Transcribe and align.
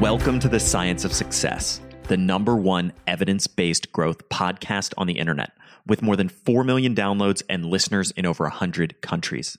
Welcome 0.00 0.38
to 0.40 0.48
the 0.48 0.60
Science 0.60 1.04
of 1.04 1.12
Success, 1.12 1.80
the 2.04 2.16
number 2.16 2.54
one 2.54 2.92
evidence 3.08 3.48
based 3.48 3.90
growth 3.90 4.28
podcast 4.28 4.94
on 4.96 5.08
the 5.08 5.18
internet, 5.18 5.50
with 5.88 6.02
more 6.02 6.14
than 6.14 6.28
4 6.28 6.62
million 6.62 6.94
downloads 6.94 7.42
and 7.48 7.64
listeners 7.64 8.12
in 8.12 8.24
over 8.24 8.44
100 8.44 9.00
countries. 9.00 9.58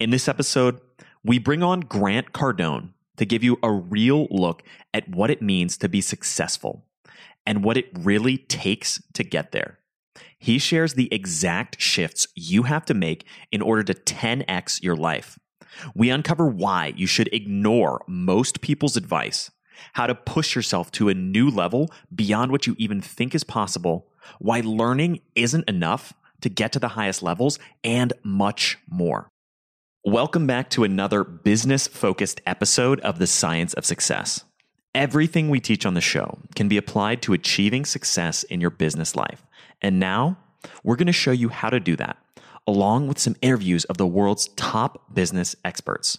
In 0.00 0.08
this 0.08 0.26
episode, 0.26 0.80
we 1.22 1.38
bring 1.38 1.62
on 1.62 1.80
Grant 1.80 2.32
Cardone 2.32 2.94
to 3.18 3.26
give 3.26 3.44
you 3.44 3.58
a 3.62 3.70
real 3.70 4.26
look 4.30 4.62
at 4.94 5.06
what 5.10 5.30
it 5.30 5.42
means 5.42 5.76
to 5.78 5.88
be 5.90 6.00
successful 6.00 6.86
and 7.44 7.62
what 7.62 7.76
it 7.76 7.90
really 7.92 8.38
takes 8.38 9.02
to 9.12 9.22
get 9.22 9.52
there. 9.52 9.78
He 10.38 10.58
shares 10.58 10.94
the 10.94 11.12
exact 11.12 11.78
shifts 11.78 12.26
you 12.34 12.62
have 12.62 12.86
to 12.86 12.94
make 12.94 13.26
in 13.52 13.60
order 13.60 13.82
to 13.82 13.92
10x 13.92 14.82
your 14.82 14.96
life. 14.96 15.38
We 15.94 16.10
uncover 16.10 16.46
why 16.46 16.92
you 16.96 17.06
should 17.06 17.28
ignore 17.32 18.02
most 18.06 18.60
people's 18.60 18.96
advice, 18.96 19.50
how 19.94 20.06
to 20.06 20.14
push 20.14 20.54
yourself 20.54 20.90
to 20.92 21.08
a 21.08 21.14
new 21.14 21.50
level 21.50 21.90
beyond 22.14 22.52
what 22.52 22.66
you 22.66 22.74
even 22.78 23.00
think 23.00 23.34
is 23.34 23.44
possible, 23.44 24.06
why 24.38 24.60
learning 24.60 25.20
isn't 25.34 25.68
enough 25.68 26.12
to 26.40 26.48
get 26.48 26.72
to 26.72 26.78
the 26.78 26.88
highest 26.88 27.22
levels, 27.22 27.58
and 27.82 28.12
much 28.22 28.78
more. 28.88 29.30
Welcome 30.04 30.46
back 30.46 30.70
to 30.70 30.84
another 30.84 31.24
business 31.24 31.88
focused 31.88 32.40
episode 32.46 33.00
of 33.00 33.18
The 33.18 33.26
Science 33.26 33.74
of 33.74 33.84
Success. 33.84 34.44
Everything 34.94 35.50
we 35.50 35.60
teach 35.60 35.84
on 35.84 35.94
the 35.94 36.00
show 36.00 36.38
can 36.54 36.68
be 36.68 36.76
applied 36.76 37.22
to 37.22 37.32
achieving 37.32 37.84
success 37.84 38.42
in 38.44 38.60
your 38.60 38.70
business 38.70 39.16
life. 39.16 39.44
And 39.82 39.98
now 39.98 40.38
we're 40.84 40.96
going 40.96 41.06
to 41.06 41.12
show 41.12 41.32
you 41.32 41.48
how 41.48 41.70
to 41.70 41.80
do 41.80 41.96
that, 41.96 42.16
along 42.66 43.08
with 43.08 43.18
some 43.18 43.36
interviews 43.40 43.84
of 43.84 43.96
the 43.96 44.06
world's 44.06 44.48
top 44.56 45.14
business 45.14 45.54
experts. 45.64 46.18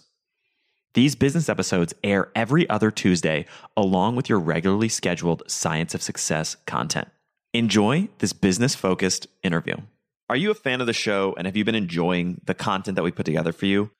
These 0.94 1.14
business 1.14 1.48
episodes 1.48 1.94
air 2.02 2.32
every 2.34 2.68
other 2.68 2.90
Tuesday, 2.90 3.44
along 3.76 4.16
with 4.16 4.28
your 4.28 4.40
regularly 4.40 4.88
scheduled 4.88 5.42
Science 5.46 5.94
of 5.94 6.02
Success 6.02 6.56
content. 6.66 7.08
Enjoy 7.52 8.08
this 8.18 8.32
business 8.32 8.74
focused 8.74 9.26
interview. 9.42 9.76
Are 10.30 10.36
you 10.36 10.50
a 10.50 10.54
fan 10.54 10.80
of 10.80 10.86
the 10.86 10.92
show 10.92 11.34
and 11.38 11.46
have 11.46 11.56
you 11.56 11.64
been 11.64 11.74
enjoying 11.74 12.40
the 12.44 12.54
content 12.54 12.96
that 12.96 13.02
we 13.02 13.10
put 13.10 13.26
together 13.26 13.52
for 13.52 13.66
you? 13.66 13.90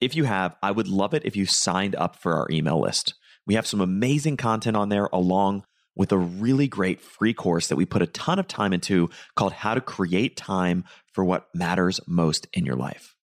If 0.00 0.16
you 0.16 0.24
have, 0.24 0.56
I 0.62 0.70
would 0.70 0.88
love 0.88 1.14
it 1.14 1.24
if 1.24 1.36
you 1.36 1.46
signed 1.46 1.94
up 1.96 2.16
for 2.16 2.34
our 2.34 2.48
email 2.50 2.80
list. 2.80 3.14
We 3.46 3.54
have 3.54 3.66
some 3.66 3.80
amazing 3.80 4.36
content 4.36 4.76
on 4.76 4.88
there, 4.88 5.08
along 5.12 5.64
with 5.96 6.12
a 6.12 6.18
really 6.18 6.68
great 6.68 7.00
free 7.00 7.34
course 7.34 7.68
that 7.68 7.76
we 7.76 7.84
put 7.84 8.02
a 8.02 8.06
ton 8.06 8.38
of 8.38 8.48
time 8.48 8.72
into 8.72 9.10
called 9.36 9.52
How 9.52 9.74
to 9.74 9.80
Create 9.80 10.36
Time 10.36 10.84
for 11.12 11.24
What 11.24 11.48
Matters 11.54 12.00
Most 12.06 12.46
in 12.52 12.64
Your 12.64 12.76
Life. 12.76 13.16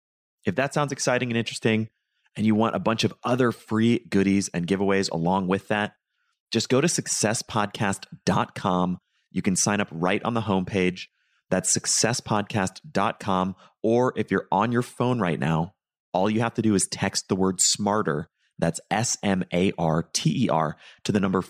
If 0.45 0.55
that 0.55 0.73
sounds 0.73 0.91
exciting 0.91 1.29
and 1.29 1.37
interesting, 1.37 1.89
and 2.37 2.45
you 2.45 2.55
want 2.55 2.75
a 2.75 2.79
bunch 2.79 3.03
of 3.03 3.13
other 3.23 3.51
free 3.51 4.05
goodies 4.09 4.49
and 4.53 4.67
giveaways 4.67 5.11
along 5.11 5.47
with 5.47 5.67
that, 5.69 5.93
just 6.51 6.69
go 6.69 6.79
to 6.79 6.87
successpodcast.com. 6.87 8.99
You 9.31 9.41
can 9.41 9.55
sign 9.55 9.81
up 9.81 9.87
right 9.91 10.23
on 10.23 10.35
the 10.35 10.41
homepage. 10.41 11.07
That's 11.49 11.75
successpodcast.com. 11.75 13.55
Or 13.83 14.13
if 14.15 14.29
you're 14.31 14.47
on 14.51 14.71
your 14.71 14.83
phone 14.83 15.19
right 15.19 15.39
now, 15.39 15.73
all 16.13 16.29
you 16.29 16.41
have 16.41 16.53
to 16.55 16.61
do 16.61 16.75
is 16.75 16.87
text 16.87 17.27
the 17.27 17.35
word 17.35 17.59
smarter. 17.59 18.29
That's 18.59 18.79
S 18.89 19.17
M 19.23 19.43
A 19.53 19.71
R 19.77 20.09
T 20.13 20.45
E 20.45 20.49
R 20.49 20.77
to 21.03 21.11
the 21.11 21.19
number 21.19 21.41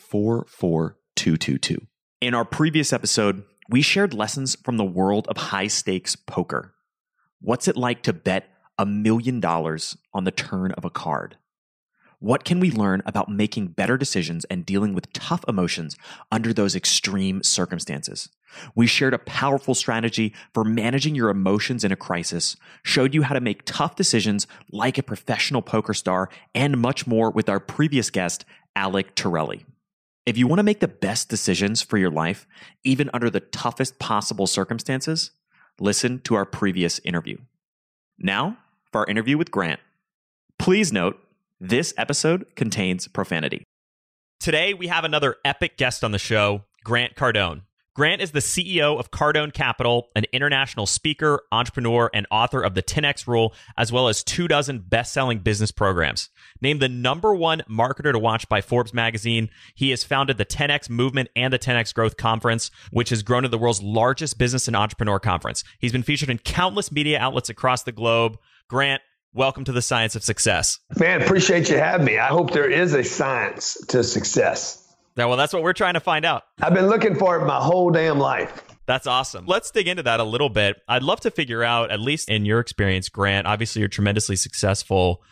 44222. 1.18 1.88
In 2.22 2.34
our 2.34 2.46
previous 2.46 2.94
episode, 2.94 3.44
we 3.70 3.82
shared 3.82 4.14
lessons 4.14 4.56
from 4.56 4.78
the 4.78 4.86
world 4.86 5.28
of 5.28 5.38
high 5.38 5.68
stakes 5.68 6.16
poker. 6.16 6.74
What's 7.42 7.68
it 7.68 7.76
like 7.76 8.04
to 8.04 8.14
bet 8.14 8.50
a 8.78 8.86
million 8.86 9.40
dollars 9.40 9.98
on 10.14 10.24
the 10.24 10.32
turn 10.32 10.72
of 10.74 10.86
a 10.86 10.90
card? 10.90 11.38
What 12.20 12.44
can 12.44 12.60
we 12.60 12.72
learn 12.72 13.04
about 13.06 13.30
making 13.30 13.68
better 13.68 13.96
decisions 13.96 14.44
and 14.46 14.66
dealing 14.66 14.96
with 14.96 15.14
tough 15.14 15.44
emotions 15.48 15.96
under 16.32 16.52
those 16.52 16.76
extreme 16.76 17.44
circumstances? 17.44 18.30
We 18.74 18.88
shared 18.88 19.14
a 19.14 19.20
powerful 19.20 19.76
strategy 19.76 20.34
for 20.54 20.64
managing 20.64 21.14
your 21.14 21.30
emotions 21.30 21.84
in 21.84 21.92
a 21.92 21.96
crisis, 21.96 22.56
showed 22.82 23.14
you 23.14 23.22
how 23.22 23.36
to 23.36 23.42
make 23.42 23.66
tough 23.66 23.96
decisions 23.96 24.48
like 24.72 24.98
a 24.98 25.04
professional 25.04 25.62
poker 25.62 25.94
star, 25.94 26.30
and 26.56 26.80
much 26.80 27.06
more 27.06 27.30
with 27.30 27.50
our 27.50 27.60
previous 27.60 28.10
guest, 28.10 28.46
Alec 28.76 29.14
Torelli. 29.14 29.66
If 30.28 30.38
you 30.38 30.46
want 30.46 30.60
to 30.60 30.64
make 30.64 30.82
the 30.82 30.90
best 30.90 31.30
decisions 31.30 31.82
for 31.82 31.98
your 31.98 32.12
life, 32.12 32.46
even 32.84 33.10
under 33.14 33.30
the 33.30 33.40
toughest 33.40 33.98
possible 33.98 34.46
circumstances, 34.46 35.32
listen 35.80 36.20
to 36.26 36.36
our 36.36 36.44
previous 36.44 37.00
interview. 37.06 37.38
Now, 38.20 38.58
for 38.92 39.00
our 39.00 39.08
interview 39.08 39.38
with 39.38 39.52
Grant. 39.52 39.80
Please 40.60 40.92
note, 40.92 41.18
this 41.62 41.94
episode 41.98 42.46
contains 42.58 43.08
profanity. 43.08 43.64
Today, 44.42 44.74
we 44.74 44.88
have 44.88 45.06
another 45.06 45.38
epic 45.46 45.78
guest 45.78 46.04
on 46.04 46.12
the 46.12 46.20
show, 46.20 46.66
Grant 46.84 47.16
Cardone. 47.16 47.62
Grant 47.98 48.22
is 48.22 48.30
the 48.30 48.42
CEO 48.42 49.00
of 49.00 49.10
Cardone 49.10 49.52
Capital, 49.52 50.10
an 50.16 50.26
international 50.32 50.86
speaker, 50.86 51.42
entrepreneur, 51.52 52.12
and 52.14 52.28
author 52.30 52.62
of 52.62 52.76
the 52.76 52.84
10X 52.84 53.26
Rule, 53.26 53.56
as 53.76 53.92
well 53.92 54.08
as 54.08 54.24
two 54.24 54.48
dozen 54.48 54.86
best 54.88 55.12
selling 55.12 55.40
business 55.40 55.72
programs. 55.72 56.30
Named 56.62 56.80
the 56.80 56.90
number 56.90 57.34
one 57.34 57.64
marketer 57.68 58.12
to 58.12 58.20
watch 58.20 58.48
by 58.50 58.62
Forbes 58.62 58.94
magazine, 58.94 59.50
he 59.74 59.90
has 59.90 60.04
founded 60.04 60.38
the 60.38 60.46
10X 60.46 60.92
Movement 60.92 61.30
and 61.36 61.52
the 61.52 61.58
10X 61.58 61.92
Growth 61.92 62.18
Conference, 62.18 62.70
which 62.92 63.10
has 63.10 63.24
grown 63.24 63.42
to 63.42 63.50
the 63.50 63.58
world's 63.58 63.82
largest 63.82 64.38
business 64.38 64.68
and 64.68 64.76
entrepreneur 64.76 65.20
conference. 65.20 65.64
He's 65.80 65.92
been 65.92 66.04
featured 66.04 66.30
in 66.30 66.38
countless 66.38 66.92
media 66.92 67.18
outlets 67.18 67.50
across 67.50 67.82
the 67.82 67.92
globe. 67.92 68.38
Grant, 68.68 69.02
welcome 69.34 69.64
to 69.64 69.72
the 69.72 69.82
Science 69.82 70.16
of 70.16 70.24
Success. 70.24 70.78
Man, 71.00 71.24
appreciate 71.24 71.68
you 71.72 71.78
having 71.78 72.06
me. 72.06 72.20
I 72.20 72.28
hope 72.28 72.52
there 72.52 72.70
is 72.70 72.94
a 72.94 73.04
science 73.04 73.74
to 73.88 74.04
success. 74.04 74.87
Yeah, 75.18 75.26
well, 75.26 75.38
that's 75.38 75.52
what 75.52 75.64
we're 75.64 75.74
trying 75.74 75.96
to 75.96 76.00
find 76.00 76.26
out. 76.26 76.44
I've 76.62 76.74
been 76.74 76.88
looking 76.88 77.16
for 77.16 77.42
it 77.42 77.46
my 77.46 77.58
whole 77.60 77.90
damn 77.90 78.20
life. 78.20 78.64
That's 78.86 79.08
awesome. 79.08 79.46
Let's 79.48 79.72
dig 79.72 79.88
into 79.88 80.04
that 80.04 80.20
a 80.20 80.24
little 80.24 80.50
bit. 80.50 80.82
I'd 80.88 81.04
love 81.04 81.20
to 81.22 81.32
figure 81.32 81.64
out, 81.64 81.92
at 81.92 82.00
least 82.00 82.30
in 82.30 82.46
your 82.46 82.60
experience, 82.60 83.10
Grant, 83.10 83.48
obviously 83.48 83.82
you're 83.82 83.90
tremendously 83.90 84.36
successful. 84.36 85.24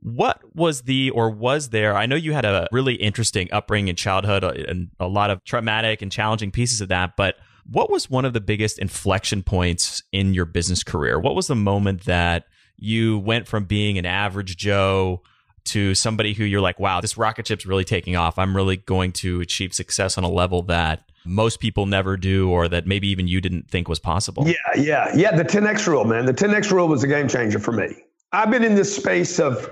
What 0.00 0.40
was 0.54 0.82
the, 0.82 1.10
or 1.10 1.30
was 1.30 1.70
there, 1.70 1.96
I 1.96 2.06
know 2.06 2.16
you 2.16 2.32
had 2.32 2.44
a 2.44 2.68
really 2.72 2.94
interesting 2.94 3.48
upbringing 3.52 3.88
in 3.88 3.96
childhood 3.96 4.44
uh, 4.44 4.52
and 4.68 4.90
a 5.00 5.08
lot 5.08 5.30
of 5.30 5.44
traumatic 5.44 6.00
and 6.00 6.12
challenging 6.12 6.50
pieces 6.50 6.80
of 6.80 6.88
that, 6.88 7.16
but 7.16 7.36
what 7.70 7.90
was 7.90 8.08
one 8.08 8.24
of 8.24 8.34
the 8.34 8.40
biggest 8.40 8.78
inflection 8.78 9.42
points 9.42 10.02
in 10.12 10.32
your 10.32 10.44
business 10.44 10.82
career? 10.84 11.18
What 11.18 11.34
was 11.34 11.46
the 11.46 11.54
moment 11.54 12.04
that 12.04 12.44
you 12.76 13.18
went 13.18 13.48
from 13.48 13.64
being 13.64 13.98
an 13.98 14.06
average 14.06 14.56
Joe 14.56 15.22
to 15.66 15.94
somebody 15.94 16.34
who 16.34 16.44
you're 16.44 16.60
like, 16.60 16.78
wow, 16.78 17.00
this 17.00 17.16
rocket 17.16 17.46
ship's 17.46 17.66
really 17.66 17.84
taking 17.84 18.16
off. 18.16 18.38
I'm 18.38 18.54
really 18.54 18.76
going 18.76 19.12
to 19.12 19.40
achieve 19.40 19.74
success 19.74 20.18
on 20.18 20.24
a 20.24 20.28
level 20.28 20.62
that 20.62 21.10
most 21.24 21.58
people 21.58 21.86
never 21.86 22.16
do 22.16 22.50
or 22.50 22.68
that 22.68 22.86
maybe 22.86 23.08
even 23.08 23.26
you 23.26 23.40
didn't 23.40 23.70
think 23.70 23.88
was 23.88 23.98
possible. 23.98 24.46
Yeah, 24.46 24.54
yeah. 24.76 25.10
Yeah, 25.16 25.34
the 25.34 25.44
10X 25.44 25.86
rule, 25.86 26.04
man. 26.04 26.26
The 26.26 26.34
10X 26.34 26.70
rule 26.70 26.88
was 26.88 27.02
a 27.02 27.08
game 27.08 27.28
changer 27.28 27.58
for 27.58 27.72
me. 27.72 27.94
I've 28.32 28.50
been 28.50 28.64
in 28.64 28.74
this 28.74 28.94
space 28.94 29.38
of 29.38 29.70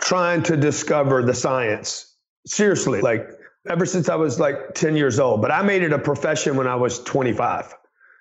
trying 0.00 0.42
to 0.44 0.56
discover 0.56 1.22
the 1.22 1.34
science. 1.34 2.16
Seriously, 2.46 3.00
like 3.00 3.28
ever 3.68 3.84
since 3.84 4.08
I 4.08 4.14
was 4.16 4.40
like 4.40 4.74
10 4.74 4.96
years 4.96 5.18
old, 5.18 5.42
but 5.42 5.50
I 5.50 5.62
made 5.62 5.82
it 5.82 5.92
a 5.92 5.98
profession 5.98 6.56
when 6.56 6.66
I 6.66 6.74
was 6.74 7.02
25. 7.04 7.74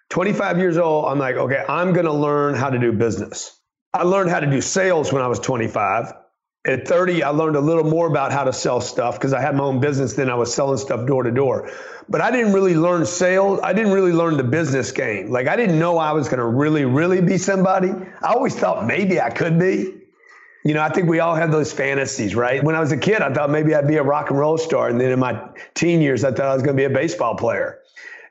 25 0.10 0.58
years 0.58 0.78
old, 0.78 1.06
I'm 1.06 1.20
like, 1.20 1.36
okay, 1.36 1.64
I'm 1.68 1.94
going 1.94 2.06
to 2.06 2.14
learn 2.14 2.56
how 2.56 2.70
to 2.70 2.80
do 2.80 2.92
business. 2.92 3.60
I 3.94 4.04
learned 4.04 4.30
how 4.30 4.40
to 4.40 4.48
do 4.48 4.62
sales 4.62 5.12
when 5.12 5.22
I 5.22 5.28
was 5.28 5.40
25. 5.40 6.14
At 6.68 6.86
30, 6.86 7.24
I 7.24 7.30
learned 7.30 7.56
a 7.56 7.62
little 7.62 7.86
more 7.86 8.08
about 8.08 8.34
how 8.34 8.44
to 8.44 8.52
sell 8.52 8.82
stuff 8.82 9.16
because 9.16 9.32
I 9.32 9.40
had 9.40 9.56
my 9.56 9.64
own 9.64 9.80
business. 9.80 10.16
Then 10.16 10.30
I 10.30 10.36
was 10.36 10.54
selling 10.54 10.78
stuff 10.78 11.08
door 11.08 11.24
to 11.24 11.32
door. 11.32 11.72
But 12.10 12.20
I 12.20 12.30
didn't 12.30 12.52
really 12.52 12.76
learn 12.76 13.06
sales. 13.06 13.62
I 13.64 13.72
didn't 13.72 13.94
really 13.94 14.12
learn 14.12 14.36
the 14.36 14.44
business 14.44 14.92
game. 14.92 15.32
Like 15.32 15.48
I 15.48 15.56
didn't 15.56 15.80
know 15.80 15.98
I 15.98 16.12
was 16.12 16.28
going 16.28 16.40
to 16.40 16.46
really, 16.46 16.84
really 16.84 17.22
be 17.22 17.38
somebody. 17.38 17.90
I 18.22 18.34
always 18.34 18.54
thought 18.54 18.86
maybe 18.86 19.22
I 19.22 19.30
could 19.30 19.58
be. 19.58 19.94
You 20.66 20.74
know, 20.74 20.82
I 20.82 20.90
think 20.90 21.08
we 21.08 21.22
all 21.22 21.36
have 21.36 21.54
those 21.54 21.72
fantasies, 21.72 22.36
right? 22.36 22.62
When 22.62 22.76
I 22.76 22.82
was 22.82 22.92
a 22.92 22.98
kid, 22.98 23.22
I 23.22 23.34
thought 23.34 23.50
maybe 23.50 23.74
I'd 23.74 23.88
be 23.88 23.96
a 23.96 24.04
rock 24.04 24.30
and 24.30 24.38
roll 24.38 24.58
star. 24.58 24.90
And 24.90 25.00
then 25.00 25.12
in 25.12 25.20
my 25.20 25.42
teen 25.74 26.02
years, 26.02 26.26
I 26.26 26.32
thought 26.32 26.48
I 26.48 26.54
was 26.54 26.64
going 26.64 26.76
to 26.76 26.82
be 26.82 26.86
a 26.86 26.90
baseball 26.90 27.36
player. 27.36 27.80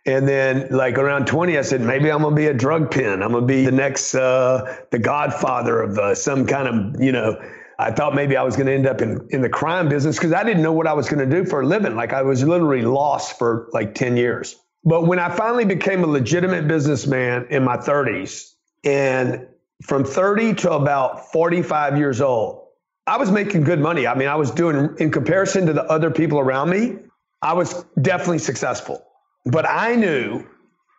And 0.05 0.29
then, 0.29 0.69
like 0.71 0.99
around 0.99 1.27
20, 1.27 1.57
I 1.57 1.63
said, 1.63 1.81
maybe 1.81 2.13
I'm 2.13 2.21
going 2.21 2.35
to 2.35 2.41
be 2.41 2.47
a 2.47 2.55
drug 2.55 2.91
pin. 2.91 3.23
I'm 3.23 3.33
going 3.33 3.43
to 3.43 3.47
be 3.47 3.65
the 3.65 3.73
next, 3.73 4.15
uh, 4.15 4.77
the 4.91 4.99
godfather 4.99 5.81
of 5.81 5.99
uh, 5.99 6.15
some 6.15 6.47
kind 6.47 6.69
of, 6.69 7.03
you 7.03 7.11
know, 7.11 7.41
I 7.79 7.91
thought 7.91 8.15
maybe 8.15 8.37
I 8.37 8.43
was 8.43 8.57
going 8.57 8.67
to 8.67 8.75
end 8.75 8.87
up 8.87 9.03
in, 9.03 9.27
in 9.31 9.43
the 9.43 9.49
crime 9.49 9.89
business 9.89 10.17
because 10.17 10.33
I 10.33 10.45
didn't 10.45 10.63
know 10.63 10.73
what 10.73 10.87
I 10.87 10.95
was 10.95 11.09
going 11.09 11.29
to 11.29 11.43
do 11.43 11.49
for 11.49 11.61
a 11.61 11.67
living. 11.67 11.95
Like 11.95 12.13
I 12.13 12.23
was 12.23 12.43
literally 12.43 12.83
lost 12.83 13.39
for 13.39 13.69
like 13.73 13.95
10 13.95 14.17
years. 14.17 14.57
But 14.85 15.07
when 15.07 15.19
I 15.19 15.29
finally 15.29 15.65
became 15.65 16.05
a 16.05 16.07
legitimate 16.07 16.69
businessman 16.69 17.47
in 17.51 17.65
my 17.65 17.77
30s, 17.77 18.53
and 18.85 19.47
from 19.83 20.05
30 20.05 20.55
to 20.55 20.73
about 20.73 21.33
45 21.33 21.99
years 21.99 22.21
old, 22.21 22.67
I 23.07 23.19
was 23.19 23.31
making 23.31 23.65
good 23.65 23.81
money. 23.81 24.07
I 24.07 24.15
mean, 24.15 24.29
I 24.29 24.37
was 24.37 24.51
doing, 24.51 24.97
in 24.99 25.11
comparison 25.11 25.67
to 25.67 25.73
the 25.73 25.85
other 25.85 26.11
people 26.11 26.39
around 26.39 26.71
me, 26.71 26.97
I 27.43 27.53
was 27.53 27.85
definitely 28.01 28.39
successful. 28.39 29.05
But 29.45 29.69
I 29.69 29.95
knew 29.95 30.45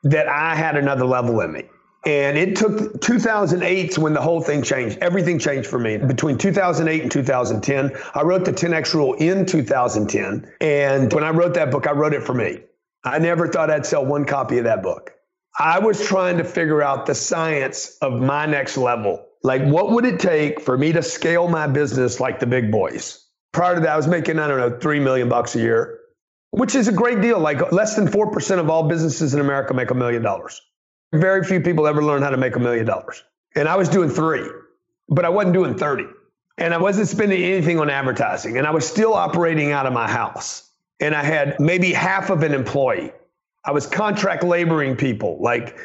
that 0.03 0.27
I 0.27 0.56
had 0.56 0.77
another 0.77 1.06
level 1.06 1.41
in 1.41 1.51
me. 1.51 1.63
And 2.06 2.38
it 2.38 2.56
took 2.56 3.02
2008 3.02 3.98
when 3.98 4.14
the 4.14 4.22
whole 4.22 4.42
thing 4.42 4.62
changed. 4.62 5.00
Everything 5.00 5.40
changed 5.40 5.68
for 5.68 5.80
me. 5.80 5.98
Between 5.98 6.38
2008 6.38 7.02
and 7.02 7.12
2010, 7.12 7.92
I 8.14 8.22
wrote 8.22 8.46
the 8.46 8.54
10X 8.54 8.94
rule 8.94 9.14
in 9.16 9.46
2010. 9.46 10.50
And 10.62 11.12
when 11.12 11.24
I 11.24 11.32
wrote 11.32 11.56
that 11.56 11.72
book, 11.72 11.88
I 11.88 11.92
wrote 11.92 12.14
it 12.14 12.24
for 12.24 12.34
me. 12.34 12.60
I 13.04 13.20
never 13.20 13.48
thought 13.48 13.70
I'd 13.70 13.86
sell 13.86 14.06
one 14.06 14.26
copy 14.26 14.58
of 14.58 14.66
that 14.66 14.84
book. 14.84 15.12
I 15.60 15.80
was 15.80 16.06
trying 16.06 16.38
to 16.38 16.44
figure 16.44 16.84
out 16.84 17.08
the 17.08 17.16
science 17.16 17.98
of 18.02 18.22
my 18.22 18.46
next 18.46 18.78
level. 18.78 19.26
Like, 19.44 19.64
what 19.64 19.92
would 19.92 20.06
it 20.06 20.20
take 20.20 20.62
for 20.62 20.78
me 20.78 20.92
to 20.94 21.02
scale 21.02 21.48
my 21.48 21.68
business 21.68 22.20
like 22.20 22.40
the 22.40 22.46
big 22.46 22.72
boys? 22.72 23.26
Prior 23.54 23.76
to 23.76 23.82
that, 23.82 23.90
I 23.90 23.98
was 23.98 24.08
making, 24.08 24.40
I 24.40 24.48
don't 24.48 24.60
know, 24.60 24.80
three 24.80 25.00
million 25.00 25.30
bucks 25.30 25.56
a 25.56 25.60
year, 25.60 26.00
which 26.52 26.76
is 26.76 26.88
a 26.88 26.92
great 26.92 27.22
deal. 27.22 27.40
Like, 27.40 27.72
less 27.72 27.96
than 27.96 28.08
4% 28.08 28.60
of 28.60 28.70
all 28.70 28.88
businesses 28.88 29.34
in 29.34 29.40
America 29.40 29.74
make 29.74 29.90
a 29.90 29.96
million 29.96 30.22
dollars. 30.22 30.62
Very 31.13 31.44
few 31.44 31.62
people 31.62 31.88
ever 31.88 32.04
learn 32.04 32.21
how 32.21 32.30
to 32.30 32.38
make 32.38 32.56
a 32.56 32.59
million 32.59 32.86
dollars. 32.86 33.24
And 33.56 33.68
I 33.68 33.75
was 33.75 33.89
doing 33.89 34.09
three, 34.09 34.48
but 35.09 35.25
I 35.25 35.30
wasn't 35.30 35.54
doing 35.54 35.75
30. 35.75 36.06
And 36.57 36.74
I 36.74 36.77
wasn't 36.77 37.07
spending 37.07 37.44
anything 37.44 37.80
on 37.80 37.89
advertising. 37.89 38.57
And 38.57 38.68
I 38.68 38.71
was 38.71 38.88
still 38.88 39.13
operating 39.13 39.71
out 39.71 39.86
of 39.86 39.94
my 39.94 40.09
house. 40.09 40.69
And 41.00 41.13
I 41.15 41.24
had 41.24 41.59
maybe 41.59 41.94
half 41.94 42.30
of 42.30 42.44
an 42.44 42.54
employee. 42.54 43.12
I 43.63 43.71
was 43.71 43.86
contract 43.86 44.44
laboring 44.44 44.95
people. 44.95 45.38
Like 45.42 45.77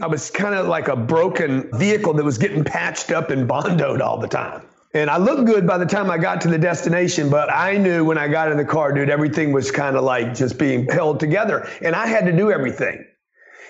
I 0.00 0.06
was 0.06 0.30
kind 0.30 0.54
of 0.54 0.66
like 0.66 0.88
a 0.88 0.96
broken 0.96 1.68
vehicle 1.74 2.14
that 2.14 2.24
was 2.24 2.38
getting 2.38 2.64
patched 2.64 3.10
up 3.10 3.30
and 3.30 3.48
bondoed 3.48 4.00
all 4.00 4.18
the 4.18 4.28
time. 4.28 4.62
And 4.92 5.10
I 5.10 5.16
looked 5.16 5.46
good 5.46 5.66
by 5.66 5.78
the 5.78 5.86
time 5.86 6.10
I 6.10 6.18
got 6.18 6.40
to 6.42 6.48
the 6.48 6.58
destination, 6.58 7.28
but 7.28 7.52
I 7.52 7.76
knew 7.76 8.04
when 8.04 8.16
I 8.16 8.28
got 8.28 8.52
in 8.52 8.56
the 8.56 8.64
car, 8.64 8.92
dude, 8.92 9.10
everything 9.10 9.52
was 9.52 9.72
kind 9.72 9.96
of 9.96 10.04
like 10.04 10.34
just 10.34 10.56
being 10.56 10.86
held 10.86 11.18
together. 11.18 11.68
And 11.82 11.96
I 11.96 12.06
had 12.06 12.26
to 12.26 12.32
do 12.32 12.52
everything. 12.52 13.04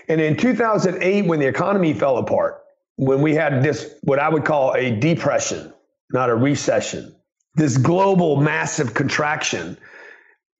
And 0.09 0.21
in 0.21 0.37
2008, 0.37 1.27
when 1.27 1.41
the 1.41 1.47
economy 1.47 1.93
fell 1.95 2.19
apart, 2.19 2.63
when 2.97 3.23
we 3.23 3.35
had 3.35 3.63
this, 3.63 3.95
what 4.03 4.19
I 4.19 4.29
would 4.29 4.45
call 4.45 4.75
a 4.75 4.91
depression, 4.91 5.73
not 6.13 6.31
a 6.31 6.35
recession, 6.35 7.15
this 7.55 7.77
global 7.77 8.37
massive 8.37 8.95
contraction, 8.95 9.79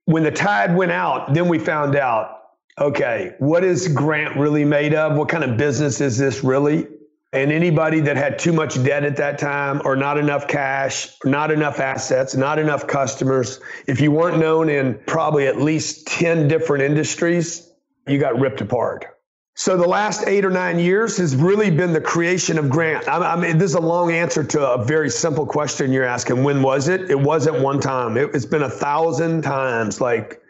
when 0.07 0.23
the 0.23 0.31
tide 0.31 0.75
went 0.77 0.93
out, 0.93 1.35
then 1.35 1.49
we 1.49 1.59
found 1.59 1.97
out, 1.97 2.41
okay, 2.79 3.35
what 3.39 3.65
is 3.65 3.89
Grant 3.89 4.37
really 4.37 4.65
made 4.65 4.95
of? 4.95 5.17
What 5.17 5.29
kind 5.29 5.45
of 5.45 5.57
business 5.57 6.01
is 6.01 6.19
this 6.19 6.43
really? 6.43 6.87
And 7.33 7.51
anybody 7.51 8.01
that 8.01 8.17
had 8.17 8.39
too 8.39 8.53
much 8.53 8.81
debt 8.85 9.03
at 9.03 9.17
that 9.17 9.39
time, 9.39 9.83
or 9.85 9.97
not 9.97 10.19
enough 10.19 10.47
cash, 10.47 11.09
not 11.25 11.51
enough 11.51 11.81
assets, 11.81 12.37
not 12.37 12.61
enough 12.61 12.87
customers, 12.87 13.61
if 13.89 14.01
you 14.01 14.13
weren't 14.13 14.39
known 14.39 14.69
in 14.69 15.01
probably 15.07 15.49
at 15.49 15.61
least 15.61 16.07
10 16.07 16.47
different 16.47 16.85
industries, 16.85 17.69
you 18.07 18.19
got 18.19 18.39
ripped 18.39 18.61
apart. 18.61 19.07
So 19.57 19.77
the 19.77 19.87
last 19.87 20.27
eight 20.27 20.45
or 20.45 20.51
nine 20.51 20.81
years 20.81 21.17
has 21.19 21.37
really 21.37 21.71
been 21.71 21.93
the 21.93 22.01
creation 22.01 22.59
of 22.59 22.69
Grant. 22.69 23.09
I 23.09 23.37
mean, 23.37 23.57
this 23.57 23.71
is 23.71 23.77
a 23.77 23.81
long 23.81 24.11
answer 24.11 24.43
to 24.43 24.73
a 24.73 24.85
very 24.85 25.09
simple 25.09 25.47
question 25.47 25.93
you're 25.93 26.05
asking. 26.05 26.43
When 26.43 26.61
was 26.61 26.89
it? 26.89 27.09
It 27.09 27.21
wasn't 27.21 27.61
one 27.61 27.79
time. 27.79 28.17
It, 28.17 28.35
has 28.35 28.47
been 28.47 28.63
a 28.63 28.71
thousand 28.71 29.43
times. 29.43 30.01
Like 30.01 30.43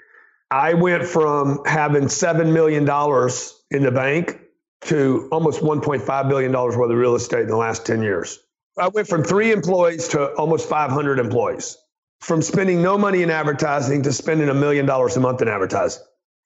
I 0.50 0.72
went 0.72 1.04
from 1.04 1.60
having 1.66 2.08
seven 2.08 2.54
million 2.54 2.86
dollars 2.86 3.62
in 3.70 3.82
the 3.82 3.90
bank 3.90 4.40
to 4.82 5.28
almost 5.30 5.60
1.5 5.60 6.28
billion 6.28 6.52
dollars 6.52 6.76
worth 6.76 6.90
of 6.90 6.96
real 6.96 7.14
estate 7.14 7.42
in 7.42 7.48
the 7.48 7.56
last 7.56 7.84
10 7.84 8.02
years. 8.02 8.38
I 8.78 8.88
went 8.88 9.06
from 9.06 9.22
three 9.22 9.52
employees 9.52 10.08
to 10.08 10.32
almost 10.34 10.68
500 10.68 11.18
employees. 11.18 11.76
From 12.20 12.40
spending 12.40 12.82
no 12.82 12.96
money 12.96 13.22
in 13.22 13.30
advertising 13.30 14.02
to 14.04 14.12
spending 14.12 14.48
a 14.48 14.54
million 14.54 14.86
dollars 14.86 15.16
a 15.18 15.20
month 15.20 15.42
in 15.42 15.48
advertising. 15.48 16.02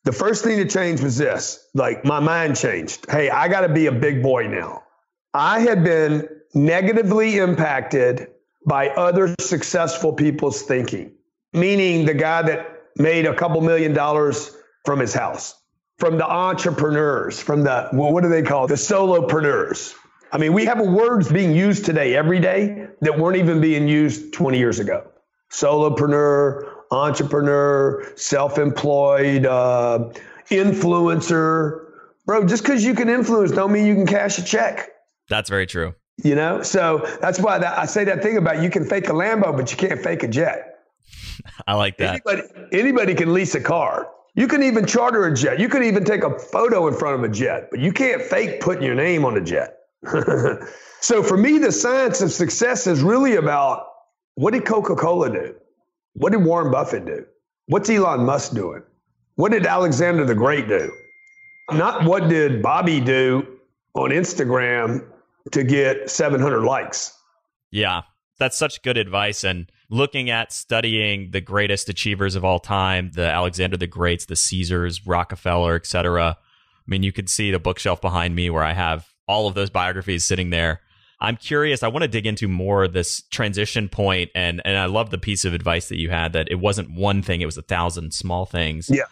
The 0.08 0.14
first 0.14 0.42
thing 0.42 0.56
to 0.56 0.64
change 0.64 1.02
was 1.02 1.18
this 1.18 1.68
like 1.74 2.02
my 2.02 2.18
mind 2.18 2.56
changed. 2.56 3.04
Hey, 3.10 3.28
I 3.28 3.46
got 3.46 3.60
to 3.60 3.68
be 3.68 3.88
a 3.88 3.92
big 3.92 4.22
boy 4.22 4.46
now. 4.48 4.84
I 5.34 5.60
had 5.60 5.84
been 5.84 6.26
negatively 6.54 7.36
impacted 7.36 8.28
by 8.66 8.88
other 8.88 9.34
successful 9.38 10.14
people's 10.14 10.62
thinking, 10.62 11.12
meaning 11.52 12.06
the 12.06 12.14
guy 12.14 12.40
that 12.40 12.84
made 12.96 13.26
a 13.26 13.34
couple 13.34 13.60
million 13.60 13.92
dollars 13.92 14.56
from 14.86 14.98
his 14.98 15.12
house, 15.12 15.60
from 15.98 16.16
the 16.16 16.26
entrepreneurs, 16.26 17.38
from 17.38 17.64
the, 17.64 17.90
what 17.92 18.22
do 18.22 18.30
they 18.30 18.40
call 18.40 18.64
it? 18.64 18.68
The 18.68 18.76
solopreneurs. 18.76 19.92
I 20.32 20.38
mean, 20.38 20.54
we 20.54 20.64
have 20.64 20.80
words 20.80 21.30
being 21.30 21.52
used 21.54 21.84
today 21.84 22.16
every 22.16 22.40
day 22.40 22.86
that 23.02 23.18
weren't 23.18 23.36
even 23.36 23.60
being 23.60 23.86
used 23.86 24.32
20 24.32 24.56
years 24.56 24.78
ago. 24.78 25.06
Solopreneur, 25.52 26.67
entrepreneur, 26.90 28.04
self-employed, 28.16 29.46
uh, 29.46 30.10
influencer. 30.50 31.84
Bro, 32.26 32.46
just 32.46 32.62
because 32.62 32.84
you 32.84 32.94
can 32.94 33.08
influence 33.08 33.50
don't 33.52 33.72
mean 33.72 33.86
you 33.86 33.94
can 33.94 34.06
cash 34.06 34.38
a 34.38 34.44
check. 34.44 34.90
That's 35.28 35.48
very 35.48 35.66
true. 35.66 35.94
You 36.24 36.34
know, 36.34 36.62
so 36.62 37.06
that's 37.20 37.38
why 37.38 37.58
that, 37.58 37.78
I 37.78 37.86
say 37.86 38.04
that 38.04 38.22
thing 38.22 38.36
about 38.38 38.62
you 38.62 38.70
can 38.70 38.84
fake 38.84 39.08
a 39.08 39.12
Lambo, 39.12 39.56
but 39.56 39.70
you 39.70 39.76
can't 39.76 40.02
fake 40.02 40.24
a 40.24 40.28
jet. 40.28 40.80
I 41.66 41.74
like 41.74 41.96
that. 41.98 42.22
Anybody, 42.26 42.42
anybody 42.72 43.14
can 43.14 43.32
lease 43.32 43.54
a 43.54 43.60
car. 43.60 44.08
You 44.34 44.48
can 44.48 44.62
even 44.62 44.86
charter 44.86 45.26
a 45.26 45.34
jet. 45.34 45.58
You 45.60 45.68
can 45.68 45.82
even 45.82 46.04
take 46.04 46.22
a 46.22 46.38
photo 46.38 46.86
in 46.88 46.94
front 46.94 47.16
of 47.16 47.24
a 47.24 47.32
jet, 47.32 47.68
but 47.70 47.80
you 47.80 47.92
can't 47.92 48.22
fake 48.22 48.60
putting 48.60 48.84
your 48.84 48.94
name 48.94 49.24
on 49.24 49.36
a 49.36 49.40
jet. 49.40 49.78
so 51.00 51.22
for 51.22 51.36
me, 51.36 51.58
the 51.58 51.72
science 51.72 52.20
of 52.20 52.32
success 52.32 52.86
is 52.86 53.02
really 53.02 53.36
about 53.36 53.86
what 54.34 54.54
did 54.54 54.64
Coca 54.64 54.94
Cola 54.94 55.30
do? 55.30 55.54
What 56.18 56.32
did 56.32 56.44
Warren 56.44 56.72
Buffett 56.72 57.06
do? 57.06 57.24
What's 57.66 57.88
Elon 57.88 58.24
Musk 58.24 58.52
doing? 58.52 58.82
What 59.36 59.52
did 59.52 59.66
Alexander 59.66 60.24
the 60.24 60.34
Great 60.34 60.66
do? 60.66 60.92
Not 61.70 62.04
what 62.04 62.28
did 62.28 62.60
Bobby 62.60 63.00
do 63.00 63.46
on 63.94 64.10
Instagram 64.10 65.06
to 65.52 65.62
get 65.62 66.10
700 66.10 66.62
likes. 66.62 67.16
Yeah. 67.70 68.02
That's 68.38 68.56
such 68.56 68.82
good 68.82 68.96
advice. 68.96 69.44
And 69.44 69.70
looking 69.90 70.28
at 70.28 70.52
studying 70.52 71.30
the 71.30 71.40
greatest 71.40 71.88
achievers 71.88 72.34
of 72.34 72.44
all 72.44 72.58
time, 72.58 73.10
the 73.14 73.28
Alexander 73.28 73.76
the 73.76 73.86
Greats, 73.86 74.26
the 74.26 74.36
Caesars, 74.36 75.06
Rockefeller, 75.06 75.76
etc. 75.76 76.36
I 76.38 76.84
mean, 76.86 77.02
you 77.02 77.12
could 77.12 77.28
see 77.28 77.50
the 77.50 77.58
bookshelf 77.58 78.00
behind 78.00 78.34
me 78.34 78.50
where 78.50 78.64
I 78.64 78.72
have 78.72 79.06
all 79.26 79.46
of 79.46 79.54
those 79.54 79.70
biographies 79.70 80.24
sitting 80.24 80.50
there. 80.50 80.80
I'm 81.20 81.36
curious. 81.36 81.82
I 81.82 81.88
want 81.88 82.02
to 82.02 82.08
dig 82.08 82.26
into 82.26 82.46
more 82.46 82.86
this 82.86 83.22
transition 83.30 83.88
point, 83.88 84.30
and 84.34 84.62
and 84.64 84.76
I 84.76 84.86
love 84.86 85.10
the 85.10 85.18
piece 85.18 85.44
of 85.44 85.52
advice 85.52 85.88
that 85.88 85.98
you 85.98 86.10
had 86.10 86.32
that 86.34 86.48
it 86.50 86.56
wasn't 86.56 86.92
one 86.92 87.22
thing; 87.22 87.40
it 87.40 87.46
was 87.46 87.58
a 87.58 87.62
thousand 87.62 88.12
small 88.14 88.46
things. 88.46 88.88
Yeah. 88.88 89.04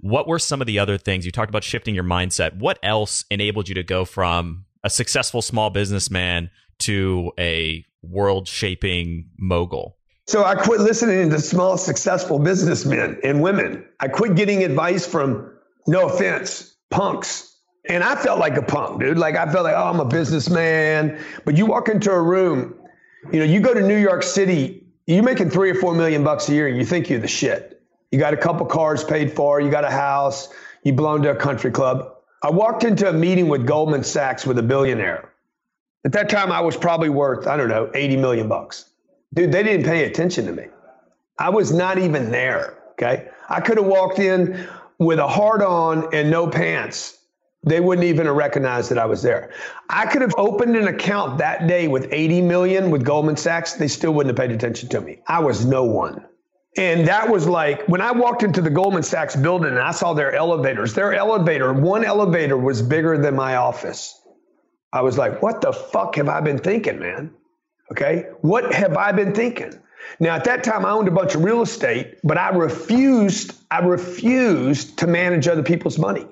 What 0.00 0.26
were 0.26 0.38
some 0.38 0.60
of 0.60 0.66
the 0.66 0.78
other 0.78 0.98
things 0.98 1.24
you 1.24 1.30
talked 1.32 1.50
about 1.50 1.62
shifting 1.62 1.94
your 1.94 2.04
mindset? 2.04 2.56
What 2.56 2.78
else 2.82 3.24
enabled 3.30 3.68
you 3.68 3.76
to 3.76 3.84
go 3.84 4.04
from 4.04 4.64
a 4.82 4.90
successful 4.90 5.42
small 5.42 5.70
businessman 5.70 6.50
to 6.80 7.32
a 7.38 7.84
world 8.02 8.48
shaping 8.48 9.30
mogul? 9.38 9.96
So 10.26 10.44
I 10.44 10.56
quit 10.56 10.80
listening 10.80 11.30
to 11.30 11.38
small 11.40 11.76
successful 11.76 12.38
businessmen 12.38 13.20
and 13.22 13.42
women. 13.42 13.84
I 14.00 14.08
quit 14.08 14.34
getting 14.34 14.64
advice 14.64 15.06
from, 15.06 15.52
no 15.86 16.08
offense, 16.08 16.74
punks 16.90 17.51
and 17.88 18.04
I 18.04 18.14
felt 18.16 18.38
like 18.38 18.56
a 18.56 18.62
punk, 18.62 19.00
dude. 19.00 19.18
Like 19.18 19.36
I 19.36 19.50
felt 19.50 19.64
like, 19.64 19.74
oh, 19.74 19.84
I'm 19.84 20.00
a 20.00 20.04
businessman. 20.04 21.18
But 21.44 21.56
you 21.56 21.66
walk 21.66 21.88
into 21.88 22.12
a 22.12 22.20
room, 22.20 22.74
you 23.32 23.40
know, 23.40 23.44
you 23.44 23.60
go 23.60 23.74
to 23.74 23.80
New 23.80 23.98
York 23.98 24.22
City, 24.22 24.84
you're 25.06 25.22
making 25.22 25.50
three 25.50 25.70
or 25.70 25.74
four 25.74 25.94
million 25.94 26.22
bucks 26.22 26.48
a 26.48 26.52
year, 26.52 26.68
and 26.68 26.76
you 26.76 26.84
think 26.84 27.10
you're 27.10 27.20
the 27.20 27.28
shit. 27.28 27.82
You 28.10 28.18
got 28.18 28.34
a 28.34 28.36
couple 28.36 28.66
cars 28.66 29.02
paid 29.02 29.32
for, 29.32 29.60
you 29.60 29.70
got 29.70 29.84
a 29.84 29.90
house, 29.90 30.48
you 30.84 30.92
belong 30.92 31.22
to 31.22 31.30
a 31.30 31.36
country 31.36 31.70
club. 31.70 32.14
I 32.42 32.50
walked 32.50 32.84
into 32.84 33.08
a 33.08 33.12
meeting 33.12 33.48
with 33.48 33.66
Goldman 33.66 34.04
Sachs 34.04 34.46
with 34.46 34.58
a 34.58 34.62
billionaire. 34.62 35.32
At 36.04 36.12
that 36.12 36.28
time, 36.28 36.50
I 36.50 36.60
was 36.60 36.76
probably 36.76 37.08
worth, 37.08 37.46
I 37.46 37.56
don't 37.56 37.68
know, 37.68 37.90
80 37.94 38.16
million 38.16 38.48
bucks. 38.48 38.86
Dude, 39.34 39.52
they 39.52 39.62
didn't 39.62 39.86
pay 39.86 40.04
attention 40.04 40.46
to 40.46 40.52
me. 40.52 40.66
I 41.38 41.48
was 41.48 41.72
not 41.72 41.98
even 41.98 42.30
there. 42.30 42.78
Okay. 42.92 43.28
I 43.48 43.60
could 43.60 43.78
have 43.78 43.86
walked 43.86 44.18
in 44.18 44.68
with 44.98 45.18
a 45.18 45.26
hard 45.26 45.62
on 45.62 46.12
and 46.14 46.30
no 46.30 46.48
pants 46.48 47.18
they 47.64 47.80
wouldn't 47.80 48.04
even 48.04 48.26
have 48.26 48.34
recognized 48.34 48.90
that 48.90 48.98
I 48.98 49.06
was 49.06 49.22
there. 49.22 49.50
I 49.88 50.06
could 50.06 50.22
have 50.22 50.34
opened 50.36 50.76
an 50.76 50.88
account 50.88 51.38
that 51.38 51.66
day 51.68 51.86
with 51.88 52.08
80 52.10 52.42
million 52.42 52.90
with 52.90 53.04
Goldman 53.04 53.36
Sachs. 53.36 53.74
They 53.74 53.88
still 53.88 54.12
wouldn't 54.12 54.36
have 54.36 54.48
paid 54.48 54.54
attention 54.54 54.88
to 54.90 55.00
me. 55.00 55.20
I 55.28 55.38
was 55.40 55.64
no 55.64 55.84
one. 55.84 56.24
And 56.76 57.06
that 57.06 57.28
was 57.28 57.46
like 57.46 57.86
when 57.86 58.00
I 58.00 58.12
walked 58.12 58.42
into 58.42 58.62
the 58.62 58.70
Goldman 58.70 59.02
Sachs 59.02 59.36
building 59.36 59.68
and 59.68 59.78
I 59.78 59.92
saw 59.92 60.14
their 60.14 60.34
elevators, 60.34 60.94
their 60.94 61.12
elevator, 61.12 61.72
one 61.72 62.04
elevator 62.04 62.56
was 62.56 62.80
bigger 62.82 63.18
than 63.18 63.36
my 63.36 63.56
office. 63.56 64.18
I 64.92 65.02
was 65.02 65.16
like, 65.18 65.42
what 65.42 65.60
the 65.60 65.72
fuck 65.72 66.16
have 66.16 66.28
I 66.28 66.40
been 66.40 66.58
thinking, 66.58 66.98
man? 66.98 67.32
Okay. 67.90 68.26
What 68.40 68.74
have 68.74 68.96
I 68.96 69.12
been 69.12 69.34
thinking? 69.34 69.78
Now, 70.18 70.34
at 70.34 70.44
that 70.44 70.64
time, 70.64 70.84
I 70.84 70.90
owned 70.90 71.08
a 71.08 71.12
bunch 71.12 71.34
of 71.34 71.44
real 71.44 71.62
estate, 71.62 72.18
but 72.24 72.38
I 72.38 72.50
refused, 72.50 73.54
I 73.70 73.80
refused 73.80 74.98
to 74.98 75.06
manage 75.06 75.46
other 75.46 75.62
people's 75.62 75.98
money. 75.98 76.26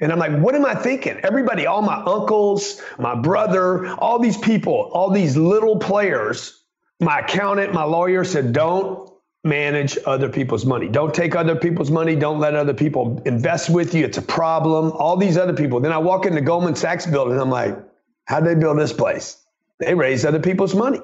And 0.00 0.10
I'm 0.10 0.18
like, 0.18 0.38
what 0.38 0.54
am 0.54 0.64
I 0.64 0.74
thinking? 0.74 1.20
Everybody, 1.22 1.66
all 1.66 1.82
my 1.82 2.02
uncles, 2.02 2.80
my 2.98 3.14
brother, 3.14 3.86
all 3.98 4.18
these 4.18 4.38
people, 4.38 4.90
all 4.92 5.10
these 5.10 5.36
little 5.36 5.78
players, 5.78 6.62
my 7.00 7.20
accountant, 7.20 7.74
my 7.74 7.84
lawyer 7.84 8.24
said, 8.24 8.52
don't 8.52 9.10
manage 9.44 9.98
other 10.06 10.28
people's 10.28 10.66
money. 10.66 10.88
Don't 10.88 11.14
take 11.14 11.34
other 11.34 11.56
people's 11.56 11.90
money. 11.90 12.14
Don't 12.14 12.40
let 12.40 12.54
other 12.54 12.74
people 12.74 13.22
invest 13.24 13.70
with 13.70 13.94
you. 13.94 14.04
It's 14.04 14.18
a 14.18 14.22
problem. 14.22 14.92
All 14.92 15.16
these 15.16 15.36
other 15.36 15.54
people. 15.54 15.80
Then 15.80 15.92
I 15.92 15.98
walk 15.98 16.26
in 16.26 16.34
the 16.34 16.40
Goldman 16.40 16.76
Sachs 16.76 17.06
building. 17.06 17.40
I'm 17.40 17.50
like, 17.50 17.78
how'd 18.24 18.44
they 18.44 18.54
build 18.54 18.78
this 18.78 18.92
place? 18.92 19.42
They 19.78 19.94
raised 19.94 20.26
other 20.26 20.40
people's 20.40 20.74
money. 20.74 21.00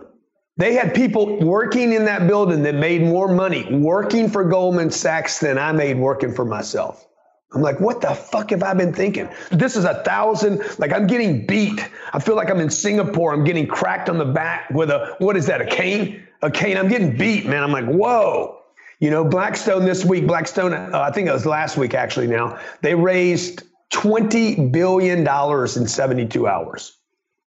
They 0.59 0.75
had 0.75 0.95
people 0.95 1.39
working 1.41 1.93
in 1.93 2.07
that 2.07 2.27
building 2.27 2.63
that 2.63 2.75
made 2.75 3.03
more 3.03 3.29
money 3.29 3.75
working 3.75 4.31
for 4.31 4.45
Goldman 4.45 4.91
Sachs 4.91 5.39
than 5.39 5.59
I 5.59 5.73
made 5.73 5.99
working 5.99 6.33
for 6.33 6.45
myself. 6.45 7.07
I'm 7.53 7.63
like, 7.63 7.81
what 7.81 8.01
the 8.01 8.15
fuck 8.15 8.51
have 8.51 8.63
I 8.63 8.75
been 8.75 8.93
thinking? 8.93 9.29
This 9.51 9.77
is 9.77 9.85
a 9.85 10.03
thousand, 10.03 10.63
like 10.79 10.93
I'm 10.93 11.07
getting 11.07 11.47
beat. 11.47 11.81
I 12.13 12.19
feel 12.19 12.37
like 12.37 12.51
I'm 12.51 12.61
in 12.61 12.71
Singapore. 12.71 13.33
I'm 13.33 13.45
getting 13.45 13.67
cracked 13.67 14.09
on 14.09 14.19
the 14.19 14.25
back 14.25 14.69
with 14.71 14.91
a, 14.91 15.15
what 15.19 15.37
is 15.37 15.47
that, 15.47 15.61
a 15.61 15.67
cane? 15.67 16.27
A 16.43 16.51
cane. 16.51 16.77
I'm 16.77 16.89
getting 16.89 17.17
beat, 17.17 17.47
man. 17.47 17.63
I'm 17.63 17.73
like, 17.73 17.87
whoa. 17.87 18.59
You 18.99 19.11
know, 19.11 19.25
Blackstone 19.25 19.85
this 19.85 20.05
week, 20.05 20.27
Blackstone, 20.27 20.73
uh, 20.73 20.91
I 21.01 21.13
think 21.13 21.29
it 21.29 21.33
was 21.33 21.47
last 21.47 21.77
week 21.77 21.95
actually 21.95 22.27
now, 22.27 22.59
they 22.83 22.95
raised 22.95 23.63
$20 23.93 24.73
billion 24.73 25.21
in 25.21 25.89
72 25.89 26.47
hours. 26.47 26.99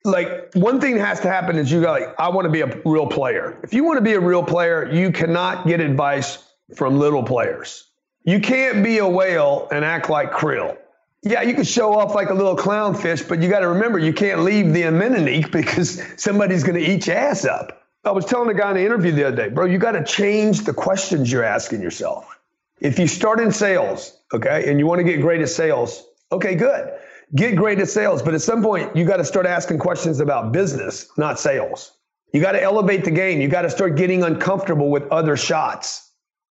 Like, 0.05 0.55
one 0.55 0.81
thing 0.81 0.97
has 0.99 1.21
to 1.21 1.28
happen 1.28 1.57
is 1.57 1.73
you 1.73 1.83
got 1.83 2.00
like, 2.00 2.14
I 2.21 2.28
want 2.28 2.45
to 2.45 2.50
be 2.50 2.61
a 2.61 2.81
real 2.85 3.07
player. 3.07 3.59
If 3.62 3.75
you 3.75 3.83
want 3.83 3.97
to 3.97 4.02
be 4.02 4.12
a 4.12 4.21
real 4.21 4.45
player, 4.45 4.90
you 4.93 5.11
cannot 5.11 5.67
get 5.67 5.81
advice 5.81 6.38
from 6.76 6.99
little 6.99 7.23
players. 7.23 7.88
You 8.28 8.40
can't 8.40 8.85
be 8.85 8.99
a 8.99 9.08
whale 9.08 9.68
and 9.73 9.82
act 9.82 10.11
like 10.11 10.32
krill. 10.32 10.76
Yeah, 11.23 11.40
you 11.40 11.54
can 11.54 11.64
show 11.64 11.99
off 11.99 12.14
like 12.14 12.28
a 12.28 12.35
little 12.35 12.54
clownfish, 12.54 13.26
but 13.26 13.40
you 13.40 13.49
got 13.49 13.61
to 13.61 13.68
remember 13.68 13.99
you 13.99 14.12
can't 14.12 14.40
leave 14.40 14.75
the 14.75 14.82
anemone 14.82 15.49
because 15.50 16.02
somebody's 16.18 16.62
going 16.62 16.75
to 16.75 16.87
eat 16.87 17.06
your 17.06 17.16
ass 17.16 17.47
up. 17.47 17.87
I 18.04 18.11
was 18.11 18.26
telling 18.26 18.50
a 18.50 18.54
guy 18.54 18.68
in 18.68 18.76
the 18.76 18.85
interview 18.85 19.12
the 19.12 19.28
other 19.28 19.37
day, 19.37 19.49
bro, 19.49 19.64
you 19.64 19.78
got 19.78 19.92
to 19.92 20.04
change 20.04 20.64
the 20.64 20.75
questions 20.75 21.32
you're 21.32 21.42
asking 21.42 21.80
yourself. 21.80 22.38
If 22.82 22.99
you 22.99 23.06
start 23.06 23.40
in 23.40 23.50
sales, 23.50 24.20
okay, 24.35 24.70
and 24.70 24.78
you 24.78 24.87
want 24.87 24.99
to 24.99 25.04
get 25.04 25.23
great 25.23 25.40
at 25.40 25.49
sales, 25.49 26.04
okay, 26.30 26.54
good. 26.54 26.92
Get 27.35 27.56
great 27.56 27.78
at 27.78 27.88
sales, 27.88 28.20
but 28.20 28.35
at 28.35 28.42
some 28.42 28.62
point 28.62 28.94
you 28.94 29.06
got 29.06 29.16
to 29.16 29.25
start 29.25 29.47
asking 29.47 29.78
questions 29.78 30.20
about 30.20 30.52
business, 30.52 31.08
not 31.16 31.40
sales. 31.40 31.92
You 32.35 32.42
got 32.42 32.52
to 32.52 32.62
elevate 32.62 33.06
the 33.06 33.11
game. 33.11 33.40
You 33.40 33.49
got 33.49 33.62
to 33.62 33.70
start 33.70 33.97
getting 33.97 34.23
uncomfortable 34.23 34.90
with 34.90 35.04
other 35.11 35.35
shots. 35.35 36.07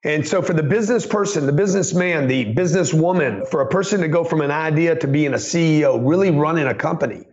And 0.05 0.25
so 0.25 0.43
for 0.43 0.53
the 0.53 0.61
business 0.61 1.03
person, 1.03 1.47
the 1.47 1.51
businessman, 1.51 2.27
the 2.27 2.53
businesswoman, 2.53 3.47
for 3.49 3.61
a 3.61 3.67
person 3.67 4.01
to 4.01 4.07
go 4.07 4.23
from 4.23 4.41
an 4.41 4.51
idea 4.51 4.95
to 4.95 5.07
being 5.07 5.33
a 5.33 5.37
CEO, 5.37 5.99
really 6.07 6.29
running 6.29 6.67
a 6.67 6.75
company, 6.75 7.25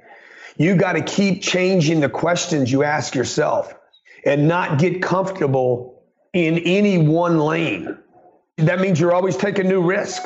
you 0.57 0.75
got 0.75 0.95
to 0.95 1.03
keep 1.03 1.43
changing 1.43 2.01
the 2.01 2.09
questions 2.09 2.73
you 2.73 2.83
ask 2.83 3.15
yourself 3.15 3.75
and 4.25 4.49
not 4.49 4.79
get 4.79 5.03
comfortable 5.03 6.03
in 6.33 6.61
any 6.61 6.97
one 6.97 7.39
lane. 7.39 7.99
That 8.57 8.81
means 8.81 8.99
you're 8.99 9.15
always 9.15 9.37
taking 9.37 9.69
new 9.69 9.83
risk. 9.83 10.23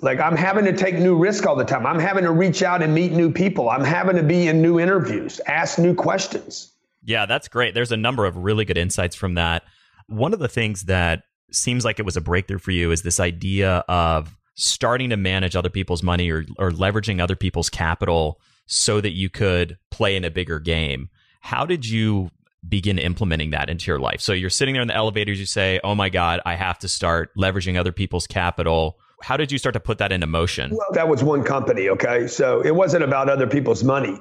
Like 0.00 0.18
I'm 0.18 0.36
having 0.36 0.64
to 0.64 0.72
take 0.72 0.96
new 0.96 1.16
risk 1.16 1.46
all 1.46 1.54
the 1.54 1.64
time. 1.64 1.86
I'm 1.86 2.00
having 2.00 2.24
to 2.24 2.32
reach 2.32 2.64
out 2.64 2.82
and 2.82 2.92
meet 2.92 3.12
new 3.12 3.32
people. 3.32 3.70
I'm 3.70 3.84
having 3.84 4.16
to 4.16 4.24
be 4.24 4.48
in 4.48 4.60
new 4.60 4.80
interviews, 4.80 5.40
ask 5.46 5.78
new 5.78 5.94
questions. 5.94 6.72
Yeah, 7.04 7.26
that's 7.26 7.46
great. 7.46 7.74
There's 7.74 7.92
a 7.92 7.96
number 7.96 8.24
of 8.24 8.36
really 8.36 8.64
good 8.64 8.78
insights 8.78 9.14
from 9.14 9.34
that. 9.34 9.62
One 10.08 10.32
of 10.32 10.40
the 10.40 10.48
things 10.48 10.84
that 10.84 11.22
seems 11.50 11.84
like 11.84 11.98
it 11.98 12.04
was 12.04 12.16
a 12.16 12.20
breakthrough 12.20 12.58
for 12.58 12.70
you 12.70 12.90
is 12.90 13.02
this 13.02 13.20
idea 13.20 13.84
of 13.88 14.36
starting 14.54 15.10
to 15.10 15.16
manage 15.16 15.54
other 15.54 15.70
people's 15.70 16.02
money 16.02 16.30
or, 16.30 16.44
or 16.58 16.70
leveraging 16.70 17.22
other 17.22 17.36
people's 17.36 17.70
capital 17.70 18.40
so 18.66 19.00
that 19.00 19.12
you 19.12 19.30
could 19.30 19.78
play 19.90 20.16
in 20.16 20.24
a 20.24 20.30
bigger 20.30 20.58
game. 20.58 21.08
How 21.40 21.64
did 21.64 21.88
you 21.88 22.30
begin 22.68 22.98
implementing 22.98 23.50
that 23.50 23.70
into 23.70 23.90
your 23.90 23.98
life? 23.98 24.20
So 24.20 24.32
you're 24.32 24.50
sitting 24.50 24.74
there 24.74 24.82
in 24.82 24.88
the 24.88 24.96
elevators, 24.96 25.38
you 25.38 25.46
say, 25.46 25.80
Oh 25.84 25.94
my 25.94 26.08
God, 26.08 26.40
I 26.44 26.54
have 26.56 26.78
to 26.80 26.88
start 26.88 27.30
leveraging 27.36 27.78
other 27.78 27.92
people's 27.92 28.26
capital. 28.26 28.98
How 29.22 29.36
did 29.36 29.50
you 29.52 29.58
start 29.58 29.74
to 29.74 29.80
put 29.80 29.98
that 29.98 30.12
into 30.12 30.26
motion? 30.26 30.72
Well, 30.72 30.88
that 30.92 31.08
was 31.08 31.22
one 31.22 31.44
company, 31.44 31.88
okay? 31.90 32.26
So 32.26 32.60
it 32.60 32.74
wasn't 32.74 33.04
about 33.04 33.30
other 33.30 33.46
people's 33.46 33.82
money. 33.82 34.20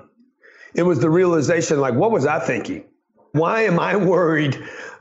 It 0.76 0.84
was 0.84 1.00
the 1.00 1.10
realization 1.10 1.80
like, 1.82 1.96
what 1.96 2.12
was 2.12 2.26
I 2.26 2.40
thinking? 2.40 2.86
Why 3.32 3.64
am 3.64 3.80
I 3.80 3.96
worried 3.96 4.58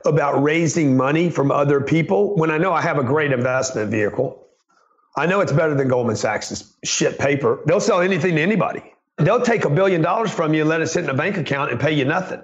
about 0.06 0.42
raising 0.42 0.96
money 0.96 1.30
from 1.30 1.50
other 1.50 1.80
people 1.80 2.36
when 2.36 2.50
I 2.50 2.58
know 2.58 2.72
I 2.72 2.80
have 2.80 2.98
a 2.98 3.02
great 3.02 3.32
investment 3.32 3.90
vehicle. 3.90 4.46
I 5.16 5.26
know 5.26 5.40
it's 5.40 5.52
better 5.52 5.74
than 5.74 5.88
Goldman 5.88 6.16
Sachs' 6.16 6.74
shit 6.84 7.18
paper. 7.18 7.60
They'll 7.66 7.80
sell 7.80 8.00
anything 8.00 8.36
to 8.36 8.42
anybody. 8.42 8.82
They'll 9.18 9.40
take 9.40 9.64
a 9.64 9.70
billion 9.70 10.02
dollars 10.02 10.32
from 10.32 10.54
you 10.54 10.60
and 10.60 10.68
let 10.68 10.82
it 10.82 10.88
sit 10.88 11.04
in 11.04 11.10
a 11.10 11.14
bank 11.14 11.38
account 11.38 11.70
and 11.70 11.80
pay 11.80 11.92
you 11.92 12.04
nothing. 12.04 12.42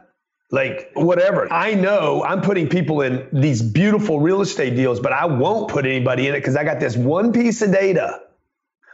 Like 0.51 0.91
whatever. 0.95 1.51
I 1.53 1.75
know 1.75 2.25
I'm 2.25 2.41
putting 2.43 2.69
people 2.69 3.03
in 3.03 3.27
these 3.33 3.63
beautiful 3.63 4.21
real 4.21 4.43
estate 4.43 4.75
deals, 4.75 5.01
but 5.01 5.13
I 5.13 5.25
won't 5.27 5.71
put 5.71 5.87
anybody 5.87 6.29
in 6.29 6.35
it 6.35 6.41
because 6.41 6.57
I 6.57 6.65
got 6.65 6.81
this 6.81 6.97
one 6.97 7.33
piece 7.33 7.63
of 7.63 7.73
data 7.73 8.21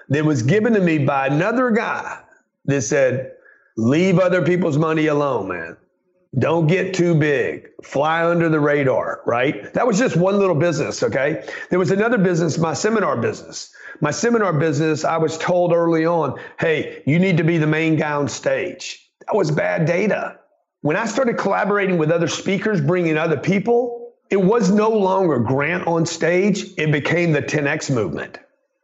that 0.09 0.25
was 0.25 0.43
given 0.43 0.73
to 0.75 0.81
me 0.81 0.99
by 0.99 1.27
another 1.27 1.71
guy 1.71 2.21
that 2.67 2.83
said, 2.83 3.33
leave 3.77 4.19
other 4.19 4.45
people's 4.45 4.79
money 4.79 5.07
alone, 5.07 5.49
man. 5.49 5.77
Don't 6.39 6.67
get 6.67 6.95
too 6.95 7.15
big. 7.15 7.69
Fly 7.83 8.25
under 8.27 8.49
the 8.49 8.61
radar, 8.61 9.23
right? 9.27 9.73
That 9.75 9.87
was 9.87 9.99
just 9.99 10.17
one 10.17 10.39
little 10.39 10.55
business, 10.55 11.03
okay? 11.03 11.49
There 11.71 11.79
was 11.79 11.91
another 11.91 12.19
business, 12.19 12.59
my 12.59 12.75
seminar 12.75 13.17
business. 13.17 13.73
My 14.01 14.11
seminar 14.11 14.53
business, 14.53 15.05
I 15.05 15.17
was 15.17 15.39
told 15.39 15.73
early 15.73 16.07
on, 16.07 16.39
hey, 16.61 17.03
you 17.07 17.19
need 17.19 17.39
to 17.39 17.45
be 17.45 17.59
the 17.59 17.67
main 17.67 17.97
guy 17.97 18.13
on 18.13 18.29
stage. 18.29 19.11
That 19.27 19.35
was 19.35 19.51
bad 19.51 19.87
data. 19.87 20.39
When 20.83 20.97
I 20.97 21.07
started 21.07 21.39
collaborating 21.39 21.99
with 21.99 22.11
other 22.11 22.29
speakers, 22.29 22.81
bringing 22.81 23.17
other 23.17 23.39
people, 23.39 24.13
it 24.31 24.41
was 24.41 24.71
no 24.71 24.91
longer 24.91 25.39
Grant 25.39 25.87
on 25.87 26.07
stage. 26.07 26.65
It 26.77 26.93
became 26.93 27.33
the 27.33 27.43
10X 27.43 27.93
movement. 27.93 28.39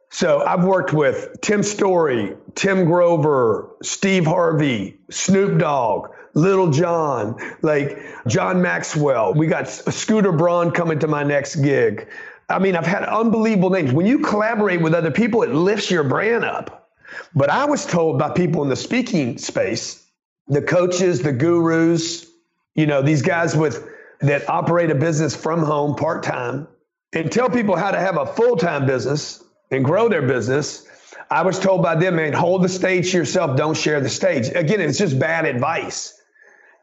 So 0.09 0.43
I've 0.45 0.63
worked 0.63 0.93
with 0.93 1.39
Tim 1.41 1.61
Storey, 1.61 2.35
Tim 2.55 2.85
Grover, 2.85 3.75
Steve 3.81 4.25
Harvey, 4.25 4.97
Snoop 5.09 5.59
Dogg, 5.59 6.09
Little 6.35 6.69
John, 6.69 7.37
like 7.61 7.97
John 8.27 8.61
Maxwell. 8.61 9.33
We 9.33 9.47
got 9.47 9.67
Scooter 9.69 10.33
Braun 10.33 10.71
coming 10.71 10.99
to 10.99 11.07
my 11.07 11.23
next 11.23 11.55
gig. 11.55 12.07
I 12.49 12.59
mean, 12.59 12.75
I've 12.75 12.85
had 12.85 13.03
unbelievable 13.03 13.69
names. 13.69 13.91
When 13.91 14.05
you 14.05 14.19
collaborate 14.19 14.81
with 14.81 14.93
other 14.93 15.11
people, 15.11 15.41
it 15.43 15.49
lifts 15.49 15.89
your 15.89 16.03
brand 16.03 16.43
up. 16.43 16.89
But 17.33 17.49
I 17.49 17.65
was 17.65 17.85
told 17.85 18.19
by 18.19 18.29
people 18.31 18.63
in 18.63 18.69
the 18.69 18.75
speaking 18.75 19.37
space, 19.37 20.05
the 20.47 20.61
coaches, 20.61 21.21
the 21.21 21.31
gurus, 21.31 22.27
you 22.75 22.85
know, 22.85 23.01
these 23.01 23.21
guys 23.21 23.55
with 23.55 23.87
that 24.19 24.49
operate 24.49 24.91
a 24.91 24.95
business 24.95 25.35
from 25.35 25.63
home 25.63 25.95
part 25.95 26.23
time 26.23 26.67
and 27.13 27.31
tell 27.31 27.49
people 27.49 27.75
how 27.75 27.91
to 27.91 27.99
have 27.99 28.17
a 28.17 28.25
full 28.25 28.57
time 28.57 28.85
business 28.85 29.43
and 29.71 29.83
grow 29.83 30.09
their 30.09 30.21
business. 30.21 30.85
I 31.31 31.41
was 31.41 31.59
told 31.59 31.81
by 31.81 31.95
them, 31.95 32.17
man, 32.17 32.33
hold 32.33 32.61
the 32.61 32.69
stage 32.69 33.11
to 33.11 33.17
yourself, 33.17 33.57
don't 33.57 33.75
share 33.75 34.01
the 34.01 34.09
stage. 34.09 34.49
Again, 34.49 34.81
it's 34.81 34.97
just 34.97 35.17
bad 35.17 35.45
advice. 35.45 36.14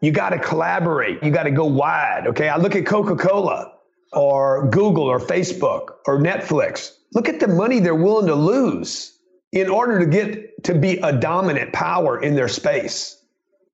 You 0.02 0.10
got 0.10 0.30
to 0.30 0.38
collaborate. 0.38 1.22
You 1.22 1.30
got 1.30 1.44
to 1.44 1.50
go 1.50 1.64
wide. 1.64 2.26
Okay. 2.26 2.48
I 2.48 2.58
look 2.58 2.74
at 2.76 2.84
Coca 2.84 3.16
Cola 3.16 3.72
or 4.12 4.68
Google 4.68 5.04
or 5.04 5.18
Facebook 5.18 5.92
or 6.06 6.18
Netflix. 6.18 6.90
Look 7.14 7.28
at 7.28 7.40
the 7.40 7.48
money 7.48 7.78
they're 7.78 7.94
willing 7.94 8.26
to 8.26 8.34
lose 8.34 9.16
in 9.52 9.70
order 9.70 10.00
to 10.00 10.06
get 10.06 10.64
to 10.64 10.74
be 10.74 10.98
a 10.98 11.12
dominant 11.12 11.72
power 11.72 12.20
in 12.20 12.34
their 12.34 12.48
space. 12.48 13.22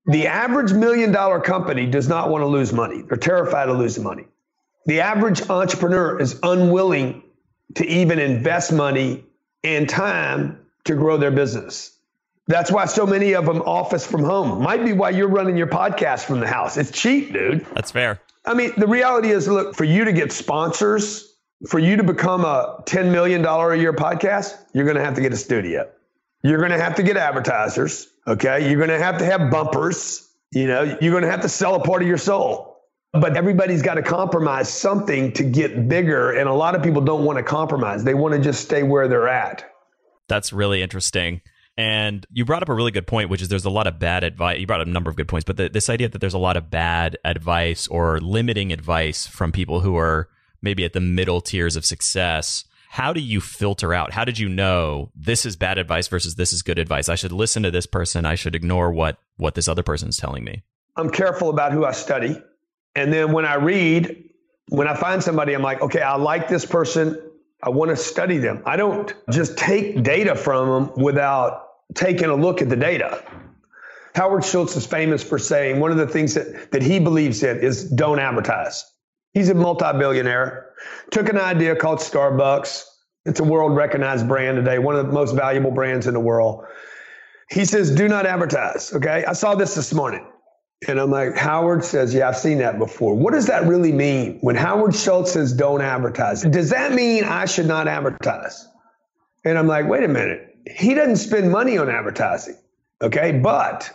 The 0.07 0.27
average 0.27 0.73
million 0.73 1.13
dollar 1.13 1.41
company 1.41 1.87
does 1.87 2.09
not 2.09 2.31
want 2.31 2.43
to 2.43 2.47
lose 2.47 2.73
money. 2.73 3.03
They're 3.03 3.17
terrified 3.17 3.69
of 3.69 3.79
losing 3.79 4.05
money. 4.05 4.27
The 4.87 5.01
average 5.01 5.49
entrepreneur 5.49 6.21
is 6.21 6.39
unwilling 6.43 7.23
to 7.77 7.87
even 7.87 8.19
invest 8.19 8.73
money 8.73 9.25
and 9.65 9.89
time 9.89 10.61
to 10.85 10.95
grow 10.95 11.17
their 11.17 11.31
business. 11.31 11.98
That's 12.49 12.73
why 12.73 12.87
so 12.87 13.07
many 13.07 13.35
of 13.35 13.45
them 13.45 13.61
office 13.63 14.07
from 14.07 14.25
home. 14.25 14.63
Might 14.63 14.83
be 14.83 14.95
why 14.95 15.11
you're 15.11 15.29
running 15.29 15.57
your 15.57 15.67
podcast 15.67 16.25
from 16.25 16.41
the 16.41 16.47
house. 16.47 16.79
It's 16.79 16.91
cheap, 16.91 17.33
dude. 17.33 17.67
That's 17.75 17.91
fair. 17.91 18.21
I 18.47 18.55
mean, 18.55 18.73
the 18.79 18.87
reality 18.87 19.29
is 19.29 19.47
look, 19.47 19.77
for 19.77 19.85
you 19.85 20.07
to 20.07 20.13
get 20.13 20.33
sponsors, 20.33 21.35
for 21.69 21.79
you 21.79 21.97
to 21.97 22.03
become 22.03 22.47
a 22.47 22.83
$10 22.87 23.13
million 23.13 23.45
a 23.45 23.75
year 23.77 23.93
podcast, 23.93 24.57
you're 24.73 24.87
going 24.87 24.97
to 24.97 25.05
have 25.05 25.15
to 25.15 25.21
get 25.21 25.33
a 25.33 25.37
studio. 25.37 25.89
You're 26.43 26.59
going 26.59 26.71
to 26.71 26.81
have 26.81 26.95
to 26.95 27.03
get 27.03 27.19
advertisers. 27.19 28.09
Okay. 28.27 28.69
You're 28.69 28.79
going 28.79 28.99
to 28.99 29.05
have 29.05 29.19
to 29.19 29.27
have 29.27 29.51
bumpers. 29.51 30.27
You 30.51 30.69
know, 30.69 30.97
you're 31.03 31.13
going 31.13 31.25
to 31.25 31.31
have 31.31 31.43
to 31.43 31.49
sell 31.51 31.75
a 31.75 31.81
part 31.81 32.01
of 32.01 32.09
your 32.09 32.17
soul. 32.17 32.77
But 33.13 33.37
everybody's 33.37 33.83
got 33.83 33.95
to 33.95 34.03
compromise 34.03 34.73
something 34.73 35.33
to 35.33 35.45
get 35.45 35.87
bigger. 35.87 36.33
And 36.33 36.49
a 36.49 36.55
lot 36.55 36.75
of 36.75 36.83
people 36.83 37.03
don't 37.03 37.25
want 37.25 37.37
to 37.37 37.43
compromise, 37.43 38.05
they 38.05 38.15
want 38.15 38.35
to 38.35 38.41
just 38.41 38.63
stay 38.63 38.83
where 38.83 39.07
they're 39.07 39.29
at. 39.29 39.71
That's 40.29 40.53
really 40.53 40.83
interesting. 40.83 41.43
And 41.79 42.27
you 42.31 42.45
brought 42.45 42.63
up 42.63 42.69
a 42.69 42.75
really 42.75 42.91
good 42.91 43.07
point, 43.07 43.31
which 43.31 43.41
is 43.41 43.49
there's 43.49 43.65
a 43.65 43.71
lot 43.71 43.87
of 43.87 43.99
bad 43.99 44.25
advice. 44.25 44.59
You 44.59 44.67
brought 44.67 44.81
up 44.81 44.87
a 44.89 44.91
number 44.91 45.09
of 45.09 45.17
good 45.17 45.29
points, 45.29 45.45
but 45.45 45.57
the, 45.57 45.69
this 45.69 45.89
idea 45.89 46.09
that 46.09 46.19
there's 46.19 46.35
a 46.35 46.39
lot 46.39 46.57
of 46.57 46.71
bad 46.71 47.17
advice 47.25 47.87
or 47.87 48.21
limiting 48.21 48.73
advice 48.73 49.27
from 49.27 49.53
people 49.53 49.81
who 49.81 49.97
are 49.97 50.29
maybe 50.61 50.85
at 50.85 50.93
the 50.93 51.01
middle 51.01 51.41
tiers 51.41 51.77
of 51.77 51.87
success 51.87 52.65
how 52.89 53.13
do 53.13 53.21
you 53.21 53.41
filter 53.41 53.93
out? 53.93 54.13
How 54.13 54.25
did 54.25 54.39
you 54.39 54.49
know 54.49 55.13
this 55.15 55.45
is 55.45 55.57
bad 55.57 55.79
advice 55.79 56.09
versus 56.09 56.37
this 56.37 56.53
is 56.53 56.63
good 56.63 56.79
advice? 56.79 57.09
I 57.09 57.17
should 57.17 57.33
listen 57.33 57.63
to 57.63 57.71
this 57.71 57.87
person. 57.87 58.25
I 58.25 58.35
should 58.35 58.55
ignore 58.55 58.91
what 58.91 59.19
what 59.37 59.55
this 59.55 59.69
other 59.69 59.83
person's 59.83 60.17
telling 60.17 60.43
me. 60.43 60.63
I'm 60.97 61.11
careful 61.11 61.51
about 61.51 61.73
who 61.73 61.85
I 61.85 61.93
study. 61.93 62.41
And 62.97 63.13
then 63.13 63.33
when 63.33 63.45
I 63.45 63.55
read, 63.57 64.31
when 64.71 64.89
I 64.89 64.97
find 64.97 65.23
somebody, 65.23 65.53
I'm 65.53 65.63
like, 65.63 65.83
okay, 65.83 66.01
I 66.01 66.17
like 66.17 66.49
this 66.49 66.65
person. 66.65 67.21
I 67.63 67.69
want 67.69 67.91
to 67.91 67.97
study 67.97 68.39
them. 68.39 68.63
I 68.65 68.77
don't 68.77 69.15
just 69.31 69.59
take 69.59 70.03
data 70.03 70.35
from 70.35 70.69
them 70.69 70.93
without 70.97 71.68
taking 71.95 72.27
a 72.27 72.35
look 72.35 72.63
at 72.63 72.69
the 72.69 72.77
data. 72.77 73.23
Howard 74.15 74.45
Schultz 74.45 74.77
is 74.77 74.87
famous 74.87 75.23
for 75.23 75.39
saying 75.39 75.81
one 75.81 75.91
of 75.91 75.97
the 75.97 76.07
things 76.07 76.35
that, 76.35 76.73
that 76.73 76.83
he 76.83 76.99
believes 76.99 77.43
in 77.43 77.59
is 77.61 77.85
don't 77.91 78.19
advertise. 78.19 78.85
He's 79.33 79.49
a 79.49 79.55
multi-billionaire. 79.55 80.71
Took 81.11 81.29
an 81.29 81.39
idea 81.39 81.77
called 81.77 81.99
Starbucks. 82.01 82.85
It's 83.27 83.41
a 83.41 83.45
world 83.45 83.77
recognized 83.77 84.27
brand 84.27 84.57
today, 84.57 84.79
one 84.79 84.97
of 84.97 85.07
the 85.07 85.13
most 85.13 85.35
valuable 85.35 85.71
brands 85.71 86.07
in 86.07 86.15
the 86.15 86.21
world. 86.21 86.65
He 87.51 87.65
says, 87.65 87.95
do 87.95 88.09
not 88.09 88.27
advertise. 88.27 88.93
Okay. 88.93 89.25
I 89.25 89.33
saw 89.33 89.55
this 89.55 89.75
this 89.75 89.93
morning. 89.95 90.27
And 90.87 91.01
I'm 91.01 91.11
like, 91.11 91.37
Howard 91.37 91.85
says, 91.85 92.15
yeah, 92.15 92.29
I've 92.29 92.37
seen 92.37 92.59
that 92.59 92.79
before. 92.79 93.15
What 93.15 93.33
does 93.35 93.47
that 93.47 93.65
really 93.65 93.93
mean? 93.93 94.39
When 94.43 94.55
Howard 94.55 94.95
Schultz 94.95 95.33
says 95.33 95.53
don't 95.53 95.83
advertise, 95.83 96.43
does 96.43 96.71
that 96.71 96.93
mean 96.93 97.25
I 97.25 97.47
should 97.47 97.67
not 97.67 97.89
advertise? 97.89 98.67
And 99.45 99.59
I'm 99.59 99.67
like, 99.67 99.89
wait 99.89 100.05
a 100.05 100.09
minute. 100.09 100.57
He 100.67 100.95
doesn't 100.95 101.17
spend 101.17 101.51
money 101.51 101.79
on 101.79 101.89
advertising. 101.89 102.57
Okay. 103.03 103.33
But, 103.33 103.91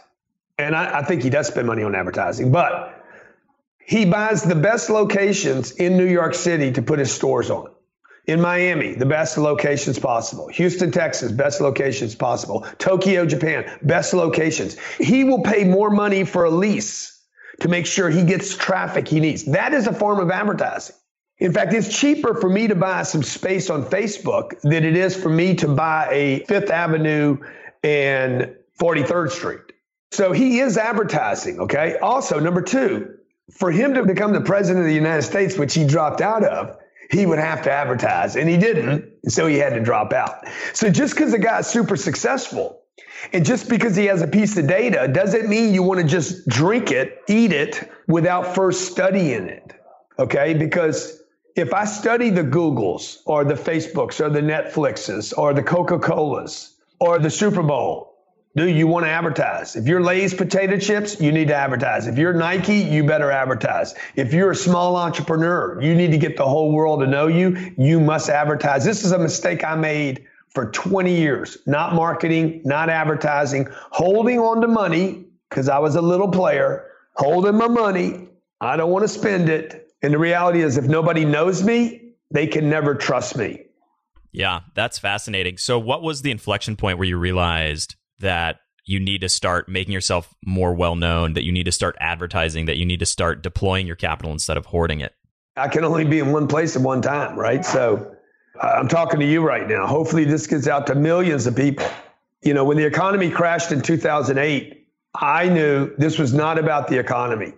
and 0.57 0.75
I, 0.75 0.99
I 0.99 1.03
think 1.03 1.23
he 1.23 1.29
does 1.29 1.47
spend 1.47 1.67
money 1.67 1.83
on 1.83 1.95
advertising, 1.95 2.51
but 2.51 3.03
he 3.85 4.05
buys 4.05 4.43
the 4.43 4.55
best 4.55 4.89
locations 4.89 5.71
in 5.71 5.97
New 5.97 6.07
York 6.07 6.35
City 6.35 6.71
to 6.71 6.81
put 6.81 6.99
his 6.99 7.11
stores 7.11 7.49
on. 7.49 7.69
In 8.25 8.39
Miami, 8.39 8.93
the 8.93 9.05
best 9.05 9.37
locations 9.37 9.99
possible. 9.99 10.47
Houston, 10.47 10.91
Texas, 10.91 11.33
best 11.33 11.59
locations 11.59 12.15
possible. 12.15 12.65
Tokyo, 12.77 13.25
Japan, 13.25 13.69
best 13.81 14.13
locations. 14.13 14.79
He 14.97 15.25
will 15.25 15.41
pay 15.41 15.65
more 15.65 15.89
money 15.89 16.23
for 16.23 16.45
a 16.45 16.49
lease 16.49 17.21
to 17.59 17.67
make 17.67 17.85
sure 17.85 18.09
he 18.09 18.23
gets 18.23 18.55
traffic 18.55 19.09
he 19.09 19.19
needs. 19.19 19.43
That 19.45 19.73
is 19.73 19.87
a 19.87 19.93
form 19.93 20.21
of 20.21 20.31
advertising. 20.31 20.95
In 21.43 21.51
fact, 21.51 21.73
it's 21.73 21.89
cheaper 21.99 22.35
for 22.35 22.49
me 22.49 22.69
to 22.69 22.75
buy 22.75 23.03
some 23.03 23.21
space 23.21 23.69
on 23.69 23.83
Facebook 23.83 24.61
than 24.61 24.85
it 24.85 24.95
is 24.95 25.13
for 25.13 25.27
me 25.27 25.55
to 25.55 25.67
buy 25.67 26.07
a 26.09 26.45
Fifth 26.45 26.71
Avenue 26.71 27.37
and 27.83 28.55
43rd 28.79 29.29
Street. 29.29 29.59
So 30.13 30.31
he 30.31 30.59
is 30.59 30.77
advertising, 30.77 31.59
okay? 31.59 31.97
Also, 31.97 32.39
number 32.39 32.61
two, 32.61 33.17
for 33.51 33.71
him 33.71 33.95
to 33.95 34.05
become 34.05 34.31
the 34.31 34.39
president 34.39 34.85
of 34.85 34.87
the 34.87 34.95
United 34.95 35.23
States, 35.23 35.57
which 35.57 35.73
he 35.73 35.85
dropped 35.85 36.21
out 36.21 36.45
of, 36.45 36.77
he 37.11 37.25
would 37.25 37.39
have 37.39 37.63
to 37.63 37.71
advertise, 37.71 38.37
and 38.37 38.47
he 38.47 38.55
didn't, 38.55 39.03
so 39.27 39.45
he 39.45 39.57
had 39.57 39.73
to 39.73 39.81
drop 39.81 40.13
out. 40.13 40.47
So 40.71 40.89
just 40.89 41.13
because 41.13 41.31
the 41.31 41.39
guy's 41.39 41.67
super 41.67 41.97
successful, 41.97 42.79
and 43.33 43.45
just 43.45 43.67
because 43.67 43.97
he 43.97 44.05
has 44.05 44.21
a 44.21 44.27
piece 44.27 44.55
of 44.57 44.65
data, 44.65 45.09
doesn't 45.09 45.49
mean 45.49 45.73
you 45.73 45.83
want 45.83 45.99
to 45.99 46.07
just 46.07 46.47
drink 46.47 46.89
it, 46.91 47.19
eat 47.27 47.51
it, 47.51 47.91
without 48.07 48.55
first 48.55 48.89
studying 48.89 49.49
it. 49.49 49.73
Okay? 50.17 50.53
Because 50.53 51.19
if 51.55 51.73
I 51.73 51.85
study 51.85 52.29
the 52.29 52.43
Googles 52.43 53.19
or 53.25 53.43
the 53.43 53.53
Facebooks 53.53 54.19
or 54.19 54.29
the 54.29 54.41
Netflixes 54.41 55.37
or 55.37 55.53
the 55.53 55.61
Coca 55.61 55.99
Colas 55.99 56.75
or 56.99 57.19
the 57.19 57.29
Super 57.29 57.61
Bowl, 57.61 58.13
do 58.55 58.67
you 58.67 58.85
want 58.87 59.05
to 59.05 59.09
advertise? 59.09 59.75
If 59.75 59.87
you're 59.87 60.01
Lay's 60.01 60.33
potato 60.33 60.77
chips, 60.77 61.19
you 61.19 61.31
need 61.31 61.47
to 61.47 61.55
advertise. 61.55 62.05
If 62.07 62.17
you're 62.17 62.33
Nike, 62.33 62.75
you 62.75 63.03
better 63.03 63.31
advertise. 63.31 63.95
If 64.15 64.33
you're 64.33 64.51
a 64.51 64.55
small 64.55 64.95
entrepreneur, 64.95 65.81
you 65.81 65.95
need 65.95 66.11
to 66.11 66.19
get 66.19 66.37
the 66.37 66.45
whole 66.45 66.71
world 66.71 66.99
to 67.01 67.07
know 67.07 67.27
you. 67.27 67.73
You 67.77 67.99
must 67.99 68.29
advertise. 68.29 68.85
This 68.85 69.03
is 69.03 69.11
a 69.11 69.17
mistake 69.17 69.63
I 69.63 69.75
made 69.75 70.27
for 70.49 70.69
20 70.71 71.15
years. 71.15 71.57
Not 71.65 71.95
marketing, 71.95 72.61
not 72.63 72.89
advertising, 72.89 73.67
holding 73.91 74.39
on 74.39 74.61
to 74.61 74.67
money 74.67 75.25
because 75.49 75.67
I 75.67 75.79
was 75.79 75.95
a 75.95 76.01
little 76.01 76.29
player, 76.29 76.85
holding 77.15 77.55
my 77.55 77.67
money. 77.67 78.27
I 78.61 78.77
don't 78.77 78.91
want 78.91 79.03
to 79.03 79.07
spend 79.07 79.49
it. 79.49 79.82
And 80.03 80.13
the 80.13 80.19
reality 80.19 80.61
is, 80.61 80.77
if 80.77 80.85
nobody 80.85 81.25
knows 81.25 81.63
me, 81.63 82.11
they 82.29 82.45
can 82.45 82.69
never 82.69 82.93
trust 82.93 83.37
me. 83.37 83.63
Yeah, 84.33 84.61
that's 84.75 84.99
fascinating. 84.99 85.57
So, 85.57 85.79
what 85.79 86.01
was 86.01 86.21
the 86.21 86.31
inflection 86.31 86.75
point 86.75 86.97
where 86.97 87.07
you 87.07 87.17
realized 87.17 87.95
that 88.19 88.57
you 88.85 88.99
need 88.99 89.21
to 89.21 89.29
start 89.29 89.69
making 89.69 89.93
yourself 89.93 90.33
more 90.45 90.73
well 90.73 90.95
known, 90.95 91.33
that 91.33 91.43
you 91.43 91.51
need 91.51 91.63
to 91.63 91.71
start 91.71 91.95
advertising, 91.99 92.65
that 92.65 92.77
you 92.77 92.85
need 92.85 92.99
to 92.99 93.05
start 93.05 93.41
deploying 93.41 93.87
your 93.87 93.95
capital 93.95 94.31
instead 94.31 94.57
of 94.57 94.65
hoarding 94.65 94.99
it? 94.99 95.13
I 95.55 95.67
can 95.67 95.85
only 95.85 96.03
be 96.03 96.19
in 96.19 96.31
one 96.31 96.47
place 96.47 96.75
at 96.75 96.81
one 96.81 97.01
time, 97.01 97.37
right? 97.37 97.63
So 97.63 98.15
I'm 98.61 98.87
talking 98.87 99.19
to 99.19 99.25
you 99.25 99.41
right 99.41 99.67
now. 99.67 99.87
Hopefully, 99.87 100.25
this 100.25 100.47
gets 100.47 100.67
out 100.67 100.87
to 100.87 100.95
millions 100.95 101.47
of 101.47 101.55
people. 101.55 101.85
You 102.41 102.53
know, 102.53 102.65
when 102.65 102.75
the 102.75 102.85
economy 102.85 103.29
crashed 103.29 103.71
in 103.71 103.81
2008, 103.81 104.87
I 105.15 105.47
knew 105.47 105.95
this 105.97 106.17
was 106.17 106.33
not 106.33 106.57
about 106.57 106.87
the 106.87 106.97
economy. 106.97 107.53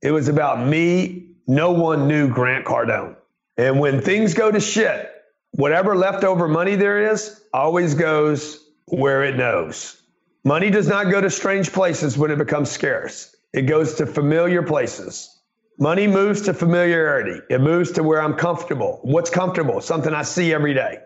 It 0.00 0.12
was 0.12 0.28
about 0.28 0.66
me. 0.66 1.29
No 1.46 1.72
one 1.72 2.08
knew 2.08 2.28
Grant 2.28 2.64
Cardone. 2.64 3.16
And 3.56 3.78
when 3.78 4.00
things 4.00 4.34
go 4.34 4.50
to 4.50 4.60
shit, 4.60 5.10
whatever 5.52 5.96
leftover 5.96 6.48
money 6.48 6.76
there 6.76 7.10
is 7.12 7.42
always 7.52 7.94
goes 7.94 8.64
where 8.86 9.24
it 9.24 9.36
knows. 9.36 10.00
Money 10.44 10.70
does 10.70 10.88
not 10.88 11.10
go 11.10 11.20
to 11.20 11.30
strange 11.30 11.72
places 11.72 12.16
when 12.16 12.30
it 12.30 12.38
becomes 12.38 12.70
scarce. 12.70 13.34
It 13.52 13.62
goes 13.62 13.94
to 13.94 14.06
familiar 14.06 14.62
places. 14.62 15.36
Money 15.78 16.06
moves 16.06 16.42
to 16.42 16.54
familiarity. 16.54 17.40
It 17.50 17.60
moves 17.60 17.92
to 17.92 18.02
where 18.02 18.22
I'm 18.22 18.34
comfortable. 18.34 19.00
What's 19.02 19.30
comfortable? 19.30 19.80
Something 19.80 20.14
I 20.14 20.22
see 20.22 20.52
every 20.52 20.74
day. 20.74 20.98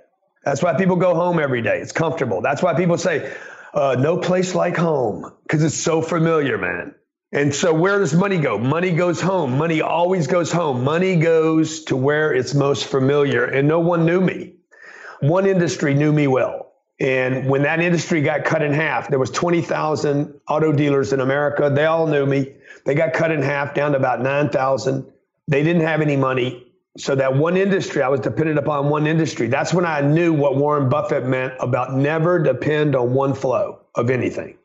That's 0.44 0.62
why 0.62 0.74
people 0.76 0.96
go 0.96 1.14
home 1.14 1.38
every 1.38 1.62
day. 1.62 1.80
It's 1.80 1.92
comfortable. 1.92 2.42
That's 2.42 2.62
why 2.62 2.74
people 2.74 2.98
say, 2.98 3.34
uh, 3.72 3.96
no 3.98 4.18
place 4.18 4.54
like 4.54 4.76
home, 4.76 5.32
because 5.42 5.64
it's 5.64 5.74
so 5.76 6.02
familiar, 6.02 6.58
man. 6.58 6.94
And 7.34 7.54
so 7.54 7.74
where 7.74 7.98
does 7.98 8.14
money 8.14 8.38
go? 8.38 8.58
Money 8.58 8.92
goes 8.92 9.20
home. 9.20 9.58
Money 9.58 9.82
always 9.82 10.28
goes 10.28 10.52
home. 10.52 10.84
Money 10.84 11.16
goes 11.16 11.84
to 11.86 11.96
where 11.96 12.32
it's 12.34 12.54
most 12.54 12.86
familiar. 12.86 13.44
And 13.44 13.68
no 13.68 13.80
one 13.80 14.06
knew 14.06 14.20
me. 14.20 14.54
One 15.20 15.46
industry 15.46 15.94
knew 15.94 16.12
me 16.12 16.28
well 16.28 16.72
And 17.00 17.48
when 17.48 17.62
that 17.62 17.80
industry 17.80 18.22
got 18.22 18.44
cut 18.44 18.62
in 18.62 18.72
half, 18.72 19.08
there 19.10 19.18
was 19.18 19.30
20,000 19.30 20.40
auto 20.48 20.72
dealers 20.72 21.12
in 21.12 21.20
America. 21.20 21.70
They 21.74 21.86
all 21.86 22.06
knew 22.06 22.26
me. 22.26 22.54
They 22.86 22.94
got 22.94 23.12
cut 23.14 23.32
in 23.32 23.42
half 23.42 23.74
down 23.74 23.92
to 23.92 23.98
about 23.98 24.22
9,000. 24.22 25.06
They 25.48 25.64
didn't 25.64 25.82
have 25.82 26.00
any 26.00 26.16
money. 26.16 26.66
So 26.98 27.16
that 27.16 27.36
one 27.36 27.56
industry, 27.56 28.02
I 28.02 28.08
was 28.08 28.20
dependent 28.20 28.58
upon 28.58 28.90
one 28.90 29.06
industry. 29.08 29.48
That's 29.48 29.74
when 29.74 29.86
I 29.86 30.00
knew 30.02 30.32
what 30.32 30.56
Warren 30.56 30.88
Buffett 30.88 31.26
meant 31.26 31.54
about 31.60 31.94
never 31.94 32.40
depend 32.42 32.96
on 32.96 33.14
one 33.14 33.34
flow 33.34 33.80
of 33.96 34.10
anything. 34.10 34.56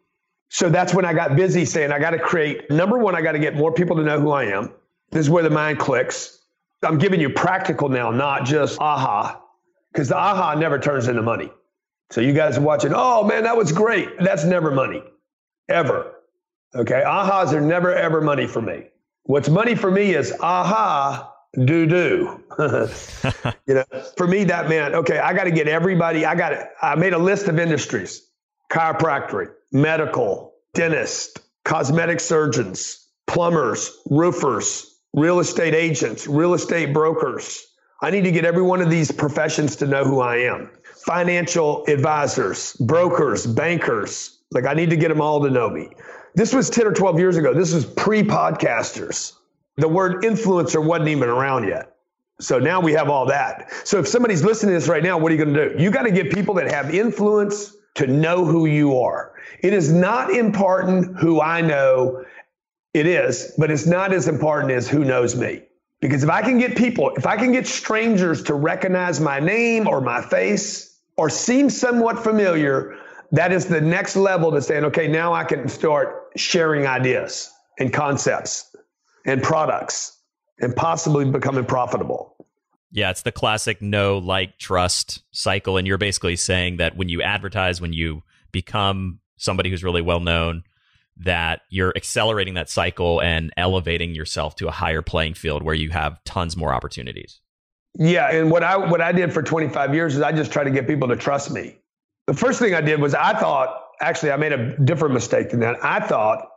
So 0.49 0.69
that's 0.69 0.93
when 0.93 1.05
I 1.05 1.13
got 1.13 1.35
busy 1.35 1.63
saying, 1.65 1.91
I 1.91 1.99
got 1.99 2.11
to 2.11 2.19
create, 2.19 2.69
number 2.71 2.97
one, 2.97 3.15
I 3.15 3.21
got 3.21 3.33
to 3.33 3.39
get 3.39 3.55
more 3.55 3.71
people 3.71 3.95
to 3.97 4.03
know 4.03 4.19
who 4.19 4.31
I 4.31 4.45
am. 4.45 4.73
This 5.11 5.21
is 5.21 5.29
where 5.29 5.43
the 5.43 5.49
mind 5.49 5.79
clicks. 5.79 6.39
I'm 6.83 6.97
giving 6.97 7.19
you 7.19 7.29
practical 7.29 7.89
now, 7.89 8.09
not 8.11 8.45
just 8.45 8.79
aha, 8.79 9.41
because 9.91 10.09
the 10.09 10.17
aha 10.17 10.55
never 10.55 10.79
turns 10.79 11.07
into 11.07 11.21
money. 11.21 11.51
So 12.11 12.21
you 12.21 12.33
guys 12.33 12.57
are 12.57 12.61
watching, 12.61 12.93
oh 12.95 13.23
man, 13.23 13.43
that 13.43 13.55
was 13.55 13.71
great. 13.71 14.09
That's 14.19 14.43
never 14.43 14.71
money, 14.71 15.03
ever. 15.67 16.15
Okay. 16.73 17.03
Ahas 17.05 17.53
are 17.53 17.61
never, 17.61 17.93
ever 17.93 18.21
money 18.21 18.47
for 18.47 18.61
me. 18.61 18.85
What's 19.23 19.49
money 19.49 19.75
for 19.75 19.91
me 19.91 20.15
is 20.15 20.33
aha, 20.39 21.31
do 21.65 21.85
do. 21.85 22.43
you 23.67 23.73
know, 23.75 23.83
for 24.17 24.27
me, 24.27 24.43
that 24.45 24.69
meant, 24.69 24.95
okay, 24.95 25.19
I 25.19 25.33
got 25.33 25.43
to 25.43 25.51
get 25.51 25.67
everybody, 25.67 26.25
I 26.25 26.35
got 26.35 26.53
it. 26.53 26.67
I 26.81 26.95
made 26.95 27.13
a 27.13 27.17
list 27.17 27.47
of 27.47 27.59
industries 27.59 28.27
chiropractic, 28.71 29.51
medical, 29.71 30.53
dentist, 30.73 31.39
cosmetic 31.63 32.19
surgeons, 32.19 33.07
plumbers, 33.27 33.97
roofers, 34.09 34.97
real 35.13 35.39
estate 35.39 35.73
agents, 35.73 36.27
real 36.27 36.53
estate 36.53 36.93
brokers. 36.93 37.65
I 38.01 38.11
need 38.11 38.23
to 38.23 38.31
get 38.31 38.45
every 38.45 38.63
one 38.63 38.81
of 38.81 38.89
these 38.89 39.11
professions 39.11 39.75
to 39.77 39.87
know 39.87 40.03
who 40.03 40.21
I 40.21 40.37
am 40.37 40.69
financial 41.05 41.85
advisors, 41.87 42.73
brokers, 42.73 43.47
bankers. 43.47 44.39
Like 44.51 44.65
I 44.65 44.73
need 44.73 44.89
to 44.89 44.97
get 44.97 45.09
them 45.09 45.21
all 45.21 45.41
to 45.41 45.49
know 45.49 45.69
me. 45.69 45.89
This 46.35 46.53
was 46.53 46.69
10 46.69 46.87
or 46.87 46.93
12 46.93 47.19
years 47.19 47.37
ago. 47.37 47.53
This 47.53 47.73
was 47.73 47.85
pre 47.85 48.23
podcasters. 48.23 49.33
The 49.77 49.87
word 49.87 50.23
influencer 50.23 50.83
wasn't 50.83 51.09
even 51.09 51.29
around 51.29 51.67
yet. 51.67 51.95
So 52.41 52.59
now 52.59 52.79
we 52.79 52.93
have 52.93 53.09
all 53.09 53.25
that. 53.27 53.71
So 53.85 53.99
if 53.99 54.07
somebody's 54.07 54.43
listening 54.43 54.73
to 54.73 54.79
this 54.79 54.87
right 54.87 55.03
now, 55.03 55.17
what 55.17 55.31
are 55.31 55.35
you 55.35 55.43
going 55.43 55.55
to 55.55 55.75
do? 55.75 55.81
You 55.83 55.91
got 55.91 56.03
to 56.03 56.11
get 56.11 56.31
people 56.31 56.53
that 56.55 56.71
have 56.71 56.93
influence 56.93 57.75
to 57.95 58.07
know 58.07 58.45
who 58.45 58.65
you 58.65 58.97
are. 58.97 59.33
It 59.61 59.73
is 59.73 59.91
not 59.91 60.31
important 60.31 61.17
who 61.19 61.41
I 61.41 61.61
know. 61.61 62.23
It 62.93 63.05
is, 63.05 63.53
but 63.57 63.71
it's 63.71 63.85
not 63.85 64.13
as 64.13 64.27
important 64.27 64.71
as 64.71 64.87
who 64.87 65.03
knows 65.03 65.35
me. 65.35 65.63
Because 66.01 66.23
if 66.23 66.29
I 66.29 66.41
can 66.41 66.57
get 66.57 66.77
people, 66.77 67.11
if 67.17 67.25
I 67.25 67.35
can 67.35 67.51
get 67.51 67.67
strangers 67.67 68.43
to 68.43 68.53
recognize 68.53 69.19
my 69.19 69.39
name 69.39 69.87
or 69.87 69.99
my 69.99 70.21
face, 70.21 70.89
or 71.19 71.29
seem 71.29 71.69
somewhat 71.69 72.23
familiar, 72.23 72.95
that 73.33 73.51
is 73.51 73.65
the 73.65 73.81
next 73.81 74.15
level 74.15 74.51
to 74.51 74.61
saying, 74.61 74.85
okay, 74.85 75.05
now 75.05 75.33
I 75.33 75.43
can 75.43 75.67
start 75.67 76.31
sharing 76.37 76.87
ideas 76.87 77.51
and 77.77 77.91
concepts 77.91 78.73
and 79.25 79.43
products 79.43 80.17
and 80.59 80.73
possibly 80.73 81.29
becoming 81.29 81.65
profitable. 81.65 82.38
Yeah, 82.91 83.11
it's 83.11 83.21
the 83.21 83.31
classic 83.31 83.81
know 83.81 84.17
like, 84.17 84.57
trust 84.57 85.21
cycle. 85.31 85.77
And 85.77 85.87
you're 85.87 85.97
basically 85.97 86.35
saying 86.35 86.77
that 86.77 86.97
when 86.97 87.09
you 87.09 87.21
advertise, 87.21 87.79
when 87.79 87.93
you 87.93 88.23
become 88.51 89.19
somebody 89.37 89.69
who's 89.69 89.83
really 89.83 90.01
well 90.01 90.19
known, 90.19 90.63
that 91.17 91.61
you're 91.69 91.93
accelerating 91.95 92.53
that 92.53 92.69
cycle 92.69 93.21
and 93.21 93.51
elevating 93.57 94.15
yourself 94.15 94.55
to 94.55 94.67
a 94.67 94.71
higher 94.71 95.01
playing 95.01 95.33
field 95.33 95.63
where 95.63 95.75
you 95.75 95.89
have 95.89 96.23
tons 96.23 96.55
more 96.55 96.73
opportunities. 96.73 97.41
Yeah, 97.95 98.31
and 98.31 98.49
what 98.49 98.63
I 98.63 98.77
what 98.77 99.01
I 99.01 99.11
did 99.11 99.33
for 99.33 99.41
25 99.41 99.93
years 99.93 100.15
is 100.15 100.21
I 100.21 100.31
just 100.31 100.51
tried 100.51 100.65
to 100.65 100.71
get 100.71 100.87
people 100.87 101.07
to 101.09 101.15
trust 101.15 101.51
me. 101.51 101.77
The 102.27 102.33
first 102.33 102.59
thing 102.59 102.73
I 102.73 102.81
did 102.81 103.01
was 103.01 103.13
I 103.13 103.37
thought 103.37 103.83
actually 103.99 104.31
I 104.31 104.37
made 104.37 104.53
a 104.53 104.77
different 104.77 105.13
mistake 105.13 105.49
than 105.49 105.59
that. 105.61 105.83
I 105.83 105.99
thought 105.99 106.47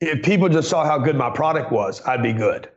if 0.00 0.24
people 0.24 0.48
just 0.48 0.68
saw 0.68 0.84
how 0.84 0.98
good 0.98 1.16
my 1.16 1.30
product 1.30 1.70
was, 1.70 2.00
I'd 2.06 2.22
be 2.22 2.32
good. 2.32 2.68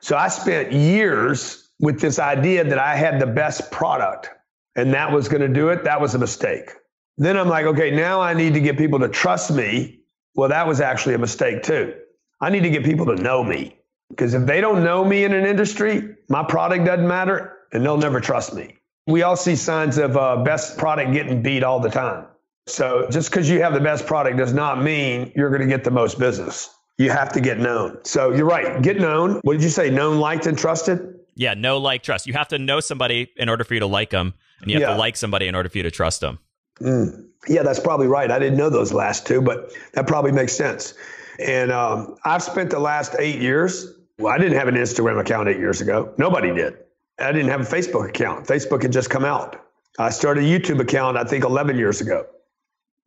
So 0.00 0.16
I 0.16 0.28
spent 0.28 0.72
years 0.72 1.65
with 1.80 2.00
this 2.00 2.18
idea 2.18 2.64
that 2.64 2.78
I 2.78 2.96
had 2.96 3.20
the 3.20 3.26
best 3.26 3.70
product 3.70 4.30
and 4.76 4.92
that 4.94 5.10
was 5.10 5.28
going 5.28 5.40
to 5.40 5.48
do 5.48 5.70
it. 5.70 5.84
That 5.84 6.00
was 6.00 6.14
a 6.14 6.18
mistake. 6.18 6.70
Then 7.18 7.36
I'm 7.36 7.48
like, 7.48 7.64
okay, 7.66 7.90
now 7.90 8.20
I 8.20 8.34
need 8.34 8.54
to 8.54 8.60
get 8.60 8.76
people 8.76 8.98
to 9.00 9.08
trust 9.08 9.50
me. 9.50 10.00
Well, 10.34 10.50
that 10.50 10.66
was 10.66 10.80
actually 10.80 11.14
a 11.14 11.18
mistake 11.18 11.62
too. 11.62 11.94
I 12.40 12.50
need 12.50 12.62
to 12.62 12.70
get 12.70 12.84
people 12.84 13.06
to 13.06 13.16
know 13.16 13.42
me. 13.42 13.78
Because 14.10 14.34
if 14.34 14.46
they 14.46 14.60
don't 14.60 14.84
know 14.84 15.04
me 15.04 15.24
in 15.24 15.32
an 15.32 15.46
industry, 15.46 16.16
my 16.28 16.44
product 16.44 16.84
doesn't 16.84 17.08
matter 17.08 17.56
and 17.72 17.84
they'll 17.84 17.96
never 17.96 18.20
trust 18.20 18.54
me. 18.54 18.76
We 19.06 19.22
all 19.22 19.36
see 19.36 19.56
signs 19.56 19.98
of 19.98 20.16
uh, 20.16 20.42
best 20.44 20.78
product 20.78 21.12
getting 21.12 21.42
beat 21.42 21.62
all 21.62 21.80
the 21.80 21.90
time. 21.90 22.26
So 22.66 23.08
just 23.10 23.30
because 23.30 23.48
you 23.48 23.62
have 23.62 23.74
the 23.74 23.80
best 23.80 24.06
product 24.06 24.36
does 24.36 24.52
not 24.52 24.82
mean 24.82 25.32
you're 25.34 25.50
going 25.50 25.62
to 25.62 25.68
get 25.68 25.84
the 25.84 25.90
most 25.90 26.18
business. 26.18 26.68
You 26.98 27.10
have 27.10 27.32
to 27.32 27.40
get 27.40 27.58
known. 27.58 27.98
So 28.04 28.32
you're 28.32 28.46
right. 28.46 28.82
Get 28.82 28.98
known. 28.98 29.40
What 29.42 29.54
did 29.54 29.62
you 29.62 29.68
say? 29.68 29.90
Known, 29.90 30.18
liked, 30.18 30.46
and 30.46 30.58
trusted? 30.58 31.14
Yeah, 31.36 31.54
know, 31.54 31.78
like, 31.78 32.02
trust. 32.02 32.26
You 32.26 32.32
have 32.32 32.48
to 32.48 32.58
know 32.58 32.80
somebody 32.80 33.30
in 33.36 33.48
order 33.48 33.62
for 33.62 33.74
you 33.74 33.80
to 33.80 33.86
like 33.86 34.10
them, 34.10 34.34
and 34.60 34.70
you 34.70 34.76
have 34.80 34.88
yeah. 34.88 34.94
to 34.94 34.98
like 34.98 35.16
somebody 35.16 35.46
in 35.46 35.54
order 35.54 35.68
for 35.68 35.78
you 35.78 35.84
to 35.84 35.90
trust 35.90 36.20
them. 36.20 36.38
Mm. 36.80 37.26
Yeah, 37.46 37.62
that's 37.62 37.78
probably 37.78 38.08
right. 38.08 38.30
I 38.30 38.38
didn't 38.38 38.58
know 38.58 38.70
those 38.70 38.92
last 38.92 39.26
two, 39.26 39.40
but 39.40 39.72
that 39.92 40.06
probably 40.06 40.32
makes 40.32 40.52
sense. 40.52 40.94
And 41.38 41.70
um, 41.70 42.16
I've 42.24 42.42
spent 42.42 42.70
the 42.70 42.78
last 42.78 43.14
eight 43.18 43.40
years 43.40 43.96
well, 44.18 44.32
I 44.32 44.38
didn't 44.38 44.56
have 44.56 44.68
an 44.68 44.76
Instagram 44.76 45.20
account 45.20 45.48
eight 45.48 45.58
years 45.58 45.80
ago. 45.80 46.14
Nobody 46.16 46.52
did. 46.52 46.76
I 47.18 47.32
didn't 47.32 47.50
have 47.50 47.60
a 47.60 47.64
Facebook 47.64 48.08
account. 48.08 48.46
Facebook 48.46 48.82
had 48.82 48.92
just 48.92 49.10
come 49.10 49.24
out. 49.24 49.62
I 49.98 50.10
started 50.10 50.44
a 50.44 50.46
YouTube 50.46 50.80
account, 50.80 51.16
I 51.16 51.24
think, 51.24 51.44
11 51.44 51.78
years 51.78 52.00
ago. 52.00 52.26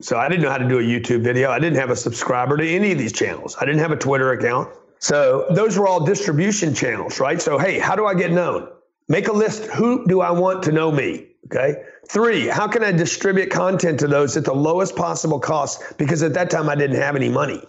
So 0.01 0.17
I 0.17 0.29
didn't 0.29 0.43
know 0.43 0.49
how 0.49 0.57
to 0.57 0.67
do 0.67 0.79
a 0.79 0.83
YouTube 0.83 1.21
video. 1.21 1.51
I 1.51 1.59
didn't 1.59 1.77
have 1.77 1.89
a 1.89 1.95
subscriber 1.95 2.57
to 2.57 2.67
any 2.67 2.91
of 2.91 2.97
these 2.97 3.11
channels. 3.11 3.55
I 3.59 3.65
didn't 3.65 3.81
have 3.81 3.91
a 3.91 3.97
Twitter 3.97 4.31
account. 4.31 4.69
So 4.99 5.47
those 5.49 5.77
were 5.77 5.87
all 5.87 6.05
distribution 6.05 6.73
channels, 6.73 7.19
right? 7.19 7.41
So, 7.41 7.57
hey, 7.57 7.79
how 7.79 7.95
do 7.95 8.05
I 8.05 8.13
get 8.13 8.31
known? 8.31 8.67
Make 9.07 9.27
a 9.27 9.33
list. 9.33 9.65
Who 9.65 10.05
do 10.05 10.21
I 10.21 10.31
want 10.31 10.63
to 10.63 10.71
know 10.71 10.91
me? 10.91 11.27
Okay. 11.45 11.83
Three, 12.07 12.47
how 12.47 12.67
can 12.67 12.83
I 12.83 12.91
distribute 12.91 13.49
content 13.49 13.99
to 14.01 14.07
those 14.07 14.37
at 14.37 14.45
the 14.45 14.53
lowest 14.53 14.95
possible 14.95 15.39
cost? 15.39 15.97
Because 15.97 16.21
at 16.21 16.33
that 16.33 16.49
time 16.49 16.69
I 16.69 16.75
didn't 16.75 16.97
have 16.97 17.15
any 17.15 17.29
money. 17.29 17.63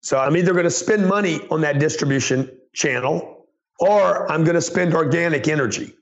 So 0.00 0.18
I'm 0.18 0.36
either 0.36 0.52
going 0.52 0.64
to 0.64 0.70
spend 0.70 1.08
money 1.08 1.40
on 1.50 1.62
that 1.62 1.78
distribution 1.78 2.50
channel, 2.72 3.46
or 3.78 4.30
I'm 4.30 4.44
going 4.44 4.54
to 4.54 4.60
spend 4.60 4.94
organic 4.94 5.48
energy. 5.48 5.94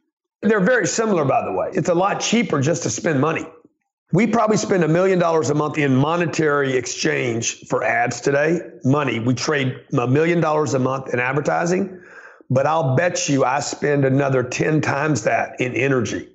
They're 0.43 0.61
very 0.61 0.87
similar, 0.87 1.25
by 1.25 1.45
the 1.45 1.53
way. 1.53 1.71
It's 1.73 1.89
a 1.89 1.95
lot 1.95 2.21
cheaper 2.21 2.61
just 2.61 2.83
to 2.83 2.91
spend 2.91 3.21
money. 3.21 3.47
We 4.15 4.29
probably 4.29 4.59
spend 4.59 4.85
a 4.85 4.89
million 4.89 5.19
dollars 5.19 5.51
a 5.51 5.55
month 5.55 5.77
in 5.77 5.97
monetary 5.97 6.77
exchange 6.77 7.67
for 7.67 7.83
ads 7.83 8.21
today. 8.21 8.61
Money. 8.85 9.19
We 9.19 9.35
trade 9.35 9.75
a 9.93 10.07
million 10.07 10.41
dollars 10.41 10.73
a 10.73 10.79
month 10.79 11.13
in 11.13 11.19
advertising, 11.19 12.01
but 12.49 12.65
I'll 12.65 12.95
bet 12.95 13.29
you 13.29 13.45
I 13.45 13.59
spend 13.59 14.05
another 14.05 14.45
10 14.45 14.83
times 14.83 15.25
that 15.25 15.61
in 15.61 15.75
energy. 15.75 16.29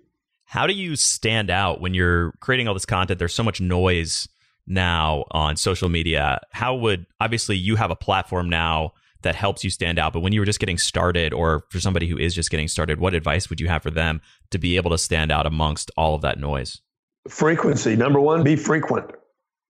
How 0.44 0.68
do 0.68 0.74
you 0.74 0.98
stand 0.98 1.50
out 1.50 1.80
when 1.80 1.94
you're 1.94 2.34
creating 2.42 2.68
all 2.68 2.74
this 2.74 2.86
content? 2.86 3.18
There's 3.18 3.34
so 3.34 3.44
much 3.44 3.62
noise 3.62 4.28
now 4.68 5.24
on 5.32 5.56
social 5.56 5.88
media. 5.88 6.42
How 6.52 6.76
would 6.76 7.06
obviously 7.22 7.56
you 7.56 7.78
have 7.78 7.92
a 7.92 7.96
platform 7.96 8.50
now 8.50 8.92
that 9.22 9.36
helps 9.36 9.64
you 9.64 9.70
stand 9.70 10.00
out. 10.00 10.12
But 10.12 10.20
when 10.20 10.34
you 10.34 10.42
were 10.42 10.46
just 10.46 10.60
getting 10.60 10.78
started, 10.78 11.34
or 11.34 11.64
for 11.70 11.80
somebody 11.80 12.08
who 12.10 12.18
is 12.18 12.34
just 12.34 12.52
getting 12.52 12.68
started, 12.68 13.00
what 13.00 13.14
advice 13.14 13.50
would 13.50 13.62
you 13.62 13.70
have 13.70 13.84
for 13.84 13.92
them 13.92 14.20
to 14.52 14.58
be 14.58 14.76
able 14.76 14.92
to 14.92 14.98
stand 14.98 15.32
out 15.32 15.46
amongst 15.46 15.92
all 15.96 16.16
of 16.16 16.22
that 16.22 16.40
noise? 16.40 16.82
Frequency. 17.28 17.96
Number 17.96 18.20
one, 18.20 18.44
be 18.44 18.56
frequent. 18.56 19.12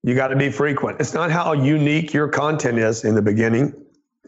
You 0.02 0.14
got 0.14 0.28
to 0.28 0.36
be 0.36 0.50
frequent. 0.50 1.00
It's 1.00 1.12
not 1.12 1.30
how 1.30 1.52
unique 1.52 2.14
your 2.14 2.28
content 2.28 2.78
is 2.78 3.04
in 3.04 3.14
the 3.14 3.22
beginning. 3.22 3.74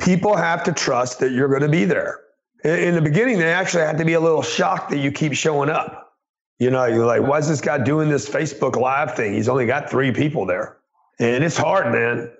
People 0.00 0.36
have 0.36 0.64
to 0.64 0.72
trust 0.72 1.20
that 1.20 1.32
you're 1.32 1.48
going 1.48 1.62
to 1.62 1.68
be 1.68 1.84
there. 1.84 2.20
In 2.64 2.94
the 2.94 3.00
beginning, 3.00 3.38
they 3.38 3.52
actually 3.52 3.84
have 3.84 3.96
to 3.98 4.04
be 4.04 4.12
a 4.12 4.20
little 4.20 4.42
shocked 4.42 4.90
that 4.90 4.98
you 4.98 5.10
keep 5.10 5.32
showing 5.32 5.68
up. 5.70 6.12
You 6.58 6.70
know, 6.70 6.84
you're 6.84 7.06
like, 7.06 7.22
why 7.22 7.38
is 7.38 7.48
this 7.48 7.60
guy 7.60 7.78
doing 7.78 8.08
this 8.08 8.28
Facebook 8.28 8.76
Live 8.76 9.16
thing? 9.16 9.34
He's 9.34 9.48
only 9.48 9.66
got 9.66 9.90
three 9.90 10.12
people 10.12 10.46
there. 10.46 10.78
And 11.18 11.42
it's 11.42 11.56
hard, 11.56 11.92
man. 11.92 12.30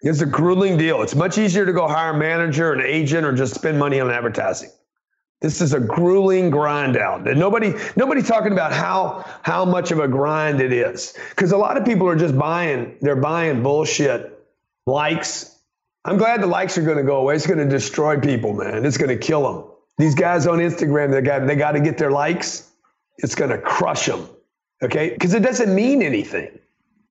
It's 0.00 0.20
a 0.20 0.26
grueling 0.26 0.76
deal. 0.76 1.00
It's 1.02 1.14
much 1.14 1.38
easier 1.38 1.64
to 1.64 1.72
go 1.72 1.88
hire 1.88 2.10
a 2.10 2.18
manager, 2.18 2.72
an 2.72 2.82
agent, 2.84 3.24
or 3.24 3.32
just 3.32 3.54
spend 3.54 3.78
money 3.78 4.00
on 4.00 4.10
advertising. 4.10 4.70
This 5.42 5.60
is 5.60 5.74
a 5.74 5.80
grueling 5.80 6.50
grind 6.50 6.96
out. 6.96 7.26
And 7.26 7.38
nobody, 7.38 7.74
nobody 7.96 8.22
talking 8.22 8.52
about 8.52 8.72
how 8.72 9.28
how 9.42 9.64
much 9.64 9.90
of 9.90 9.98
a 9.98 10.06
grind 10.06 10.60
it 10.60 10.72
is. 10.72 11.14
Because 11.30 11.50
a 11.50 11.56
lot 11.56 11.76
of 11.76 11.84
people 11.84 12.08
are 12.08 12.16
just 12.16 12.38
buying, 12.38 12.96
they're 13.00 13.16
buying 13.16 13.62
bullshit 13.62 14.38
likes. 14.86 15.58
I'm 16.04 16.16
glad 16.16 16.42
the 16.42 16.46
likes 16.46 16.78
are 16.78 16.82
going 16.82 16.96
to 16.96 17.02
go 17.02 17.16
away. 17.16 17.34
It's 17.34 17.46
going 17.46 17.58
to 17.58 17.68
destroy 17.68 18.20
people, 18.20 18.54
man. 18.54 18.86
It's 18.86 18.96
going 18.96 19.08
to 19.08 19.16
kill 19.16 19.42
them. 19.42 19.70
These 19.98 20.14
guys 20.14 20.46
on 20.46 20.58
Instagram, 20.58 21.10
they 21.10 21.20
got 21.20 21.46
they 21.46 21.56
got 21.56 21.72
to 21.72 21.80
get 21.80 21.98
their 21.98 22.12
likes. 22.12 22.70
It's 23.18 23.34
going 23.34 23.50
to 23.50 23.58
crush 23.58 24.06
them. 24.06 24.28
Okay, 24.82 25.10
because 25.10 25.34
it 25.34 25.42
doesn't 25.42 25.74
mean 25.74 26.02
anything. 26.02 26.58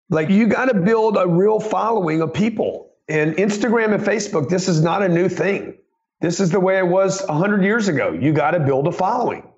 Like 0.09 0.29
you 0.29 0.47
got 0.47 0.65
to 0.65 0.73
build 0.73 1.17
a 1.17 1.27
real 1.27 1.59
following 1.59 2.21
of 2.21 2.33
people. 2.33 2.91
And 3.09 3.35
Instagram 3.35 3.93
and 3.93 4.03
Facebook, 4.03 4.49
this 4.49 4.69
is 4.69 4.81
not 4.81 5.01
a 5.01 5.09
new 5.09 5.27
thing. 5.27 5.77
This 6.21 6.39
is 6.39 6.51
the 6.51 6.59
way 6.59 6.77
it 6.77 6.87
was 6.87 7.23
100 7.23 7.63
years 7.63 7.87
ago. 7.87 8.11
You 8.11 8.31
got 8.31 8.51
to 8.51 8.59
build 8.59 8.87
a 8.87 8.91
following. 8.91 9.51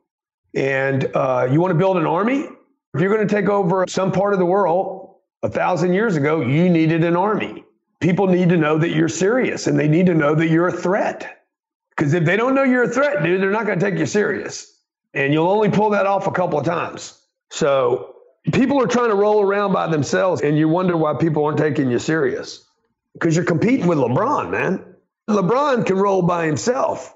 And 0.55 1.09
uh, 1.13 1.47
you 1.51 1.59
want 1.59 1.71
to 1.71 1.77
build 1.77 1.97
an 1.97 2.05
army? 2.05 2.47
If 2.93 3.01
you're 3.01 3.13
going 3.13 3.27
to 3.27 3.33
take 3.33 3.49
over 3.49 3.85
some 3.87 4.11
part 4.11 4.33
of 4.33 4.39
the 4.39 4.45
world 4.45 5.15
a 5.41 5.49
thousand 5.49 5.93
years 5.93 6.15
ago, 6.15 6.41
you 6.41 6.69
needed 6.69 7.03
an 7.03 7.17
army. 7.17 7.65
People 7.99 8.27
need 8.27 8.49
to 8.49 8.57
know 8.57 8.77
that 8.77 8.91
you're 8.91 9.09
serious 9.09 9.67
and 9.67 9.77
they 9.77 9.87
need 9.87 10.05
to 10.05 10.13
know 10.13 10.35
that 10.35 10.47
you're 10.49 10.67
a 10.67 10.71
threat. 10.71 11.43
Because 11.89 12.13
if 12.13 12.23
they 12.23 12.37
don't 12.37 12.55
know 12.55 12.63
you're 12.63 12.83
a 12.83 12.89
threat, 12.89 13.23
dude, 13.23 13.41
they're 13.41 13.51
not 13.51 13.65
going 13.65 13.79
to 13.79 13.89
take 13.89 13.99
you 13.99 14.05
serious. 14.05 14.79
And 15.13 15.33
you'll 15.33 15.49
only 15.49 15.69
pull 15.69 15.89
that 15.91 16.05
off 16.05 16.27
a 16.27 16.31
couple 16.31 16.59
of 16.59 16.65
times. 16.65 17.19
So 17.51 18.15
people 18.51 18.81
are 18.81 18.87
trying 18.87 19.09
to 19.09 19.15
roll 19.15 19.41
around 19.41 19.73
by 19.73 19.87
themselves 19.87 20.41
and 20.41 20.57
you 20.57 20.69
wonder 20.69 20.95
why 20.95 21.13
people 21.15 21.45
aren't 21.45 21.57
taking 21.57 21.91
you 21.91 21.99
serious. 21.99 22.65
Because 23.13 23.35
you're 23.35 23.45
competing 23.45 23.85
with 23.85 23.97
LeBron, 23.97 24.49
man. 24.49 24.92
LeBron 25.29 25.85
can 25.85 25.97
roll 25.97 26.21
by 26.21 26.45
himself. 26.45 27.15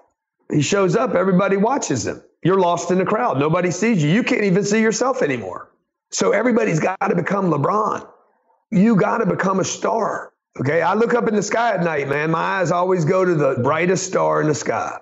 He 0.51 0.61
shows 0.61 0.95
up, 0.95 1.13
everybody 1.13 1.57
watches 1.57 2.07
him. 2.07 2.23
You're 2.43 2.59
lost 2.59 2.91
in 2.91 2.99
the 2.99 3.05
crowd. 3.05 3.39
Nobody 3.39 3.71
sees 3.71 4.01
you. 4.01 4.09
You 4.09 4.23
can't 4.23 4.43
even 4.43 4.63
see 4.63 4.81
yourself 4.81 5.21
anymore. 5.21 5.71
So 6.11 6.31
everybody's 6.31 6.79
got 6.79 6.97
to 7.01 7.15
become 7.15 7.49
LeBron. 7.51 8.07
You 8.71 8.95
got 8.95 9.17
to 9.17 9.25
become 9.25 9.59
a 9.59 9.65
star. 9.65 10.31
Okay. 10.59 10.81
I 10.81 10.93
look 10.93 11.13
up 11.13 11.27
in 11.27 11.35
the 11.35 11.43
sky 11.43 11.73
at 11.73 11.83
night, 11.83 12.07
man. 12.07 12.31
My 12.31 12.39
eyes 12.39 12.71
always 12.71 13.03
go 13.03 13.25
to 13.25 13.35
the 13.35 13.59
brightest 13.61 14.07
star 14.07 14.41
in 14.41 14.47
the 14.47 14.55
sky. 14.55 14.99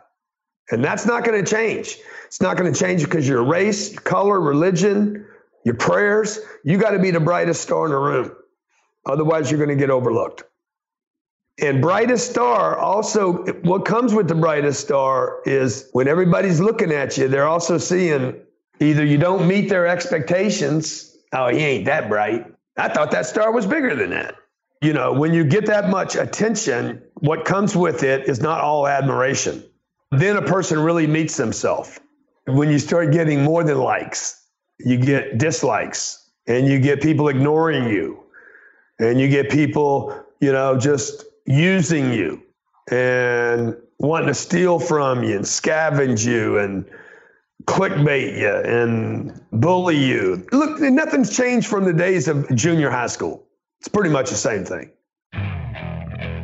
And 0.71 0.83
that's 0.83 1.05
not 1.05 1.23
going 1.23 1.43
to 1.43 1.49
change. 1.49 1.97
It's 2.25 2.41
not 2.41 2.57
going 2.57 2.71
to 2.73 2.79
change 2.79 3.03
because 3.03 3.27
your 3.27 3.43
race, 3.43 3.93
your 3.93 4.01
color, 4.01 4.39
religion, 4.39 5.27
your 5.63 5.75
prayers, 5.75 6.39
you 6.63 6.79
got 6.79 6.91
to 6.91 6.99
be 6.99 7.11
the 7.11 7.19
brightest 7.19 7.61
star 7.61 7.85
in 7.85 7.91
the 7.91 7.97
room. 7.97 8.31
Otherwise, 9.05 9.51
you're 9.51 9.63
going 9.63 9.69
to 9.69 9.75
get 9.75 9.91
overlooked. 9.91 10.43
And 11.61 11.81
brightest 11.81 12.29
star 12.31 12.77
also, 12.77 13.45
what 13.61 13.85
comes 13.85 14.13
with 14.13 14.27
the 14.27 14.35
brightest 14.35 14.81
star 14.81 15.41
is 15.45 15.89
when 15.93 16.07
everybody's 16.07 16.59
looking 16.59 16.91
at 16.91 17.17
you, 17.17 17.29
they're 17.29 17.47
also 17.47 17.77
seeing 17.77 18.41
either 18.81 19.05
you 19.05 19.17
don't 19.17 19.47
meet 19.47 19.69
their 19.69 19.87
expectations. 19.87 21.15
Oh, 21.31 21.47
he 21.47 21.59
ain't 21.59 21.85
that 21.85 22.09
bright. 22.09 22.45
I 22.77 22.89
thought 22.89 23.11
that 23.11 23.25
star 23.25 23.53
was 23.53 23.65
bigger 23.65 23.95
than 23.95 24.09
that. 24.09 24.35
You 24.81 24.91
know, 24.91 25.13
when 25.13 25.33
you 25.33 25.45
get 25.45 25.65
that 25.67 25.89
much 25.89 26.15
attention, 26.15 27.01
what 27.15 27.45
comes 27.45 27.75
with 27.75 28.03
it 28.03 28.27
is 28.27 28.41
not 28.41 28.59
all 28.59 28.85
admiration. 28.85 29.63
Then 30.11 30.35
a 30.35 30.41
person 30.41 30.79
really 30.79 31.07
meets 31.07 31.37
themselves. 31.37 31.99
When 32.47 32.69
you 32.69 32.79
start 32.79 33.11
getting 33.11 33.43
more 33.43 33.63
than 33.63 33.77
likes, 33.77 34.45
you 34.79 34.97
get 34.97 35.37
dislikes 35.37 36.29
and 36.47 36.67
you 36.67 36.79
get 36.79 37.01
people 37.01 37.29
ignoring 37.29 37.89
you 37.89 38.23
and 38.99 39.19
you 39.19 39.29
get 39.29 39.49
people, 39.49 40.21
you 40.41 40.51
know, 40.51 40.77
just 40.77 41.23
using 41.45 42.11
you 42.13 42.41
and 42.91 43.75
wanting 43.99 44.27
to 44.27 44.33
steal 44.33 44.79
from 44.79 45.23
you 45.23 45.35
and 45.35 45.45
scavenge 45.45 46.25
you 46.25 46.57
and 46.59 46.85
clickbait 47.65 48.37
you 48.37 48.49
and 48.49 49.41
bully 49.51 49.97
you. 49.97 50.45
Look, 50.51 50.79
nothing's 50.79 51.35
changed 51.35 51.67
from 51.67 51.85
the 51.85 51.93
days 51.93 52.27
of 52.27 52.53
junior 52.55 52.89
high 52.89 53.07
school. 53.07 53.47
It's 53.79 53.87
pretty 53.87 54.09
much 54.09 54.29
the 54.29 54.35
same 54.35 54.65
thing. 54.65 54.91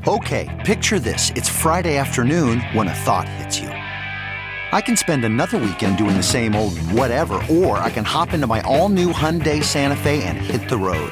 Okay, 0.08 0.50
picture 0.66 1.00
this. 1.00 1.32
It's 1.36 1.48
Friday 1.48 1.98
afternoon 1.98 2.62
when 2.74 2.88
a 2.88 2.94
thought 2.94 3.30
hits 3.30 3.60
you. 3.60 3.70
I 4.74 4.80
can 4.80 4.96
spend 4.96 5.26
another 5.26 5.58
weekend 5.58 5.98
doing 5.98 6.16
the 6.16 6.24
same 6.24 6.56
old 6.56 6.78
whatever, 6.92 7.36
or 7.52 7.78
I 7.78 7.90
can 7.90 8.06
hop 8.06 8.34
into 8.34 8.48
my 8.48 8.62
all 8.62 8.90
new 8.90 9.12
Hyundai 9.12 9.64
Santa 9.64 9.96
Fe 9.98 10.24
and 10.24 10.38
hit 10.38 10.70
the 10.70 10.78
road. 10.78 11.12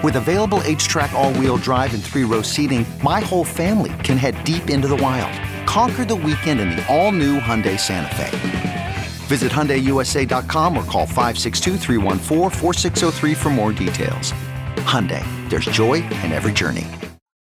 With 0.00 0.14
available 0.14 0.60
HTRAC 0.60 1.12
all-wheel 1.12 1.56
drive 1.56 1.92
and 1.92 2.00
three-row 2.00 2.42
seating, 2.42 2.86
my 3.02 3.18
whole 3.18 3.42
family 3.42 3.92
can 4.04 4.16
head 4.16 4.44
deep 4.44 4.70
into 4.70 4.86
the 4.86 4.94
wild. 4.94 5.34
Conquer 5.66 6.04
the 6.04 6.14
weekend 6.14 6.60
in 6.60 6.70
the 6.70 6.86
all-new 6.86 7.40
Hyundai 7.40 7.80
Santa 7.80 8.14
Fe. 8.14 8.96
Visit 9.26 9.50
HyundaiUSA.com 9.50 10.76
or 10.76 10.84
call 10.84 11.04
562 11.04 11.78
for 13.34 13.50
more 13.50 13.72
details. 13.72 14.32
Hyundai, 14.84 15.24
there's 15.50 15.64
joy 15.64 15.94
in 15.94 16.30
every 16.30 16.52
journey. 16.52 16.86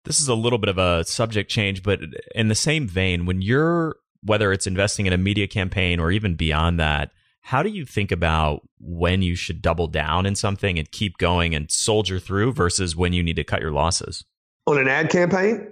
This 0.05 0.21
is 0.21 0.29
a 0.29 0.35
little 0.35 0.57
bit 0.57 0.69
of 0.69 0.77
a 0.77 1.03
subject 1.03 1.51
change, 1.51 1.83
but 1.83 1.99
in 2.33 2.47
the 2.47 2.55
same 2.55 2.87
vein, 2.87 3.25
when 3.25 3.41
you're, 3.41 3.97
whether 4.23 4.53
it's 4.53 4.65
investing 4.65 5.07
in 5.07 5.11
a 5.11 5.17
media 5.17 5.47
campaign 5.47 5.99
or 5.99 6.09
even 6.09 6.35
beyond 6.35 6.79
that, 6.79 7.11
how 7.45 7.61
do 7.61 7.69
you 7.69 7.85
think 7.85 8.11
about 8.11 8.67
when 8.79 9.21
you 9.21 9.35
should 9.35 9.61
double 9.61 9.85
down 9.85 10.25
in 10.25 10.33
something 10.33 10.79
and 10.79 10.89
keep 10.89 11.19
going 11.19 11.53
and 11.53 11.69
soldier 11.69 12.17
through 12.19 12.51
versus 12.53 12.95
when 12.95 13.13
you 13.13 13.21
need 13.21 13.35
to 13.35 13.43
cut 13.43 13.61
your 13.61 13.71
losses? 13.71 14.25
On 14.65 14.79
an 14.79 14.87
ad 14.87 15.11
campaign? 15.11 15.71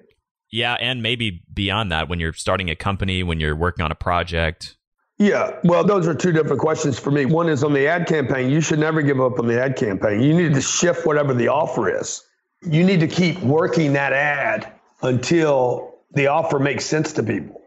Yeah, 0.52 0.76
and 0.76 1.02
maybe 1.02 1.44
beyond 1.52 1.92
that, 1.92 2.10
when 2.10 2.20
you're 2.20 2.34
starting 2.34 2.70
a 2.70 2.76
company, 2.76 3.24
when 3.24 3.40
you're 3.40 3.56
working 3.56 3.84
on 3.84 3.92
a 3.92 3.96
project. 3.96 4.78
Yeah, 5.18 5.60
well, 5.64 5.84
those 5.84 6.08
are 6.08 6.14
two 6.14 6.32
different 6.32 6.60
questions 6.60 7.00
for 7.00 7.10
me. 7.10 7.26
One 7.26 7.50
is 7.50 7.64
on 7.64 7.74
the 7.74 7.88
ad 7.88 8.06
campaign, 8.06 8.52
you 8.52 8.62
should 8.62 8.78
never 8.78 9.02
give 9.02 9.20
up 9.20 9.40
on 9.40 9.48
the 9.48 9.60
ad 9.60 9.76
campaign. 9.76 10.22
You 10.22 10.36
need 10.36 10.54
to 10.54 10.62
shift 10.62 11.08
whatever 11.08 11.34
the 11.34 11.48
offer 11.48 11.90
is. 11.90 12.22
You 12.62 12.84
need 12.84 13.00
to 13.00 13.08
keep 13.08 13.40
working 13.40 13.94
that 13.94 14.14
ad 14.14 14.72
until 15.02 15.96
the 16.12 16.28
offer 16.28 16.60
makes 16.60 16.86
sense 16.86 17.14
to 17.14 17.24
people. 17.24 17.64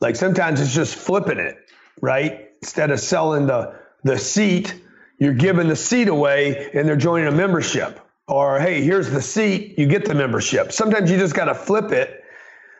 Like 0.00 0.16
sometimes 0.16 0.58
it's 0.58 0.74
just 0.74 0.94
flipping 0.94 1.38
it, 1.38 1.58
right? 2.00 2.48
Instead 2.62 2.90
of 2.90 3.00
selling 3.00 3.46
the 3.46 3.74
the 4.04 4.18
seat, 4.18 4.80
you're 5.18 5.34
giving 5.34 5.68
the 5.68 5.76
seat 5.76 6.08
away 6.08 6.70
and 6.74 6.88
they're 6.88 6.96
joining 6.96 7.28
a 7.28 7.32
membership. 7.32 8.00
Or 8.28 8.58
hey, 8.58 8.82
here's 8.82 9.10
the 9.10 9.22
seat, 9.22 9.78
you 9.78 9.86
get 9.86 10.04
the 10.04 10.14
membership. 10.14 10.72
Sometimes 10.72 11.10
you 11.10 11.18
just 11.18 11.34
got 11.34 11.46
to 11.46 11.54
flip 11.54 11.92
it 11.92 12.22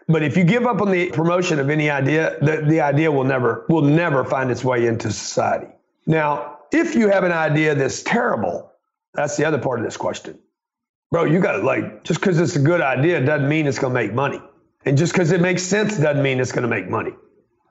but 0.08 0.22
if 0.22 0.36
you 0.36 0.44
give 0.44 0.66
up 0.66 0.80
on 0.80 0.90
the 0.90 1.10
promotion 1.10 1.58
of 1.58 1.70
any 1.70 1.90
idea, 1.90 2.36
the, 2.40 2.64
the 2.68 2.80
idea 2.80 3.10
will 3.10 3.24
never 3.24 3.64
will 3.68 3.82
never 3.82 4.24
find 4.24 4.50
its 4.50 4.64
way 4.64 4.86
into 4.86 5.10
society. 5.10 5.68
Now, 6.06 6.58
if 6.72 6.94
you 6.94 7.08
have 7.08 7.24
an 7.24 7.32
idea 7.32 7.74
that's 7.74 8.02
terrible, 8.02 8.70
that's 9.14 9.36
the 9.36 9.44
other 9.44 9.58
part 9.58 9.78
of 9.78 9.84
this 9.84 9.96
question. 9.96 10.38
Bro, 11.10 11.24
you 11.24 11.40
got 11.40 11.52
to 11.52 11.62
like 11.62 12.04
just 12.04 12.20
because 12.20 12.40
it's 12.40 12.56
a 12.56 12.60
good 12.60 12.80
idea 12.80 13.24
doesn't 13.24 13.48
mean 13.48 13.66
it's 13.66 13.78
going 13.78 13.94
to 13.94 14.00
make 14.00 14.12
money. 14.12 14.40
And 14.84 14.98
just 14.98 15.12
because 15.12 15.30
it 15.30 15.40
makes 15.40 15.62
sense 15.62 15.96
doesn't 15.98 16.22
mean 16.22 16.40
it's 16.40 16.52
going 16.52 16.62
to 16.62 16.68
make 16.68 16.88
money. 16.88 17.12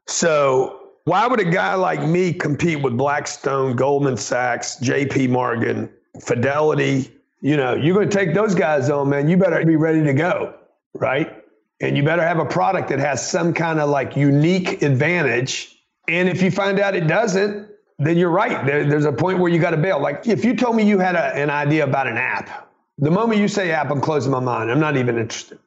So, 0.07 0.80
why 1.05 1.27
would 1.27 1.39
a 1.39 1.49
guy 1.49 1.73
like 1.75 2.07
me 2.07 2.33
compete 2.33 2.81
with 2.81 2.97
Blackstone, 2.97 3.75
Goldman 3.75 4.17
Sachs, 4.17 4.77
JP 4.77 5.29
Morgan, 5.29 5.89
Fidelity? 6.21 7.11
You 7.41 7.57
know, 7.57 7.73
you're 7.73 7.95
going 7.95 8.09
to 8.09 8.15
take 8.15 8.33
those 8.33 8.53
guys 8.53 8.89
on, 8.89 9.09
man. 9.09 9.27
You 9.27 9.37
better 9.37 9.65
be 9.65 9.75
ready 9.75 10.03
to 10.03 10.13
go, 10.13 10.53
right? 10.93 11.41
and 11.81 11.97
you 11.97 12.03
better 12.03 12.21
have 12.21 12.39
a 12.39 12.45
product 12.45 12.89
that 12.89 12.99
has 12.99 13.27
some 13.27 13.53
kind 13.53 13.79
of 13.79 13.89
like 13.89 14.15
unique 14.15 14.83
advantage. 14.83 15.83
And 16.07 16.29
if 16.29 16.41
you 16.41 16.51
find 16.51 16.79
out 16.79 16.95
it 16.95 17.07
doesn't, 17.07 17.69
then 17.97 18.17
you're 18.17 18.29
right. 18.29 18.65
There, 18.65 18.87
there's 18.87 19.05
a 19.05 19.11
point 19.11 19.39
where 19.39 19.51
you 19.51 19.59
got 19.59 19.71
to 19.71 19.77
bail. 19.77 19.99
Like 19.99 20.27
if 20.27 20.45
you 20.45 20.55
told 20.55 20.75
me 20.75 20.83
you 20.83 20.99
had 20.99 21.15
a, 21.15 21.35
an 21.35 21.49
idea 21.49 21.83
about 21.83 22.07
an 22.07 22.17
app, 22.17 22.69
the 22.99 23.11
moment 23.11 23.39
you 23.39 23.47
say 23.47 23.71
app, 23.71 23.89
I'm 23.89 24.01
closing 24.01 24.31
my 24.31 24.39
mind. 24.39 24.71
I'm 24.71 24.79
not 24.79 24.95
even 24.95 25.17
interested. 25.17 25.57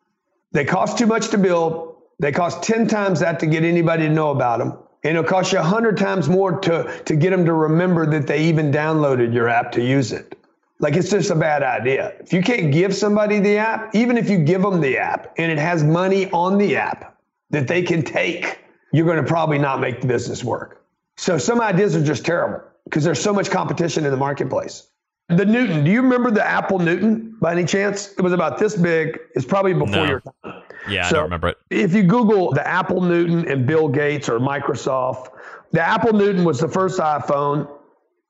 They 0.53 0.65
cost 0.65 0.99
too 0.99 1.07
much 1.07 1.29
to 1.31 1.39
build. 1.39 1.97
They 2.21 2.31
cost 2.31 2.63
10 2.63 2.87
times 2.87 3.21
that 3.21 3.41
to 3.41 3.47
get 3.47 3.65
anybody 3.65 4.05
to 4.05 4.13
know 4.13 4.31
about 4.31 4.61
them. 4.61 4.79
And 5.05 5.19
it'll 5.19 5.29
cost 5.29 5.53
you 5.53 5.59
a 5.59 5.63
100 5.63 5.99
times 5.99 6.29
more 6.29 6.59
to, 6.61 7.03
to 7.05 7.15
get 7.15 7.31
them 7.31 7.45
to 7.45 7.53
remember 7.53 8.07
that 8.07 8.27
they 8.27 8.45
even 8.45 8.73
downloaded 8.73 9.35
your 9.35 9.49
app 9.49 9.71
to 9.73 9.83
use 9.83 10.13
it. 10.13 10.39
Like 10.81 10.95
it's 10.95 11.11
just 11.11 11.31
a 11.31 11.35
bad 11.35 11.63
idea. 11.63 12.15
If 12.21 12.33
you 12.33 12.43
can't 12.43 12.73
give 12.73 12.95
somebody 12.95 13.39
the 13.39 13.59
app, 13.59 13.95
even 13.95 14.17
if 14.17 14.29
you 14.29 14.39
give 14.39 14.63
them 14.63 14.81
the 14.81 14.99
app 14.99 15.35
and 15.37 15.53
it 15.53 15.59
has 15.59 15.85
money 15.85 16.31
on 16.31 16.59
the 16.59 16.77
app 16.77 17.17
that 17.51 17.69
they 17.69 17.83
can 17.83 18.03
take, 18.03 18.59
you're 18.93 19.07
going 19.07 19.23
to 19.23 19.29
probably 19.29 19.59
not 19.59 19.81
make 19.81 20.01
the 20.01 20.07
business 20.07 20.43
work. 20.43 20.85
So 21.17 21.39
some 21.39 21.61
ideas 21.61 21.95
are 21.95 22.05
just 22.05 22.25
terrible 22.25 22.61
because 22.85 23.05
there's 23.05 23.21
so 23.21 23.33
much 23.33 23.51
competition 23.51 24.05
in 24.05 24.11
the 24.11 24.17
marketplace. 24.17 24.89
The 25.29 25.45
Newton, 25.45 25.85
do 25.85 25.91
you 25.91 26.03
remember 26.03 26.31
the 26.31 26.47
Apple 26.47 26.79
Newton 26.79 27.37
by 27.41 27.53
any 27.53 27.65
chance? 27.65 28.13
It 28.13 28.21
was 28.21 28.33
about 28.33 28.59
this 28.59 28.77
big. 28.77 29.19
It's 29.35 29.47
probably 29.47 29.73
before 29.73 29.89
no. 29.89 30.05
your 30.05 30.21
time. 30.21 30.63
Yeah, 30.89 31.09
so 31.09 31.09
I 31.09 31.13
don't 31.13 31.25
remember 31.25 31.49
it. 31.49 31.59
If 31.71 31.95
you 31.95 32.03
Google 32.03 32.53
the 32.53 32.67
Apple 32.67 33.01
Newton 33.01 33.49
and 33.51 33.67
Bill 33.67 33.89
Gates 33.89 34.29
or 34.29 34.39
Microsoft, 34.39 35.29
the 35.73 35.81
Apple 35.81 36.13
Newton 36.13 36.45
was 36.45 36.61
the 36.61 36.69
first 36.69 37.01
iPhone 37.01 37.69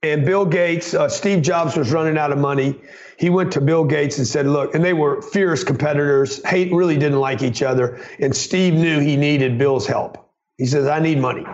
and 0.05 0.27
Bill 0.27 0.45
Gates, 0.45 0.93
uh, 0.93 1.09
Steve 1.09 1.41
Jobs 1.41 1.79
was 1.79 1.91
running 1.91 2.19
out 2.19 2.31
of 2.31 2.37
money. 2.37 2.79
He 3.19 3.31
went 3.31 3.51
to 3.53 3.61
Bill 3.63 3.85
Gates 3.85 4.19
and 4.19 4.27
said, 4.27 4.47
Look, 4.47 4.75
and 4.75 4.85
they 4.85 4.93
were 4.93 5.23
fierce 5.23 5.65
competitors, 5.65 6.45
hate, 6.45 6.71
really 6.75 6.99
didn't 6.99 7.21
like 7.21 7.43
each 7.43 7.63
other. 7.63 8.05
And 8.19 8.37
Steve 8.37 8.75
knew 8.75 9.01
he 9.01 9.17
needed 9.17 9.57
Bill's 9.57 9.87
help. 9.87 10.31
He 10.59 10.67
says, 10.67 10.87
I 10.87 11.01
need 11.01 11.19
money. 11.19 11.47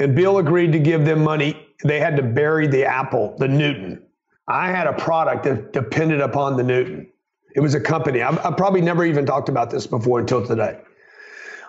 And 0.00 0.16
Bill 0.16 0.38
agreed 0.38 0.72
to 0.72 0.78
give 0.78 1.04
them 1.04 1.22
money. 1.22 1.68
They 1.84 2.00
had 2.00 2.16
to 2.16 2.22
bury 2.22 2.66
the 2.66 2.86
apple, 2.86 3.36
the 3.36 3.48
Newton. 3.48 4.02
I 4.48 4.70
had 4.70 4.86
a 4.86 4.92
product 4.92 5.44
that 5.44 5.72
depended 5.72 6.20
upon 6.20 6.56
the 6.56 6.62
Newton. 6.62 7.08
It 7.54 7.60
was 7.60 7.74
a 7.74 7.80
company. 7.80 8.22
I, 8.22 8.30
I 8.30 8.50
probably 8.52 8.80
never 8.80 9.04
even 9.04 9.26
talked 9.26 9.48
about 9.48 9.70
this 9.70 9.86
before 9.86 10.20
until 10.20 10.44
today. 10.44 10.80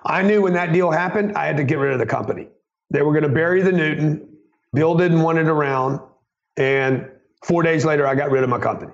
I 0.06 0.22
knew 0.22 0.42
when 0.42 0.54
that 0.54 0.74
deal 0.74 0.92
happened, 0.92 1.38
I 1.38 1.46
had 1.46 1.58
to 1.58 1.64
get 1.64 1.78
rid 1.78 1.94
of 1.94 2.00
the 2.00 2.06
company. 2.06 2.50
They 2.90 3.02
were 3.02 3.12
going 3.12 3.24
to 3.24 3.30
bury 3.30 3.62
the 3.62 3.72
Newton. 3.72 4.28
Bill 4.74 4.96
didn't 4.96 5.22
want 5.22 5.38
it 5.38 5.48
around. 5.48 6.00
And 6.58 7.10
four 7.44 7.64
days 7.64 7.86
later, 7.86 8.06
I 8.06 8.16
got 8.16 8.32
rid 8.32 8.44
of 8.44 8.50
my 8.50 8.60
company. 8.60 8.92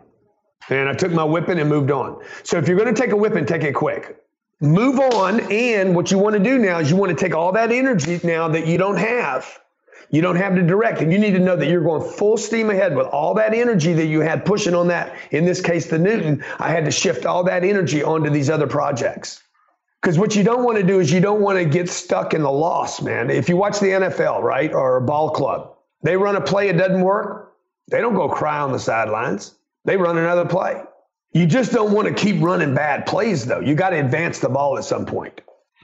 And 0.70 0.88
I 0.88 0.94
took 0.94 1.12
my 1.12 1.24
whipping 1.24 1.60
and 1.60 1.70
moved 1.70 1.90
on. 1.90 2.22
So 2.44 2.58
if 2.58 2.68
you're 2.68 2.78
going 2.78 2.94
to 2.94 3.02
take 3.02 3.12
a 3.12 3.18
whipping, 3.18 3.46
take 3.46 3.64
it 3.64 3.74
quick. 3.74 4.18
Move 4.62 5.00
on. 5.00 5.40
And 5.52 5.96
what 5.96 6.12
you 6.12 6.18
want 6.18 6.36
to 6.36 6.44
do 6.44 6.58
now 6.58 6.80
is 6.80 6.92
you 6.92 6.98
want 6.98 7.18
to 7.18 7.24
take 7.24 7.34
all 7.34 7.52
that 7.54 7.72
energy 7.72 8.20
now 8.24 8.48
that 8.50 8.68
you 8.68 8.78
don't 8.78 8.98
have. 8.98 9.60
You 10.12 10.22
don't 10.22 10.38
have 10.38 10.56
to 10.56 10.64
direct, 10.64 11.02
and 11.02 11.12
you 11.12 11.20
need 11.20 11.34
to 11.34 11.40
know 11.40 11.56
that 11.56 11.68
you're 11.68 11.84
going 11.84 12.02
full 12.02 12.38
steam 12.38 12.70
ahead 12.72 12.96
with 12.96 13.08
all 13.08 13.36
that 13.36 13.54
energy 13.54 13.94
that 13.94 14.08
you 14.08 14.22
had 14.22 14.44
pushing 14.44 14.74
on 14.74 14.88
that. 14.88 15.16
In 15.32 15.46
this 15.46 15.62
case, 15.62 15.88
the 15.88 16.00
Newton, 16.00 16.44
I 16.58 16.72
had 16.72 16.86
to 16.86 16.92
shift 16.92 17.26
all 17.26 17.44
that 17.44 17.64
energy 17.64 18.02
onto 18.02 18.30
these 18.30 18.50
other 18.50 18.66
projects. 18.66 19.44
Because 20.02 20.18
what 20.18 20.36
you 20.36 20.44
don't 20.44 20.64
want 20.64 20.78
to 20.78 20.84
do 20.84 21.00
is 21.00 21.12
you 21.12 21.20
don't 21.20 21.42
want 21.42 21.60
to 21.60 21.66
get 21.66 21.90
stuck 21.90 22.34
in 22.34 22.42
the 22.42 22.52
loss, 22.52 23.02
man. 23.02 23.30
If 23.30 23.50
you 23.50 23.58
watch 23.58 23.80
the 23.80 23.88
NFL, 23.88 24.42
right, 24.42 24.74
or 24.74 24.98
a 24.98 25.02
ball 25.02 25.30
club, 25.30 25.76
they 26.02 26.16
run 26.16 26.36
a 26.36 26.42
play, 26.42 26.70
it 26.70 26.78
doesn't 26.78 27.02
work. 27.02 27.54
They 27.90 28.00
don't 28.00 28.16
go 28.16 28.30
cry 28.30 28.60
on 28.60 28.72
the 28.72 28.80
sidelines. 28.80 29.56
They 29.86 29.98
run 29.98 30.18
another 30.18 30.46
play. 30.46 30.82
You 31.34 31.46
just 31.46 31.72
don't 31.72 31.92
want 31.92 32.08
to 32.08 32.14
keep 32.14 32.42
running 32.42 32.74
bad 32.74 33.06
plays, 33.06 33.46
though. 33.46 33.60
You 33.60 33.76
got 33.76 33.92
to 33.92 34.00
advance 34.00 34.40
the 34.40 34.50
ball 34.50 34.78
at 34.78 34.86
some 34.86 35.06
point. 35.06 35.42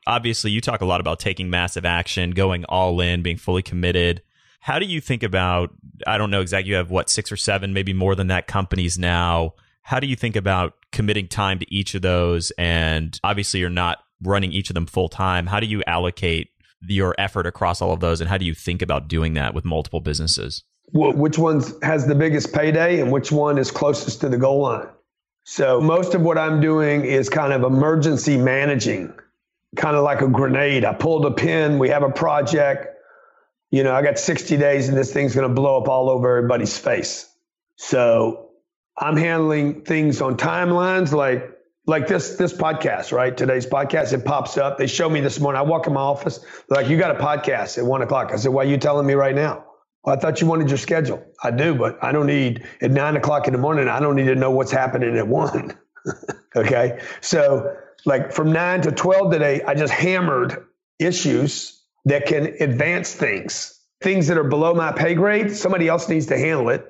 Obviously, 0.08 0.52
you 0.52 0.62
talk 0.62 0.82
a 0.82 0.86
lot 0.86 1.02
about 1.02 1.20
taking 1.20 1.50
massive 1.50 1.86
action, 1.86 2.32
going 2.32 2.66
all 2.66 3.02
in, 3.02 3.22
being 3.22 3.38
fully 3.38 3.62
committed. 3.62 4.22
How 4.60 4.80
do 4.80 4.86
you 4.86 5.02
think 5.02 5.24
about, 5.24 5.72
I 6.08 6.18
don't 6.18 6.32
know 6.32 6.42
exactly, 6.42 6.70
you 6.70 6.76
have 6.76 6.92
what, 6.92 7.10
six 7.10 7.32
or 7.32 7.38
seven, 7.38 7.74
maybe 7.74 7.94
more 7.94 8.16
than 8.16 8.28
that 8.28 8.48
companies 8.48 8.98
now. 8.98 9.54
How 9.82 10.00
do 10.00 10.08
you 10.08 10.16
think 10.16 10.36
about 10.36 10.74
committing 10.92 11.28
time 11.28 11.60
to 11.60 11.74
each 11.74 11.96
of 11.96 12.02
those? 12.02 12.52
And 12.58 13.20
obviously, 13.24 13.60
you're 13.60 13.70
not 13.70 14.00
running 14.22 14.52
each 14.52 14.70
of 14.70 14.74
them 14.74 14.86
full 14.86 15.10
time, 15.10 15.46
how 15.48 15.60
do 15.60 15.68
you 15.68 15.84
allocate 15.88 16.50
your 16.88 17.16
effort 17.18 17.46
across 17.46 17.82
all 17.82 17.92
of 17.92 18.00
those? 18.00 18.22
And 18.22 18.30
how 18.30 18.38
do 18.38 18.46
you 18.46 18.54
think 18.54 18.82
about 18.82 19.08
doing 19.08 19.34
that 19.34 19.54
with 19.54 19.66
multiple 19.66 20.02
businesses? 20.02 20.64
Which 20.94 21.38
one 21.38 21.64
has 21.82 22.08
the 22.08 22.16
biggest 22.16 22.54
payday 22.54 23.02
and 23.02 23.12
which 23.12 23.32
one 23.32 23.58
is 23.58 23.72
closest 23.72 24.22
to 24.22 24.30
the 24.30 24.38
goal 24.38 24.62
line? 24.62 24.88
So 25.44 25.82
most 25.82 26.14
of 26.14 26.22
what 26.22 26.38
I'm 26.38 26.62
doing 26.62 27.06
is 27.06 27.30
kind 27.30 27.54
of 27.54 27.64
emergency 27.64 28.38
managing, 28.38 29.14
kind 29.76 29.96
of 29.96 30.04
like 30.04 30.22
a 30.22 30.28
grenade. 30.28 30.86
I 30.86 30.94
pulled 30.94 31.26
a 31.26 31.32
pin. 31.32 31.80
We 31.80 31.90
have 31.90 32.04
a 32.04 32.12
project. 32.12 32.88
You 33.72 33.84
know, 33.84 33.94
I 33.94 34.02
got 34.02 34.18
60 34.18 34.58
days 34.58 34.88
and 34.90 34.98
this 34.98 35.12
thing's 35.12 35.36
going 35.36 35.48
to 35.48 35.54
blow 35.54 35.78
up 35.82 35.88
all 35.88 36.10
over 36.10 36.38
everybody's 36.38 36.78
face. 36.78 37.30
So 37.78 38.50
I'm 38.98 39.18
handling 39.18 39.82
things 39.82 40.22
on 40.22 40.38
timelines 40.38 41.12
like 41.12 41.52
like 41.88 42.08
this 42.08 42.38
this 42.38 42.54
podcast, 42.54 43.12
right? 43.12 43.36
Today's 43.36 43.66
podcast, 43.66 44.14
it 44.14 44.26
pops 44.26 44.58
up. 44.58 44.78
They 44.78 44.88
show 44.88 45.10
me 45.10 45.20
this 45.20 45.40
morning. 45.40 45.60
I 45.60 45.64
walk 45.64 45.88
in 45.88 45.94
my 45.94 46.02
office, 46.02 46.40
they're 46.40 46.82
like, 46.82 46.90
you 46.90 46.98
got 46.98 47.12
a 47.12 47.20
podcast 47.20 47.78
at 47.78 47.86
one 47.86 48.02
o'clock. 48.02 48.32
I 48.32 48.38
said, 48.38 48.54
Why 48.54 48.64
are 48.64 48.68
you 48.68 48.78
telling 48.78 49.06
me 49.06 49.14
right 49.14 49.36
now? 49.36 49.66
Well, 50.04 50.16
I 50.16 50.20
thought 50.20 50.40
you 50.40 50.48
wanted 50.48 50.70
your 50.70 50.78
schedule. 50.78 51.24
I 51.44 51.52
do, 51.52 51.76
but 51.76 52.02
I 52.04 52.12
don't 52.12 52.28
need 52.28 52.66
at 52.82 52.92
nine 52.92 53.18
o'clock 53.18 53.48
in 53.48 53.54
the 53.54 53.60
morning, 53.60 53.88
I 53.88 54.00
don't 54.00 54.16
need 54.16 54.28
to 54.28 54.36
know 54.36 54.52
what's 54.52 54.72
happening 54.72 55.18
at 55.18 55.28
one. 55.28 55.78
okay. 56.56 57.02
So 57.22 57.76
like 58.06 58.32
from 58.32 58.52
nine 58.52 58.82
to 58.82 58.92
12 58.92 59.32
today, 59.32 59.62
I 59.64 59.74
just 59.76 59.94
hammered 59.94 60.66
issues 61.00 61.84
that 62.06 62.28
can 62.28 62.56
advance 62.60 63.14
things, 63.14 63.80
things 64.02 64.28
that 64.28 64.38
are 64.38 64.44
below 64.44 64.74
my 64.74 64.92
pay 64.92 65.16
grade. 65.16 65.56
Somebody 65.56 65.88
else 65.88 66.08
needs 66.08 66.28
to 66.28 66.38
handle 66.38 66.70
it 66.70 66.86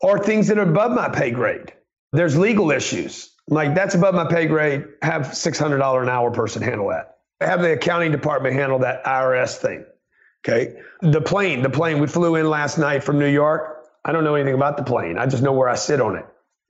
or 0.00 0.18
things 0.18 0.48
that 0.48 0.58
are 0.58 0.68
above 0.68 0.92
my 0.92 1.08
pay 1.08 1.30
grade. 1.30 1.72
There's 2.12 2.36
legal 2.36 2.70
issues 2.70 3.34
like 3.48 3.74
that's 3.74 3.94
above 3.94 4.14
my 4.14 4.26
pay 4.26 4.46
grade. 4.46 4.84
Have 5.02 5.22
$600 5.22 6.02
an 6.02 6.08
hour 6.08 6.30
person 6.30 6.62
handle 6.62 6.88
that. 6.88 7.16
Have 7.40 7.60
the 7.60 7.72
accounting 7.72 8.12
department 8.12 8.54
handle 8.54 8.78
that 8.80 9.04
IRS 9.04 9.56
thing. 9.56 9.84
Okay. 10.46 10.76
The 11.00 11.20
plane, 11.20 11.62
the 11.62 11.70
plane, 11.70 12.00
we 12.00 12.06
flew 12.06 12.36
in 12.36 12.48
last 12.48 12.78
night 12.78 13.02
from 13.02 13.18
New 13.18 13.28
York. 13.28 13.86
I 14.04 14.12
don't 14.12 14.24
know 14.24 14.34
anything 14.34 14.54
about 14.54 14.76
the 14.76 14.82
plane. 14.82 15.18
I 15.18 15.26
just 15.26 15.42
know 15.42 15.52
where 15.52 15.68
I 15.68 15.74
sit 15.74 16.00
on 16.00 16.16
it. 16.16 16.26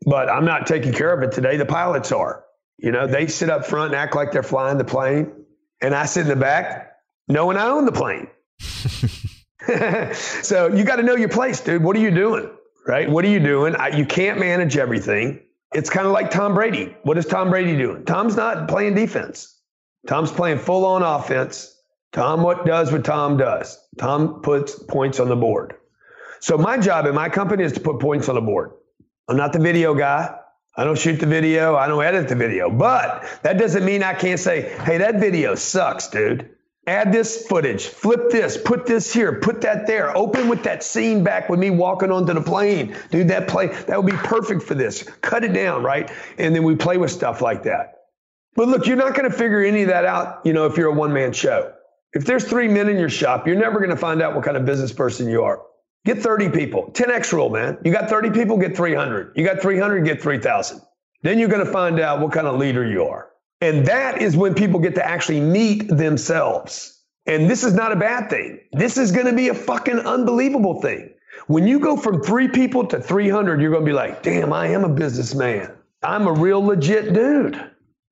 But 0.07 0.29
I'm 0.29 0.45
not 0.45 0.67
taking 0.67 0.93
care 0.93 1.13
of 1.13 1.23
it 1.23 1.33
today. 1.33 1.57
The 1.57 1.67
pilots 1.67 2.13
are. 2.13 2.44
You 2.79 2.93
know, 2.93 3.07
they 3.07 3.27
sit 3.27 3.51
up 3.51 3.67
front 3.67 3.93
and 3.93 4.01
act 4.01 4.15
like 4.15 4.33
they're 4.33 4.43
flying 4.43 4.79
the 4.79 4.85
plane. 4.85 5.33
And 5.81 5.95
I 5.95 6.07
sit 6.07 6.23
in 6.23 6.29
the 6.29 6.37
back 6.37 6.93
knowing 7.29 7.57
I 7.57 7.67
own 7.69 7.85
the 7.85 7.93
plane. 7.93 8.29
so 10.15 10.69
you 10.75 10.85
got 10.85 10.97
to 10.97 11.03
know 11.03 11.17
your 11.17 11.29
place, 11.29 11.61
dude. 11.61 11.83
What 11.83 11.97
are 11.97 12.01
you 12.01 12.11
doing? 12.11 12.51
Right? 12.87 13.09
What 13.09 13.25
are 13.25 13.29
you 13.29 13.41
doing? 13.41 13.75
I, 13.77 13.89
you 13.89 14.05
can't 14.05 14.39
manage 14.39 14.77
everything 14.77 15.41
it's 15.75 15.91
kind 15.91 16.07
of 16.07 16.13
like 16.13 16.31
Tom 16.31 16.55
Brady. 16.55 16.95
What 17.03 17.19
is 17.19 17.27
Tom 17.27 17.51
Brady 17.51 17.77
doing? 17.77 18.05
Tom's 18.05 18.37
not 18.37 18.69
playing 18.69 18.95
defense. 18.95 19.61
Tom's 20.07 20.31
playing 20.31 20.59
full 20.59 20.87
on 20.87 21.03
offense. 21.03 21.77
Tom 22.13 22.43
what 22.43 22.65
does 22.65 22.93
what 22.93 23.05
Tom 23.05 23.37
does. 23.37 23.77
Tom 23.99 24.41
puts 24.41 24.79
points 24.79 25.19
on 25.19 25.29
the 25.29 25.37
board. 25.37 25.75
So 26.41 26.57
my 26.57 26.79
job 26.79 27.07
in 27.07 27.15
my 27.15 27.29
company 27.29 27.65
is 27.65 27.73
to 27.73 27.81
put 27.81 27.99
points 27.99 28.29
on 28.29 28.37
the 28.37 28.41
board. 28.41 28.71
I'm 29.29 29.37
not 29.37 29.53
the 29.53 29.59
video 29.59 29.95
guy. 29.95 30.33
I 30.77 30.85
don't 30.85 30.99
shoot 30.99 31.21
the 31.21 31.27
video. 31.27 31.77
I 31.77 31.87
don't 31.87 32.03
edit 32.03 32.29
the 32.29 32.35
video. 32.35 32.69
But 32.71 33.25
that 33.43 33.59
doesn't 33.59 33.85
mean 33.85 34.03
I 34.03 34.15
can't 34.15 34.41
say, 34.41 34.77
hey, 34.85 34.99
that 34.99 35.21
video 35.21 35.55
sucks, 35.55 36.09
dude 36.09 36.51
add 36.87 37.13
this 37.13 37.47
footage, 37.47 37.87
flip 37.87 38.31
this, 38.31 38.57
put 38.57 38.87
this 38.87 39.13
here, 39.13 39.41
put 39.41 39.61
that 39.63 39.87
there, 39.87 40.17
open 40.17 40.49
with 40.49 40.63
that 40.65 40.83
scene 40.83 41.25
back 41.25 41.49
with 41.49 41.59
me 41.59 41.71
walking 41.71 42.11
onto 42.11 42.33
the 42.35 42.41
plane. 42.41 42.97
Dude, 43.11 43.29
that 43.29 43.49
play, 43.49 43.69
that 43.69 44.03
would 44.03 44.11
be 44.11 44.17
perfect 44.19 44.63
for 44.63 44.75
this. 44.75 45.03
Cut 45.21 45.45
it 45.45 45.53
down, 45.53 45.83
right? 45.83 46.11
And 46.39 46.55
then 46.55 46.63
we 46.63 46.77
play 46.77 46.97
with 46.97 47.11
stuff 47.11 47.41
like 47.41 47.63
that. 47.65 47.95
But 48.55 48.69
look, 48.69 48.87
you're 48.87 48.97
not 48.97 49.15
going 49.15 49.31
to 49.31 49.37
figure 49.37 49.63
any 49.63 49.83
of 49.83 49.89
that 49.89 50.05
out, 50.05 50.41
you 50.45 50.53
know, 50.53 50.67
if 50.67 50.77
you're 50.77 50.89
a 50.89 50.95
one 50.95 51.13
man 51.13 51.33
show. 51.33 51.73
If 52.13 52.25
there's 52.25 52.45
three 52.45 52.69
men 52.69 52.89
in 52.89 52.99
your 52.99 53.09
shop, 53.09 53.47
you're 53.47 53.57
never 53.57 53.79
going 53.79 53.91
to 53.91 53.97
find 53.97 54.23
out 54.23 54.35
what 54.35 54.45
kind 54.45 54.57
of 54.57 54.65
business 54.65 54.93
person 54.93 55.29
you 55.29 55.43
are. 55.43 55.63
Get 56.05 56.21
30 56.21 56.51
people. 56.51 56.91
10x 56.93 57.33
rule, 57.33 57.49
man. 57.49 57.79
You 57.85 57.93
got 57.93 58.11
30 58.11 58.31
people, 58.31 58.59
get 58.59 58.77
300. 58.77 59.33
You 59.37 59.45
got 59.45 59.61
300, 59.61 60.05
get 60.05 60.21
3,000. 60.21 60.81
Then 61.23 61.39
you're 61.39 61.49
going 61.49 61.65
to 61.65 61.73
find 61.73 61.99
out 61.99 62.21
what 62.21 62.33
kind 62.33 62.47
of 62.47 62.59
leader 62.59 62.87
you 62.87 63.05
are. 63.05 63.31
And 63.63 63.87
that 63.87 64.21
is 64.21 64.37
when 64.37 64.55
people 64.55 64.79
get 64.79 64.95
to 64.97 65.05
actually 65.05 65.41
meet 65.41 65.89
themselves. 65.89 67.03
And 67.27 67.49
this 67.49 67.65
is 67.65 67.73
not 67.73 67.93
a 67.93 67.97
bad 67.97 68.29
thing. 68.29 68.61
This 68.73 68.99
is 68.99 69.11
going 69.11 69.27
to 69.27 69.33
be 69.33 69.49
a 69.49 69.55
fucking 69.55 70.01
unbelievable 70.01 70.83
thing. 70.83 71.11
When 71.47 71.67
you 71.67 71.81
go 71.81 71.97
from 71.97 72.23
three 72.23 72.49
people 72.49 72.87
to 72.89 73.01
300, 73.01 73.61
you're 73.61 73.71
going 73.71 73.85
to 73.85 73.89
be 73.89 73.95
like, 73.95 74.23
damn, 74.23 74.53
I 74.53 74.69
am 74.69 74.85
a 74.85 74.89
businessman. 74.89 75.73
I'm 76.03 76.27
a 76.27 76.33
real 76.33 76.63
legit 76.63 77.15
dude. 77.15 77.71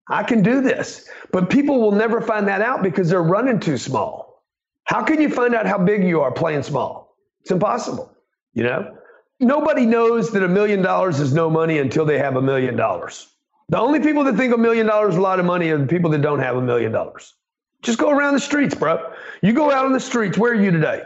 I 0.08 0.22
can 0.22 0.42
do 0.42 0.62
this. 0.62 1.08
But 1.30 1.50
people 1.50 1.80
will 1.80 1.92
never 1.92 2.22
find 2.22 2.48
that 2.48 2.62
out 2.62 2.82
because 2.82 3.10
they're 3.10 3.22
running 3.22 3.60
too 3.60 3.76
small. 3.76 4.42
How 4.84 5.02
can 5.02 5.20
you 5.20 5.28
find 5.28 5.54
out 5.54 5.66
how 5.66 5.78
big 5.78 6.04
you 6.04 6.22
are 6.22 6.32
playing 6.32 6.62
small? 6.62 7.01
It's 7.42 7.50
impossible. 7.50 8.14
You 8.54 8.64
know, 8.64 8.96
nobody 9.40 9.86
knows 9.86 10.30
that 10.32 10.42
a 10.42 10.48
million 10.48 10.82
dollars 10.82 11.20
is 11.20 11.32
no 11.32 11.50
money 11.50 11.78
until 11.78 12.04
they 12.04 12.18
have 12.18 12.36
a 12.36 12.42
million 12.42 12.76
dollars. 12.76 13.28
The 13.68 13.78
only 13.78 14.00
people 14.00 14.24
that 14.24 14.36
think 14.36 14.54
a 14.54 14.58
million 14.58 14.86
dollars 14.86 15.14
is 15.14 15.18
a 15.18 15.22
lot 15.22 15.40
of 15.40 15.46
money 15.46 15.70
are 15.70 15.78
the 15.78 15.86
people 15.86 16.10
that 16.10 16.22
don't 16.22 16.40
have 16.40 16.56
a 16.56 16.62
million 16.62 16.92
dollars. 16.92 17.34
Just 17.82 17.98
go 17.98 18.10
around 18.10 18.34
the 18.34 18.40
streets, 18.40 18.74
bro. 18.74 19.12
You 19.42 19.52
go 19.52 19.70
out 19.70 19.86
on 19.86 19.92
the 19.92 20.00
streets. 20.00 20.38
Where 20.38 20.52
are 20.52 20.62
you 20.62 20.70
today? 20.70 21.02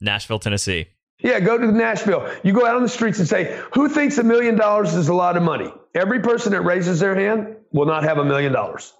Nashville, 0.00 0.38
Tennessee. 0.38 0.88
Yeah, 1.20 1.40
go 1.40 1.58
to 1.58 1.72
Nashville. 1.72 2.30
You 2.44 2.52
go 2.52 2.66
out 2.66 2.76
on 2.76 2.82
the 2.82 2.88
streets 2.88 3.18
and 3.18 3.26
say, 3.26 3.60
who 3.72 3.88
thinks 3.88 4.18
a 4.18 4.22
million 4.22 4.56
dollars 4.56 4.94
is 4.94 5.08
a 5.08 5.14
lot 5.14 5.36
of 5.36 5.42
money? 5.42 5.72
Every 5.94 6.20
person 6.20 6.52
that 6.52 6.60
raises 6.62 7.00
their 7.00 7.14
hand 7.14 7.56
will 7.72 7.86
not 7.86 8.04
have 8.04 8.18
a 8.18 8.24
million 8.24 8.52
dollars. 8.52 8.92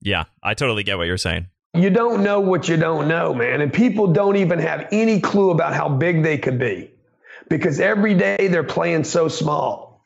Yeah, 0.00 0.24
I 0.42 0.54
totally 0.54 0.82
get 0.82 0.96
what 0.96 1.06
you're 1.06 1.18
saying. 1.18 1.48
You 1.74 1.88
don't 1.88 2.22
know 2.22 2.40
what 2.40 2.68
you 2.68 2.76
don't 2.76 3.08
know, 3.08 3.32
man. 3.32 3.62
And 3.62 3.72
people 3.72 4.06
don't 4.06 4.36
even 4.36 4.58
have 4.58 4.88
any 4.92 5.20
clue 5.20 5.50
about 5.50 5.74
how 5.74 5.88
big 5.88 6.22
they 6.22 6.36
could 6.36 6.58
be 6.58 6.90
because 7.48 7.80
every 7.80 8.14
day 8.14 8.48
they're 8.48 8.62
playing 8.62 9.04
so 9.04 9.28
small. 9.28 10.04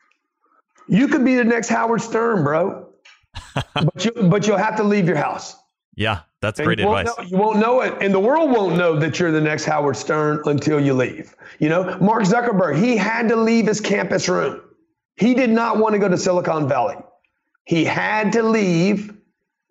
You 0.89 1.09
could 1.09 1.25
be 1.25 1.35
the 1.35 1.45
next 1.45 1.69
Howard 1.69 2.01
Stern, 2.01 2.45
bro. 2.45 2.89
but 3.75 4.05
you 4.05 4.13
but 4.13 4.47
you'll 4.47 4.57
have 4.57 4.77
to 4.77 4.85
leave 4.85 5.09
your 5.09 5.17
house. 5.17 5.57
Yeah, 5.97 6.21
that's 6.41 6.61
and 6.61 6.67
great 6.67 6.79
you 6.79 6.87
advice. 6.87 7.07
Know, 7.07 7.25
you 7.25 7.37
won't 7.37 7.59
know 7.59 7.81
it, 7.81 7.95
and 8.01 8.15
the 8.15 8.21
world 8.21 8.51
won't 8.51 8.77
know 8.77 8.99
that 8.99 9.19
you're 9.19 9.33
the 9.33 9.41
next 9.41 9.65
Howard 9.65 9.97
Stern 9.97 10.43
until 10.45 10.79
you 10.79 10.95
leave. 10.95 11.35
You 11.59 11.69
know, 11.69 11.99
Mark 11.99 12.23
Zuckerberg, 12.23 12.79
he 12.79 12.97
had 12.97 13.29
to 13.29 13.37
leave 13.37 13.67
his 13.67 13.81
campus 13.81 14.29
room. 14.29 14.61
He 15.17 15.35
did 15.35 15.51
not 15.51 15.79
want 15.79 15.95
to 15.95 15.99
go 15.99 16.09
to 16.09 16.19
Silicon 16.19 16.69
Valley. 16.69 16.97
He 17.65 17.85
had 17.85 18.33
to 18.33 18.43
leave 18.43 19.16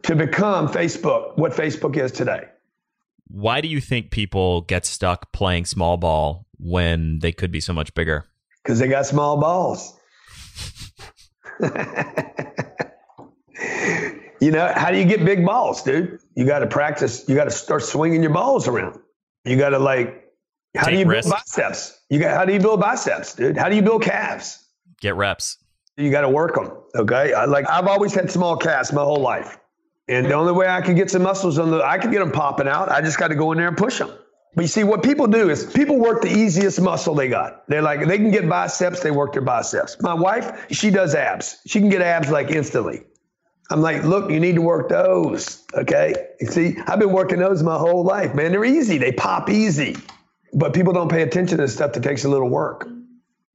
to 0.05 0.15
become 0.15 0.67
Facebook, 0.67 1.37
what 1.37 1.51
Facebook 1.51 1.97
is 1.97 2.11
today. 2.11 2.45
Why 3.27 3.61
do 3.61 3.67
you 3.67 3.81
think 3.81 4.11
people 4.11 4.61
get 4.61 4.85
stuck 4.85 5.31
playing 5.31 5.65
small 5.65 5.97
ball 5.97 6.45
when 6.57 7.19
they 7.19 7.31
could 7.31 7.51
be 7.51 7.59
so 7.59 7.73
much 7.73 7.93
bigger? 7.93 8.25
Because 8.63 8.79
they 8.79 8.87
got 8.87 9.05
small 9.05 9.37
balls. 9.37 9.97
you 14.39 14.51
know, 14.51 14.71
how 14.75 14.91
do 14.91 14.97
you 14.97 15.05
get 15.05 15.25
big 15.25 15.45
balls, 15.45 15.81
dude? 15.83 16.19
You 16.35 16.45
got 16.45 16.59
to 16.59 16.67
practice. 16.67 17.27
You 17.27 17.35
got 17.35 17.45
to 17.45 17.51
start 17.51 17.83
swinging 17.83 18.21
your 18.21 18.33
balls 18.33 18.67
around. 18.67 18.99
You 19.43 19.57
got 19.57 19.69
to 19.69 19.79
like, 19.79 20.23
how 20.75 20.85
Take 20.85 20.95
do 20.95 20.99
you 20.99 21.05
risks. 21.07 21.31
build 21.31 21.39
biceps? 21.45 21.99
You 22.09 22.19
got 22.19 22.35
how 22.35 22.45
do 22.45 22.53
you 22.53 22.59
build 22.59 22.79
biceps, 22.79 23.33
dude? 23.33 23.57
How 23.57 23.69
do 23.69 23.75
you 23.75 23.81
build 23.81 24.03
calves? 24.03 24.63
Get 25.01 25.15
reps. 25.15 25.57
You 25.97 26.11
got 26.11 26.21
to 26.21 26.29
work 26.29 26.55
them. 26.55 26.71
Okay. 26.95 27.33
I, 27.33 27.45
like 27.45 27.67
I've 27.69 27.87
always 27.87 28.13
had 28.13 28.29
small 28.29 28.57
calves 28.57 28.91
my 28.91 29.03
whole 29.03 29.21
life. 29.21 29.57
And 30.07 30.27
the 30.27 30.33
only 30.33 30.53
way 30.53 30.67
I 30.67 30.81
could 30.81 30.95
get 30.95 31.09
some 31.09 31.23
muscles 31.23 31.57
on 31.57 31.71
the, 31.71 31.83
I 31.83 31.97
could 31.97 32.11
get 32.11 32.19
them 32.19 32.31
popping 32.31 32.67
out. 32.67 32.89
I 32.89 33.01
just 33.01 33.17
got 33.17 33.29
to 33.29 33.35
go 33.35 33.51
in 33.51 33.57
there 33.57 33.67
and 33.67 33.77
push 33.77 33.97
them. 33.97 34.11
But 34.55 34.61
you 34.61 34.67
see, 34.67 34.83
what 34.83 35.03
people 35.03 35.27
do 35.27 35.49
is 35.49 35.65
people 35.65 35.97
work 35.97 36.21
the 36.21 36.29
easiest 36.29 36.79
muscle 36.79 37.13
they 37.15 37.27
got. 37.27 37.67
They're 37.67 37.81
like, 37.81 38.07
they 38.07 38.17
can 38.17 38.31
get 38.31 38.47
biceps, 38.47 39.01
they 39.01 39.11
work 39.11 39.33
their 39.33 39.41
biceps. 39.41 39.97
My 40.01 40.13
wife, 40.13 40.67
she 40.71 40.91
does 40.91 41.13
abs. 41.13 41.57
She 41.65 41.79
can 41.79 41.89
get 41.89 42.01
abs 42.01 42.29
like 42.29 42.51
instantly. 42.51 43.03
I'm 43.69 43.81
like, 43.81 44.03
look, 44.03 44.29
you 44.31 44.39
need 44.39 44.55
to 44.55 44.61
work 44.61 44.89
those. 44.89 45.63
Okay. 45.73 46.13
You 46.39 46.47
see, 46.47 46.77
I've 46.85 46.99
been 46.99 47.11
working 47.11 47.39
those 47.39 47.63
my 47.63 47.77
whole 47.77 48.03
life, 48.03 48.33
man. 48.33 48.51
They're 48.51 48.63
easy, 48.63 48.97
they 48.97 49.11
pop 49.11 49.49
easy. 49.49 49.97
But 50.53 50.73
people 50.73 50.93
don't 50.93 51.09
pay 51.09 51.23
attention 51.23 51.57
to 51.57 51.67
stuff 51.67 51.93
that 51.93 52.03
takes 52.03 52.23
a 52.23 52.29
little 52.29 52.49
work. 52.49 52.87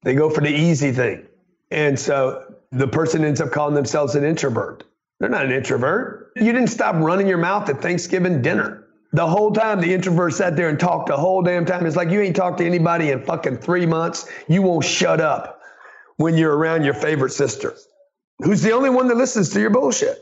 They 0.03 0.15
go 0.15 0.29
for 0.29 0.43
the 0.43 0.51
easy 0.51 0.93
thing. 0.93 1.27
And 1.71 1.99
so 1.99 2.45
the 2.73 2.89
person 2.89 3.25
ends 3.25 3.41
up 3.41 3.53
calling 3.53 3.75
themselves 3.75 4.17
an 4.17 4.25
introvert. 4.25 4.85
They're 5.19 5.31
not 5.31 5.47
an 5.47 5.53
introvert. 5.53 6.20
You 6.37 6.53
didn't 6.53 6.69
stop 6.69 6.97
running 6.97 7.27
your 7.27 7.39
mouth 7.39 7.69
at 7.69 7.81
Thanksgiving 7.81 8.43
dinner. 8.43 8.87
The 9.13 9.27
whole 9.27 9.51
time 9.51 9.81
the 9.81 9.93
introvert 9.93 10.35
sat 10.35 10.57
there 10.57 10.69
and 10.69 10.79
talked 10.79 11.09
the 11.09 11.17
whole 11.17 11.43
damn 11.43 11.67
time. 11.67 11.85
It's 11.85 11.97
like 11.97 12.11
you 12.11 12.21
ain't 12.21 12.37
talked 12.37 12.59
to 12.59 12.67
anybody 12.67 13.11
in 13.11 13.25
fucking 13.25 13.59
three 13.59 13.87
months. 13.87 14.29
You 14.49 14.63
won't 14.63 14.85
shut 14.85 15.21
up 15.21 15.61
when 16.17 16.37
you're 16.37 16.57
around 16.57 16.85
your 16.85 16.95
favorite 16.95 17.31
sister, 17.31 17.75
who's 18.39 18.63
the 18.63 18.73
only 18.73 18.91
one 18.91 19.09
that 19.09 19.17
listens 19.17 19.51
to 19.51 19.61
your 19.61 19.71
bullshit. 19.71 20.19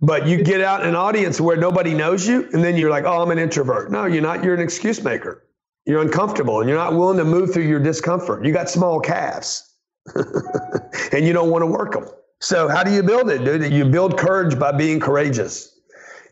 But 0.00 0.26
you 0.26 0.42
get 0.42 0.60
out 0.60 0.82
in 0.82 0.88
an 0.88 0.94
audience 0.96 1.40
where 1.40 1.56
nobody 1.56 1.94
knows 1.94 2.26
you, 2.26 2.48
and 2.52 2.62
then 2.62 2.76
you're 2.76 2.90
like, 2.90 3.04
oh, 3.04 3.22
I'm 3.22 3.30
an 3.30 3.38
introvert. 3.38 3.90
No, 3.90 4.06
you're 4.06 4.22
not. 4.22 4.42
You're 4.42 4.54
an 4.54 4.60
excuse 4.60 5.02
maker. 5.02 5.44
You're 5.88 6.02
uncomfortable 6.02 6.60
and 6.60 6.68
you're 6.68 6.76
not 6.76 6.92
willing 6.92 7.16
to 7.16 7.24
move 7.24 7.54
through 7.54 7.62
your 7.62 7.80
discomfort. 7.80 8.44
You 8.44 8.52
got 8.52 8.68
small 8.68 9.00
calves 9.00 9.74
and 11.12 11.26
you 11.26 11.32
don't 11.32 11.48
want 11.48 11.62
to 11.62 11.66
work 11.66 11.94
them. 11.94 12.06
So, 12.40 12.68
how 12.68 12.84
do 12.84 12.92
you 12.92 13.02
build 13.02 13.30
it, 13.30 13.44
dude? 13.44 13.72
You 13.72 13.84
build 13.84 14.18
courage 14.18 14.58
by 14.58 14.72
being 14.72 15.00
courageous. 15.00 15.74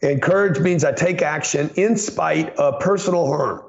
And 0.02 0.22
courage 0.22 0.60
means 0.60 0.84
I 0.84 0.92
take 0.92 1.22
action 1.22 1.70
in 1.76 1.96
spite 1.96 2.54
of 2.56 2.80
personal 2.80 3.26
harm. 3.26 3.62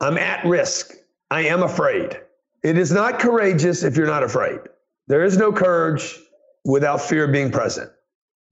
I'm 0.00 0.18
at 0.18 0.44
risk. 0.44 0.92
I 1.30 1.42
am 1.42 1.62
afraid. 1.62 2.18
It 2.62 2.78
is 2.78 2.90
not 2.90 3.20
courageous 3.20 3.82
if 3.82 3.96
you're 3.96 4.06
not 4.06 4.22
afraid. 4.22 4.58
There 5.06 5.22
is 5.22 5.36
no 5.36 5.52
courage 5.52 6.18
without 6.64 7.00
fear 7.00 7.28
being 7.28 7.52
present. 7.52 7.90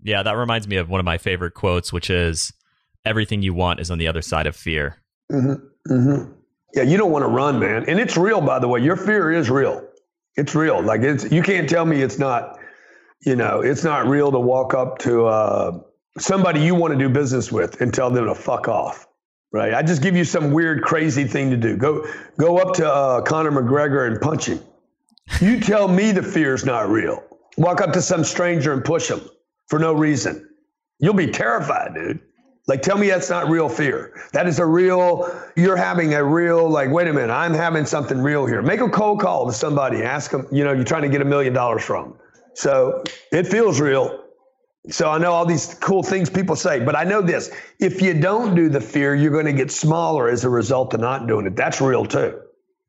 Yeah, 0.03 0.23
that 0.23 0.37
reminds 0.37 0.69
me 0.69 0.77
of 0.77 0.89
one 0.89 1.01
of 1.01 1.05
my 1.05 1.19
favorite 1.19 1.55
quotes, 1.55 1.93
which 1.93 2.11
is 2.11 2.53
everything 3.05 3.43
you 3.43 3.55
want 3.55 3.81
is 3.81 3.91
on 3.91 3.99
the 3.99 4.07
other 4.07 4.23
side 4.23 4.47
of 4.47 4.55
fear. 4.55 5.03
Mm-hmm. 5.33 5.93
Mm-hmm. 5.93 6.33
Yeah, 6.75 6.83
you 6.83 6.97
don't 6.97 7.11
want 7.11 7.25
to 7.25 7.29
run, 7.29 7.59
man. 7.59 7.85
And 7.89 7.99
it's 7.99 8.17
real, 8.17 8.41
by 8.41 8.59
the 8.59 8.69
way. 8.69 8.81
Your 8.81 8.97
fear 8.97 9.33
is 9.33 9.51
real. 9.51 9.87
It's 10.37 10.55
real. 10.55 10.83
Like 10.83 11.01
it's 11.03 11.31
you 11.31 11.43
can't 11.43 11.69
tell 11.69 11.85
me 11.85 12.03
it's 12.03 12.19
not, 12.19 12.59
you 13.25 13.37
know, 13.37 13.61
it's 13.61 13.85
not 13.85 14.07
real 14.07 14.31
to 14.33 14.39
walk 14.39 14.75
up 14.75 14.99
to 14.99 15.27
uh, 15.27 15.81
somebody 16.19 16.61
you 16.61 16.75
want 16.75 16.93
to 16.93 16.99
do 16.99 17.09
business 17.09 17.51
with 17.51 17.81
and 17.81 17.93
tell 17.93 18.11
them 18.11 18.27
to 18.27 18.35
fuck 18.35 18.69
off. 18.69 19.07
Right? 19.53 19.73
I 19.73 19.83
just 19.83 20.03
give 20.03 20.17
you 20.17 20.25
some 20.25 20.51
weird, 20.53 20.83
crazy 20.83 21.25
thing 21.25 21.51
to 21.51 21.57
do. 21.57 21.77
Go 21.77 22.07
go 22.39 22.59
up 22.59 22.75
to 22.75 22.93
uh, 22.93 23.23
Conor 23.23 23.53
McGregor 23.53 24.07
and 24.07 24.21
punch 24.21 24.47
him. 24.47 24.61
You 25.41 25.61
tell 25.61 25.87
me 25.87 26.11
the 26.11 26.23
fear's 26.23 26.65
not 26.65 26.89
real. 26.89 27.23
Walk 27.57 27.81
up 27.81 27.93
to 27.93 28.03
some 28.03 28.25
stranger 28.25 28.73
and 28.73 28.85
push 28.85 29.09
him 29.09 29.21
for 29.69 29.79
no 29.79 29.93
reason. 29.93 30.49
You'll 30.99 31.15
be 31.15 31.29
terrified, 31.29 31.95
dude. 31.95 32.21
Like, 32.67 32.83
tell 32.83 32.97
me 32.97 33.09
that's 33.09 33.31
not 33.31 33.49
real 33.49 33.69
fear. 33.69 34.15
That 34.33 34.47
is 34.47 34.59
a 34.59 34.65
real, 34.65 35.31
you're 35.55 35.77
having 35.77 36.15
a 36.15 36.25
real, 36.25 36.69
like, 36.69 36.91
wait 36.91 37.07
a 37.09 37.13
minute, 37.13 37.31
I'm 37.31 37.53
having 37.53 37.85
something 37.85 38.19
real 38.23 38.47
here. 38.47 38.63
Make 38.63 38.81
a 38.81 38.89
cold 38.89 39.21
call 39.21 39.47
to 39.47 39.53
somebody, 39.53 40.03
ask 40.03 40.31
them, 40.31 40.49
you 40.51 40.65
know, 40.65 40.73
you're 40.73 40.85
trying 40.85 41.03
to 41.03 41.11
get 41.11 41.21
a 41.21 41.27
million 41.27 41.53
dollars 41.53 41.85
from. 41.85 42.17
So 42.55 43.03
it 43.33 43.47
feels 43.47 43.81
real. 43.81 44.25
So 44.91 45.11
I 45.11 45.19
know 45.19 45.33
all 45.33 45.47
these 45.47 45.75
cool 45.75 46.03
things 46.03 46.29
people 46.29 46.57
say, 46.57 46.81
but 46.81 46.95
I 46.95 47.05
know 47.05 47.23
this 47.23 47.51
if 47.79 48.03
you 48.03 48.15
don't 48.15 48.55
do 48.55 48.69
the 48.69 48.81
fear, 48.81 49.15
you're 49.15 49.33
going 49.33 49.47
to 49.47 49.53
get 49.53 49.71
smaller 49.71 50.29
as 50.29 50.45
a 50.45 50.51
result 50.51 50.93
of 50.95 51.01
not 51.01 51.27
doing 51.27 51.47
it. 51.47 51.57
That's 51.57 51.81
real 51.81 52.05
too. 52.05 52.41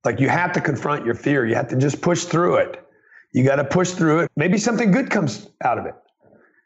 Like, 0.03 0.20
you 0.20 0.30
have 0.30 0.51
to 0.53 0.61
confront 0.61 1.05
your 1.05 1.16
fear, 1.16 1.45
you 1.45 1.55
have 1.55 1.70
to 1.70 1.78
just 1.78 2.01
push 2.01 2.26
through 2.26 2.57
it. 2.57 2.88
You 3.32 3.43
got 3.43 3.55
to 3.55 3.66
push 3.66 3.91
through 3.91 4.20
it. 4.20 4.32
Maybe 4.36 4.57
something 4.57 4.91
good 4.91 5.09
comes 5.09 5.47
out 5.63 5.80
of 5.80 5.86
it. 5.88 5.95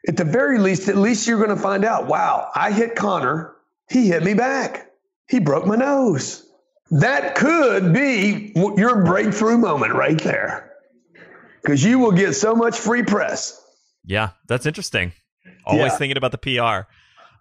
At 0.06 0.16
the 0.16 0.24
very 0.24 0.58
least, 0.58 0.88
at 0.88 0.96
least 0.96 1.26
you're 1.26 1.38
going 1.38 1.56
to 1.56 1.62
find 1.62 1.84
out, 1.84 2.06
wow, 2.06 2.50
I 2.54 2.70
hit 2.70 2.96
Conor, 2.96 3.56
He 3.88 4.08
hit 4.08 4.22
me 4.22 4.34
back. 4.34 4.90
He 5.28 5.40
broke 5.40 5.66
my 5.66 5.76
nose. 5.76 6.46
That 6.90 7.34
could 7.34 7.92
be 7.94 8.52
your 8.54 9.04
breakthrough 9.04 9.58
moment 9.58 9.94
right 9.94 10.20
there. 10.20 10.69
Because 11.62 11.84
you 11.84 11.98
will 11.98 12.12
get 12.12 12.34
so 12.34 12.54
much 12.54 12.78
free 12.78 13.02
press. 13.02 13.60
Yeah, 14.04 14.30
that's 14.48 14.66
interesting. 14.66 15.12
Always 15.64 15.92
yeah. 15.92 15.98
thinking 15.98 16.16
about 16.16 16.32
the 16.32 16.38
PR. 16.38 16.88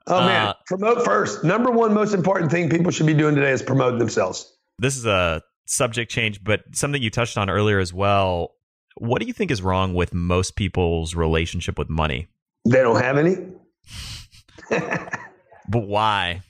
Oh, 0.08 0.22
man. 0.22 0.48
Uh, 0.48 0.54
promote 0.66 1.06
first. 1.06 1.44
Number 1.44 1.72
one 1.72 1.94
most 1.94 2.14
important 2.14 2.52
thing 2.52 2.70
people 2.70 2.92
should 2.92 3.06
be 3.06 3.14
doing 3.14 3.36
today 3.36 3.52
is 3.52 3.62
promote 3.62 4.00
themselves. 4.00 4.52
This 4.80 4.98
is 4.98 5.06
a 5.06 5.42
subject 5.66 6.12
change, 6.12 6.44
but 6.44 6.62
something 6.74 7.02
you 7.02 7.10
touched 7.10 7.38
on 7.38 7.50
earlier 7.50 7.80
as 7.80 7.94
well. 7.94 8.56
What 8.98 9.22
do 9.22 9.28
you 9.28 9.34
think 9.34 9.52
is 9.52 9.62
wrong 9.62 9.94
with 9.94 10.14
most 10.14 10.56
people's 10.56 11.16
relationship 11.16 11.78
with 11.78 11.90
money? 11.90 12.28
They 12.66 12.82
don't 12.82 13.02
have 13.02 13.18
any. 13.18 13.36
but 14.70 15.88
why? 15.88 16.42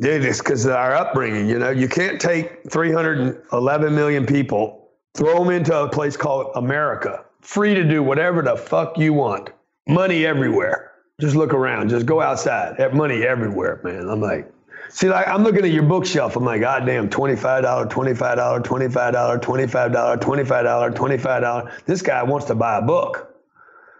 Dude, 0.00 0.24
it's 0.24 0.38
because 0.38 0.64
of 0.64 0.72
our 0.72 0.94
upbringing. 0.94 1.48
You 1.48 1.58
know, 1.58 1.70
you 1.70 1.88
can't 1.88 2.20
take 2.20 2.70
311 2.70 3.94
million 3.94 4.24
people, 4.24 4.79
throw 5.14 5.42
them 5.44 5.52
into 5.52 5.76
a 5.76 5.88
place 5.88 6.16
called 6.16 6.52
America, 6.54 7.24
free 7.40 7.74
to 7.74 7.84
do 7.84 8.02
whatever 8.02 8.42
the 8.42 8.56
fuck 8.56 8.98
you 8.98 9.12
want, 9.12 9.50
money 9.88 10.26
everywhere. 10.26 10.92
Just 11.20 11.36
look 11.36 11.52
around, 11.52 11.90
just 11.90 12.06
go 12.06 12.20
outside, 12.20 12.78
have 12.78 12.94
money 12.94 13.24
everywhere, 13.26 13.80
man. 13.84 14.08
I'm 14.08 14.20
like, 14.20 14.50
see, 14.88 15.08
like 15.08 15.28
I'm 15.28 15.42
looking 15.42 15.64
at 15.64 15.70
your 15.70 15.82
bookshelf. 15.82 16.36
I'm 16.36 16.44
like, 16.44 16.62
God 16.62 16.86
damn, 16.86 17.10
$25, 17.10 17.90
$25, 17.90 17.90
$25, 17.90 18.62
$25, 18.62 19.42
$25, 19.42 20.94
$25. 20.94 21.84
This 21.84 22.00
guy 22.02 22.22
wants 22.22 22.46
to 22.46 22.54
buy 22.54 22.78
a 22.78 22.82
book. 22.82 23.34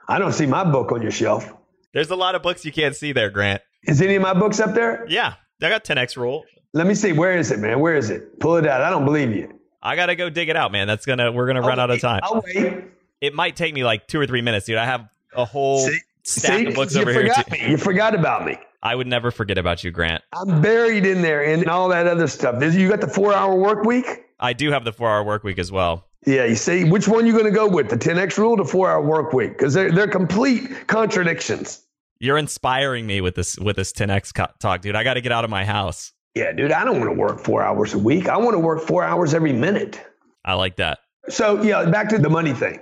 I 0.08 0.18
don't 0.18 0.32
see 0.32 0.46
my 0.46 0.64
book 0.64 0.92
on 0.92 1.02
your 1.02 1.10
shelf. 1.10 1.52
There's 1.92 2.10
a 2.10 2.16
lot 2.16 2.34
of 2.34 2.42
books 2.42 2.64
you 2.64 2.72
can't 2.72 2.96
see 2.96 3.12
there, 3.12 3.30
Grant. 3.30 3.62
Is 3.84 4.00
any 4.00 4.14
of 4.14 4.22
my 4.22 4.34
books 4.34 4.60
up 4.60 4.74
there? 4.74 5.04
Yeah, 5.08 5.34
I 5.62 5.68
got 5.68 5.84
10x 5.84 6.16
rule. 6.16 6.44
Let 6.72 6.86
me 6.86 6.94
see. 6.94 7.12
Where 7.12 7.36
is 7.36 7.50
it, 7.50 7.58
man? 7.58 7.80
Where 7.80 7.96
is 7.96 8.10
it? 8.10 8.38
Pull 8.40 8.56
it 8.56 8.66
out. 8.66 8.80
I 8.80 8.90
don't 8.90 9.04
believe 9.04 9.34
you. 9.34 9.59
I 9.82 9.96
gotta 9.96 10.14
go 10.14 10.30
dig 10.30 10.48
it 10.48 10.56
out, 10.56 10.72
man. 10.72 10.86
That's 10.86 11.06
gonna 11.06 11.32
we're 11.32 11.46
gonna 11.46 11.60
I'll 11.60 11.68
run 11.68 11.78
wait. 11.78 11.82
out 11.82 11.90
of 11.90 12.00
time. 12.00 12.20
I'll 12.22 12.42
wait. 12.44 12.84
It 13.20 13.34
might 13.34 13.56
take 13.56 13.74
me 13.74 13.84
like 13.84 14.06
two 14.06 14.20
or 14.20 14.26
three 14.26 14.42
minutes, 14.42 14.66
dude. 14.66 14.76
I 14.76 14.86
have 14.86 15.08
a 15.34 15.44
whole 15.44 15.86
see? 15.86 15.98
stack 16.22 16.58
see? 16.58 16.66
of 16.66 16.74
books 16.74 16.96
over 16.96 17.12
here. 17.12 17.32
Too. 17.32 17.42
Me. 17.50 17.70
You 17.70 17.76
forgot 17.76 18.14
about 18.14 18.44
me. 18.44 18.58
I 18.82 18.94
would 18.94 19.06
never 19.06 19.30
forget 19.30 19.58
about 19.58 19.84
you, 19.84 19.90
Grant. 19.90 20.22
I'm 20.32 20.62
buried 20.62 21.04
in 21.04 21.20
there 21.20 21.44
and 21.44 21.66
all 21.68 21.88
that 21.90 22.06
other 22.06 22.26
stuff. 22.26 22.62
You 22.62 22.88
got 22.88 23.00
the 23.00 23.08
four 23.08 23.34
hour 23.34 23.54
work 23.54 23.84
week? 23.84 24.06
I 24.40 24.54
do 24.54 24.70
have 24.70 24.84
the 24.84 24.92
four 24.92 25.08
hour 25.08 25.22
work 25.22 25.44
week 25.44 25.58
as 25.58 25.70
well. 25.70 26.06
Yeah, 26.26 26.44
you 26.44 26.54
see, 26.54 26.84
which 26.84 27.08
one 27.08 27.26
you 27.26 27.32
going 27.32 27.44
to 27.46 27.50
go 27.50 27.66
with, 27.66 27.88
the 27.88 27.96
10x 27.96 28.36
rule, 28.36 28.56
the 28.56 28.64
four 28.64 28.90
hour 28.90 29.02
work 29.02 29.32
week? 29.32 29.52
Because 29.52 29.74
they're 29.74 29.90
they're 29.90 30.08
complete 30.08 30.86
contradictions. 30.86 31.82
You're 32.18 32.38
inspiring 32.38 33.06
me 33.06 33.20
with 33.20 33.34
this 33.34 33.58
with 33.58 33.76
this 33.76 33.92
10x 33.92 34.32
talk, 34.58 34.80
dude. 34.82 34.96
I 34.96 35.04
got 35.04 35.14
to 35.14 35.20
get 35.20 35.32
out 35.32 35.44
of 35.44 35.50
my 35.50 35.64
house. 35.64 36.12
Yeah, 36.34 36.52
dude, 36.52 36.72
I 36.72 36.84
don't 36.84 37.00
want 37.00 37.10
to 37.10 37.18
work 37.18 37.40
four 37.40 37.62
hours 37.62 37.94
a 37.94 37.98
week. 37.98 38.28
I 38.28 38.36
want 38.36 38.54
to 38.54 38.58
work 38.58 38.82
four 38.82 39.02
hours 39.02 39.34
every 39.34 39.52
minute. 39.52 40.00
I 40.44 40.54
like 40.54 40.76
that. 40.76 41.00
So 41.28 41.62
yeah, 41.62 41.90
back 41.90 42.08
to 42.10 42.18
the 42.18 42.30
money 42.30 42.52
thing. 42.52 42.80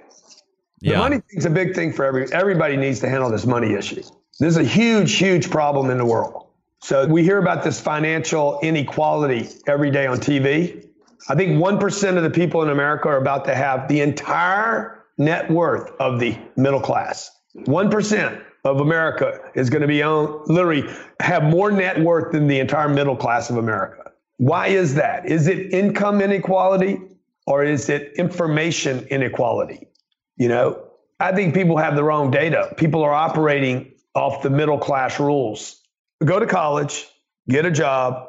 The 0.81 0.91
yeah. 0.91 0.99
money 0.99 1.21
thing's 1.31 1.45
a 1.45 1.51
big 1.51 1.75
thing 1.75 1.93
for 1.93 2.05
every 2.05 2.33
everybody 2.33 2.77
needs 2.77 3.01
to 3.01 3.09
handle 3.09 3.31
this 3.31 3.47
money 3.47 3.75
issue. 3.75 4.03
This 4.39 4.51
is 4.51 4.57
a 4.57 4.65
huge, 4.65 5.15
huge 5.15 5.51
problem 5.51 5.91
in 5.91 5.99
the 5.99 6.05
world. 6.05 6.47
So 6.81 7.07
we 7.07 7.25
hear 7.25 7.39
about 7.39 7.65
this 7.65 7.81
financial 7.81 8.61
inequality 8.63 9.49
every 9.67 9.91
day 9.91 10.07
on 10.07 10.19
TV. 10.19 10.87
I 11.29 11.35
think 11.35 11.61
1% 11.61 12.17
of 12.17 12.23
the 12.23 12.31
people 12.31 12.63
in 12.63 12.71
America 12.71 13.09
are 13.09 13.17
about 13.17 13.45
to 13.47 13.55
have 13.55 13.89
the 13.89 14.01
entire 14.01 15.05
net 15.19 15.51
worth 15.51 15.91
of 15.99 16.21
the 16.21 16.39
middle 16.55 16.81
class. 16.81 17.31
1% 17.57 18.45
of 18.65 18.81
America 18.81 19.41
is 19.55 19.71
going 19.71 19.83
to 19.83 19.89
be 19.89 20.03
on, 20.03 20.43
literally 20.47 20.85
have 21.21 21.43
more 21.43 21.71
net 21.71 22.01
worth 22.01 22.33
than 22.33 22.47
the 22.47 22.59
entire 22.59 22.89
middle 22.89 23.17
class 23.17 23.51
of 23.51 23.57
America. 23.57 24.13
Why 24.39 24.69
is 24.69 24.95
that? 24.95 25.27
Is 25.27 25.49
it 25.49 25.73
income 25.73 26.21
inequality 26.21 26.99
or 27.47 27.65
is 27.65 27.89
it 27.89 28.13
information 28.17 29.07
inequality? 29.11 29.89
You 30.37 30.49
know, 30.49 30.85
I 31.21 31.33
think 31.33 31.55
people 31.55 31.77
have 31.77 31.97
the 31.97 32.05
wrong 32.05 32.31
data. 32.31 32.73
People 32.77 33.03
are 33.03 33.13
operating 33.13 33.93
off 34.15 34.43
the 34.43 34.51
middle 34.51 34.79
class 34.79 35.19
rules. 35.19 35.81
Go 36.25 36.39
to 36.39 36.47
college, 36.47 37.07
get 37.49 37.65
a 37.65 37.71
job, 37.71 38.29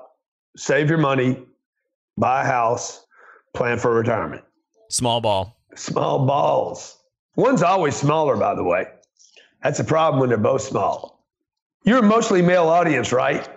save 0.58 0.90
your 0.90 0.98
money, 0.98 1.38
buy 2.18 2.42
a 2.42 2.46
house, 2.46 3.06
plan 3.54 3.78
for 3.78 3.94
retirement. 3.94 4.44
Small 4.90 5.22
ball. 5.22 5.58
Small 5.76 6.26
balls. 6.26 6.98
One's 7.36 7.64
always 7.64 7.96
smaller, 7.96 8.36
by 8.36 8.56
the 8.56 8.64
way. 8.64 8.88
That's 9.64 9.80
a 9.80 9.84
problem 9.84 10.20
when 10.20 10.30
they're 10.30 10.38
both 10.38 10.62
small. 10.62 11.24
You're 11.84 12.00
a 12.00 12.04
mostly 12.04 12.42
male 12.42 12.68
audience, 12.68 13.12
right? 13.12 13.48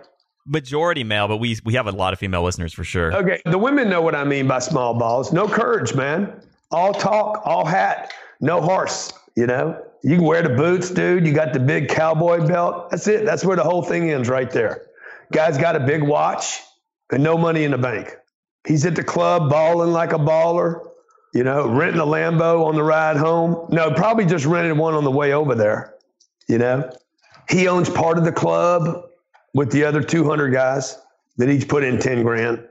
Majority 0.47 1.05
male, 1.05 1.29
but 1.29 1.37
we 1.37 1.57
we 1.65 1.75
have 1.75 1.87
a 1.87 1.93
lot 1.93 2.13
of 2.13 2.19
female 2.19 2.43
listeners 2.43 2.73
for 2.73 2.85
sure. 2.85 3.15
Okay, 3.15 3.41
the 3.45 3.59
women 3.59 3.89
know 3.89 4.01
what 4.03 4.15
I 4.15 4.25
mean 4.25 4.49
by 4.49 4.59
small 4.59 4.95
balls. 4.95 5.33
No 5.33 5.47
courage, 5.47 5.95
man. 5.95 6.41
All 6.71 6.93
talk, 6.93 7.43
all 7.45 7.65
hat. 7.65 8.13
no 8.41 8.61
horse, 8.61 9.13
you 9.37 9.47
know? 9.47 9.81
You 10.03 10.17
can 10.17 10.25
wear 10.25 10.43
the 10.43 10.51
boots, 10.51 10.91
dude. 10.91 11.27
You 11.27 11.33
got 11.33 11.53
the 11.53 11.61
big 11.61 11.89
cowboy 11.89 12.47
belt. 12.47 12.91
That's 12.91 13.07
it. 13.07 13.25
That's 13.25 13.45
where 13.45 13.57
the 13.57 13.63
whole 13.63 13.83
thing 13.83 14.11
ends 14.11 14.29
right 14.29 14.51
there. 14.51 14.87
Guy's 15.33 15.57
got 15.57 15.77
a 15.77 15.81
big 15.81 16.03
watch 16.03 16.61
and 17.11 17.23
no 17.23 17.39
money 17.39 17.63
in 17.65 17.71
the 17.71 17.79
bank. 17.79 18.17
He's 18.67 18.85
at 18.85 18.97
the 18.97 19.05
club 19.05 19.49
balling 19.49 19.93
like 19.93 20.13
a 20.13 20.19
baller, 20.19 20.81
you 21.35 21.45
know, 21.45 21.69
renting 21.69 22.01
a 22.01 22.05
Lambo 22.05 22.67
on 22.67 22.75
the 22.75 22.83
ride 22.83 23.17
home. 23.17 23.67
No, 23.71 23.93
probably 23.93 24.27
just 24.27 24.45
rented 24.45 24.77
one 24.77 24.95
on 24.95 25.05
the 25.05 25.11
way 25.11 25.33
over 25.33 25.55
there, 25.55 25.92
you 26.53 26.59
know. 26.59 26.89
He 27.49 27.67
owns 27.67 27.89
part 27.89 28.19
of 28.19 28.25
the 28.25 28.33
club 28.33 29.09
with 29.55 29.73
the 29.73 29.85
other 29.85 30.03
200 30.03 30.51
guys 30.51 30.99
that 31.39 31.49
each 31.49 31.67
put 31.67 31.83
in 31.83 31.99
10 31.99 32.23
grand. 32.23 32.63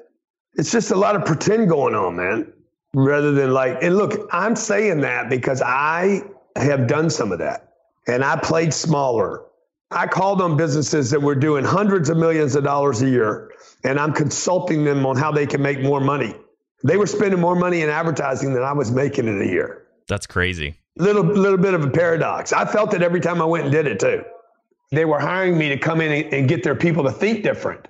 It's 0.53 0.71
just 0.71 0.91
a 0.91 0.95
lot 0.95 1.15
of 1.15 1.25
pretend 1.25 1.67
going 1.67 1.95
on, 1.95 2.15
man, 2.15 2.53
rather 2.93 3.31
than 3.31 3.53
like, 3.53 3.81
and 3.81 3.97
look, 3.97 4.29
I'm 4.31 4.55
saying 4.55 5.01
that 5.01 5.29
because 5.29 5.61
I 5.61 6.21
have 6.55 6.87
done 6.87 7.09
some 7.09 7.31
of 7.31 7.39
that 7.39 7.73
and 8.07 8.23
I 8.23 8.35
played 8.37 8.73
smaller. 8.73 9.43
I 9.89 10.07
called 10.07 10.41
on 10.41 10.55
businesses 10.57 11.09
that 11.09 11.21
were 11.21 11.35
doing 11.35 11.65
hundreds 11.65 12.09
of 12.09 12.17
millions 12.17 12.55
of 12.55 12.63
dollars 12.63 13.01
a 13.01 13.09
year 13.09 13.51
and 13.83 13.99
I'm 13.99 14.13
consulting 14.13 14.83
them 14.83 15.05
on 15.05 15.17
how 15.17 15.31
they 15.31 15.47
can 15.47 15.61
make 15.61 15.81
more 15.81 15.99
money. 15.99 16.35
They 16.83 16.97
were 16.97 17.07
spending 17.07 17.39
more 17.39 17.55
money 17.55 17.81
in 17.81 17.89
advertising 17.89 18.53
than 18.53 18.63
I 18.63 18.73
was 18.73 18.91
making 18.91 19.27
in 19.27 19.41
a 19.41 19.45
year. 19.45 19.87
That's 20.07 20.27
crazy. 20.27 20.80
Little 20.97 21.23
little 21.23 21.57
bit 21.57 21.73
of 21.73 21.83
a 21.83 21.89
paradox. 21.89 22.51
I 22.51 22.65
felt 22.65 22.93
it 22.93 23.01
every 23.01 23.21
time 23.21 23.41
I 23.41 23.45
went 23.45 23.63
and 23.63 23.71
did 23.71 23.87
it 23.87 23.99
too. 23.99 24.23
They 24.91 25.05
were 25.05 25.19
hiring 25.19 25.57
me 25.57 25.69
to 25.69 25.77
come 25.77 26.01
in 26.01 26.33
and 26.33 26.49
get 26.49 26.63
their 26.63 26.75
people 26.75 27.03
to 27.05 27.11
think 27.11 27.43
different. 27.43 27.87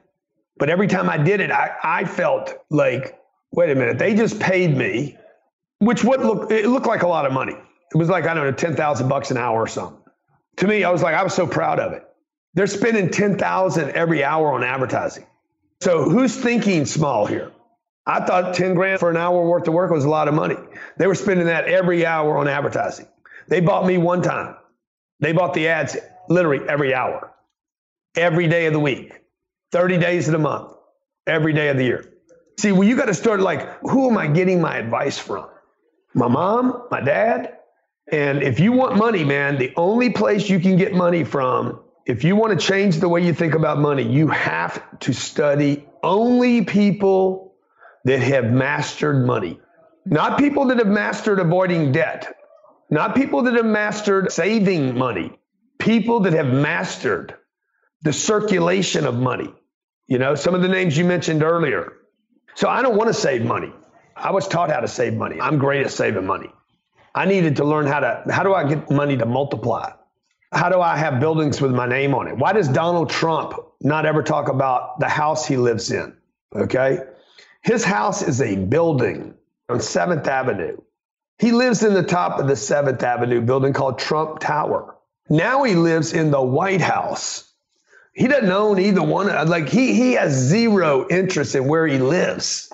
But 0.57 0.69
every 0.69 0.87
time 0.87 1.09
I 1.09 1.17
did 1.17 1.39
it, 1.39 1.49
I, 1.49 1.71
I 1.83 2.05
felt 2.05 2.53
like, 2.69 3.19
wait 3.51 3.71
a 3.71 3.75
minute, 3.75 3.97
they 3.97 4.13
just 4.13 4.39
paid 4.39 4.77
me, 4.77 5.17
which 5.79 6.03
would 6.03 6.21
look 6.21 6.51
it 6.51 6.67
looked 6.67 6.85
like 6.85 7.01
a 7.01 7.07
lot 7.07 7.25
of 7.25 7.33
money. 7.33 7.55
It 7.93 7.97
was 7.97 8.07
like, 8.07 8.25
I 8.25 8.35
don't 8.35 8.45
know, 8.45 8.51
ten 8.51 8.75
thousand 8.75 9.09
bucks 9.09 9.31
an 9.31 9.37
hour 9.37 9.59
or 9.59 9.67
something. 9.67 9.97
To 10.57 10.67
me, 10.67 10.83
I 10.83 10.91
was 10.91 11.01
like, 11.01 11.15
I 11.15 11.23
was 11.23 11.33
so 11.33 11.47
proud 11.47 11.79
of 11.79 11.93
it. 11.93 12.03
They're 12.53 12.67
spending 12.67 13.09
ten 13.09 13.37
thousand 13.37 13.89
every 13.91 14.23
hour 14.23 14.53
on 14.53 14.63
advertising. 14.63 15.25
So 15.81 16.03
who's 16.03 16.35
thinking 16.35 16.85
small 16.85 17.25
here? 17.25 17.51
I 18.11 18.25
thought 18.25 18.53
10 18.53 18.73
grand 18.73 18.99
for 18.99 19.09
an 19.09 19.15
hour 19.15 19.47
worth 19.47 19.67
of 19.69 19.73
work 19.73 19.89
was 19.89 20.03
a 20.03 20.09
lot 20.09 20.27
of 20.27 20.33
money. 20.33 20.57
They 20.97 21.07
were 21.07 21.15
spending 21.15 21.45
that 21.45 21.65
every 21.65 22.05
hour 22.05 22.37
on 22.37 22.47
advertising. 22.49 23.07
They 23.47 23.61
bought 23.61 23.85
me 23.85 23.97
one 23.97 24.21
time. 24.21 24.57
They 25.21 25.31
bought 25.31 25.53
the 25.53 25.69
ads 25.69 25.95
literally 26.27 26.67
every 26.67 26.93
hour, 26.93 27.31
every 28.15 28.49
day 28.49 28.65
of 28.65 28.73
the 28.73 28.79
week, 28.79 29.13
30 29.71 29.97
days 29.97 30.27
of 30.27 30.33
the 30.33 30.39
month, 30.39 30.73
every 31.25 31.53
day 31.53 31.69
of 31.69 31.77
the 31.77 31.85
year. 31.85 32.13
See, 32.59 32.73
well, 32.73 32.83
you 32.83 32.97
got 32.97 33.05
to 33.05 33.13
start 33.13 33.39
like, 33.39 33.79
who 33.79 34.09
am 34.09 34.17
I 34.17 34.27
getting 34.27 34.59
my 34.59 34.77
advice 34.77 35.17
from? 35.17 35.47
My 36.13 36.27
mom, 36.27 36.87
my 36.91 36.99
dad? 36.99 37.59
And 38.11 38.43
if 38.43 38.59
you 38.59 38.73
want 38.73 38.97
money, 38.97 39.23
man, 39.23 39.57
the 39.57 39.71
only 39.77 40.09
place 40.09 40.49
you 40.49 40.59
can 40.59 40.75
get 40.75 40.93
money 40.93 41.23
from 41.23 41.79
if 42.05 42.25
you 42.25 42.35
want 42.35 42.59
to 42.59 42.65
change 42.65 42.97
the 42.97 43.07
way 43.07 43.25
you 43.25 43.33
think 43.33 43.53
about 43.53 43.79
money, 43.79 44.03
you 44.03 44.27
have 44.27 44.99
to 44.99 45.13
study 45.13 45.85
only 46.03 46.65
people 46.65 47.50
that 48.05 48.19
have 48.19 48.45
mastered 48.45 49.25
money, 49.25 49.59
not 50.05 50.37
people 50.37 50.65
that 50.65 50.77
have 50.77 50.87
mastered 50.87 51.39
avoiding 51.39 51.91
debt, 51.91 52.35
not 52.89 53.15
people 53.15 53.43
that 53.43 53.53
have 53.53 53.65
mastered 53.65 54.31
saving 54.31 54.97
money, 54.97 55.39
people 55.79 56.21
that 56.21 56.33
have 56.33 56.47
mastered 56.47 57.35
the 58.01 58.13
circulation 58.13 59.05
of 59.05 59.15
money. 59.15 59.53
You 60.07 60.17
know, 60.17 60.35
some 60.35 60.55
of 60.55 60.61
the 60.61 60.67
names 60.67 60.97
you 60.97 61.05
mentioned 61.05 61.43
earlier. 61.43 61.93
So 62.55 62.67
I 62.67 62.81
don't 62.81 62.97
want 62.97 63.07
to 63.07 63.13
save 63.13 63.45
money. 63.45 63.71
I 64.15 64.31
was 64.31 64.47
taught 64.47 64.69
how 64.69 64.81
to 64.81 64.87
save 64.87 65.13
money. 65.13 65.39
I'm 65.39 65.57
great 65.57 65.85
at 65.85 65.91
saving 65.91 66.25
money. 66.25 66.49
I 67.15 67.25
needed 67.25 67.57
to 67.57 67.63
learn 67.65 67.87
how 67.87 67.99
to, 67.99 68.23
how 68.29 68.43
do 68.43 68.53
I 68.53 68.67
get 68.67 68.89
money 68.89 69.17
to 69.17 69.25
multiply? 69.25 69.91
How 70.51 70.69
do 70.69 70.81
I 70.81 70.97
have 70.97 71.19
buildings 71.19 71.61
with 71.61 71.71
my 71.71 71.87
name 71.87 72.13
on 72.13 72.27
it? 72.27 72.37
Why 72.37 72.51
does 72.51 72.67
Donald 72.67 73.09
Trump 73.09 73.53
not 73.81 74.05
ever 74.05 74.21
talk 74.21 74.49
about 74.49 74.99
the 74.99 75.07
house 75.07 75.47
he 75.47 75.55
lives 75.55 75.91
in? 75.91 76.15
Okay. 76.53 76.99
His 77.61 77.83
house 77.83 78.21
is 78.21 78.41
a 78.41 78.55
building 78.55 79.35
on 79.69 79.79
7th 79.79 80.27
Avenue. 80.27 80.77
He 81.37 81.51
lives 81.51 81.83
in 81.83 81.93
the 81.93 82.03
top 82.03 82.39
of 82.39 82.47
the 82.47 82.53
7th 82.53 83.01
Avenue 83.03 83.41
building 83.41 83.73
called 83.73 83.99
Trump 83.99 84.39
Tower. 84.39 84.95
Now 85.29 85.63
he 85.63 85.75
lives 85.75 86.13
in 86.13 86.31
the 86.31 86.41
White 86.41 86.81
House. 86.81 87.51
He 88.13 88.27
doesn't 88.27 88.51
own 88.51 88.79
either 88.79 89.01
one. 89.01 89.27
Like 89.47 89.69
he, 89.69 89.93
he 89.93 90.13
has 90.13 90.33
zero 90.33 91.07
interest 91.09 91.55
in 91.55 91.67
where 91.67 91.87
he 91.87 91.97
lives. 91.97 92.71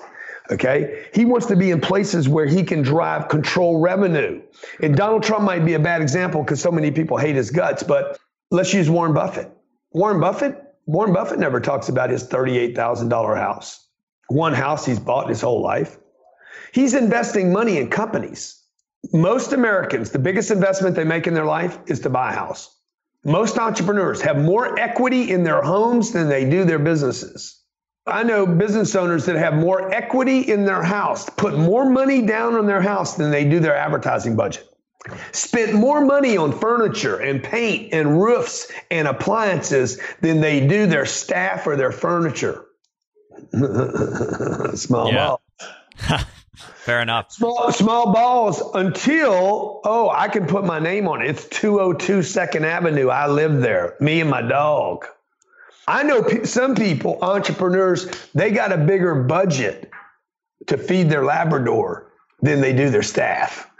Okay. 0.50 1.06
He 1.14 1.24
wants 1.24 1.46
to 1.46 1.56
be 1.56 1.70
in 1.70 1.80
places 1.80 2.28
where 2.28 2.46
he 2.46 2.64
can 2.64 2.82
drive 2.82 3.28
control 3.28 3.80
revenue. 3.80 4.42
And 4.82 4.96
Donald 4.96 5.22
Trump 5.22 5.44
might 5.44 5.64
be 5.64 5.74
a 5.74 5.78
bad 5.78 6.00
example 6.00 6.42
because 6.42 6.60
so 6.60 6.72
many 6.72 6.90
people 6.90 7.18
hate 7.18 7.36
his 7.36 7.50
guts, 7.50 7.82
but 7.82 8.18
let's 8.50 8.72
use 8.72 8.88
Warren 8.88 9.12
Buffett. 9.12 9.50
Warren 9.92 10.20
Buffett, 10.20 10.60
Warren 10.86 11.12
Buffett 11.12 11.38
never 11.38 11.60
talks 11.60 11.90
about 11.90 12.10
his 12.10 12.26
$38,000 12.26 13.36
house. 13.36 13.87
One 14.28 14.54
house 14.54 14.86
he's 14.86 15.00
bought 15.00 15.28
his 15.28 15.40
whole 15.40 15.62
life. 15.62 15.98
He's 16.72 16.94
investing 16.94 17.52
money 17.52 17.78
in 17.78 17.88
companies. 17.88 18.62
Most 19.12 19.52
Americans, 19.52 20.10
the 20.10 20.18
biggest 20.18 20.50
investment 20.50 20.96
they 20.96 21.04
make 21.04 21.26
in 21.26 21.34
their 21.34 21.46
life 21.46 21.78
is 21.86 22.00
to 22.00 22.10
buy 22.10 22.32
a 22.32 22.36
house. 22.36 22.76
Most 23.24 23.58
entrepreneurs 23.58 24.20
have 24.20 24.38
more 24.38 24.78
equity 24.78 25.30
in 25.30 25.44
their 25.44 25.62
homes 25.62 26.12
than 26.12 26.28
they 26.28 26.48
do 26.48 26.64
their 26.64 26.78
businesses. 26.78 27.62
I 28.06 28.22
know 28.22 28.46
business 28.46 28.94
owners 28.94 29.26
that 29.26 29.36
have 29.36 29.54
more 29.54 29.92
equity 29.92 30.40
in 30.40 30.64
their 30.64 30.82
house, 30.82 31.28
put 31.30 31.58
more 31.58 31.88
money 31.88 32.22
down 32.22 32.54
on 32.54 32.66
their 32.66 32.80
house 32.80 33.16
than 33.16 33.30
they 33.30 33.44
do 33.44 33.60
their 33.60 33.76
advertising 33.76 34.36
budget. 34.36 34.68
Spent 35.32 35.74
more 35.74 36.04
money 36.04 36.36
on 36.36 36.52
furniture 36.52 37.18
and 37.18 37.42
paint 37.42 37.92
and 37.92 38.20
roofs 38.20 38.70
and 38.90 39.08
appliances 39.08 40.00
than 40.20 40.40
they 40.40 40.66
do 40.66 40.86
their 40.86 41.06
staff 41.06 41.66
or 41.66 41.76
their 41.76 41.92
furniture. 41.92 42.64
Small 44.76 45.12
ball. 45.12 45.40
Fair 46.78 47.02
enough. 47.02 47.30
Small, 47.32 47.70
small 47.72 48.12
balls 48.12 48.62
until, 48.74 49.80
oh, 49.84 50.10
I 50.10 50.28
can 50.28 50.46
put 50.46 50.64
my 50.64 50.78
name 50.78 51.06
on 51.06 51.22
it. 51.22 51.28
It's 51.28 51.46
202 51.48 52.22
Second 52.22 52.64
Avenue. 52.64 53.08
I 53.08 53.26
live 53.26 53.60
there, 53.60 53.94
me 54.00 54.20
and 54.20 54.30
my 54.30 54.42
dog. 54.42 55.06
I 55.86 56.02
know 56.02 56.26
some 56.44 56.74
people, 56.74 57.18
entrepreneurs, 57.22 58.06
they 58.34 58.50
got 58.50 58.72
a 58.72 58.78
bigger 58.78 59.22
budget 59.22 59.90
to 60.66 60.76
feed 60.76 61.10
their 61.10 61.24
Labrador 61.24 62.10
than 62.42 62.60
they 62.60 62.72
do 62.72 62.90
their 62.90 63.02
staff. 63.02 63.70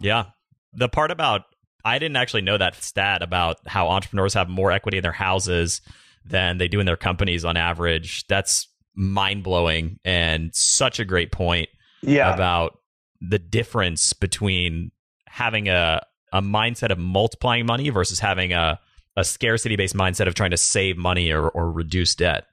yeah. 0.00 0.26
The 0.72 0.88
part 0.88 1.10
about, 1.10 1.42
I 1.84 1.98
didn't 1.98 2.16
actually 2.16 2.42
know 2.42 2.58
that 2.58 2.76
stat 2.82 3.22
about 3.22 3.58
how 3.66 3.88
entrepreneurs 3.88 4.34
have 4.34 4.48
more 4.48 4.70
equity 4.72 4.98
in 4.98 5.02
their 5.02 5.12
houses 5.12 5.80
than 6.24 6.58
they 6.58 6.68
do 6.68 6.80
in 6.80 6.86
their 6.86 6.96
companies 6.96 7.44
on 7.44 7.56
average. 7.56 8.26
That's 8.26 8.68
mind 8.94 9.42
blowing 9.42 9.98
and 10.04 10.54
such 10.54 11.00
a 11.00 11.04
great 11.04 11.32
point 11.32 11.68
yeah. 12.02 12.32
about 12.34 12.78
the 13.20 13.38
difference 13.38 14.12
between 14.12 14.90
having 15.26 15.68
a, 15.68 16.04
a 16.32 16.42
mindset 16.42 16.90
of 16.90 16.98
multiplying 16.98 17.66
money 17.66 17.90
versus 17.90 18.18
having 18.18 18.52
a 18.52 18.80
a 19.16 19.24
scarcity 19.24 19.76
based 19.76 19.94
mindset 19.94 20.26
of 20.26 20.34
trying 20.34 20.50
to 20.50 20.56
save 20.56 20.96
money 20.96 21.30
or, 21.30 21.48
or 21.48 21.70
reduce 21.70 22.14
debt. 22.14 22.46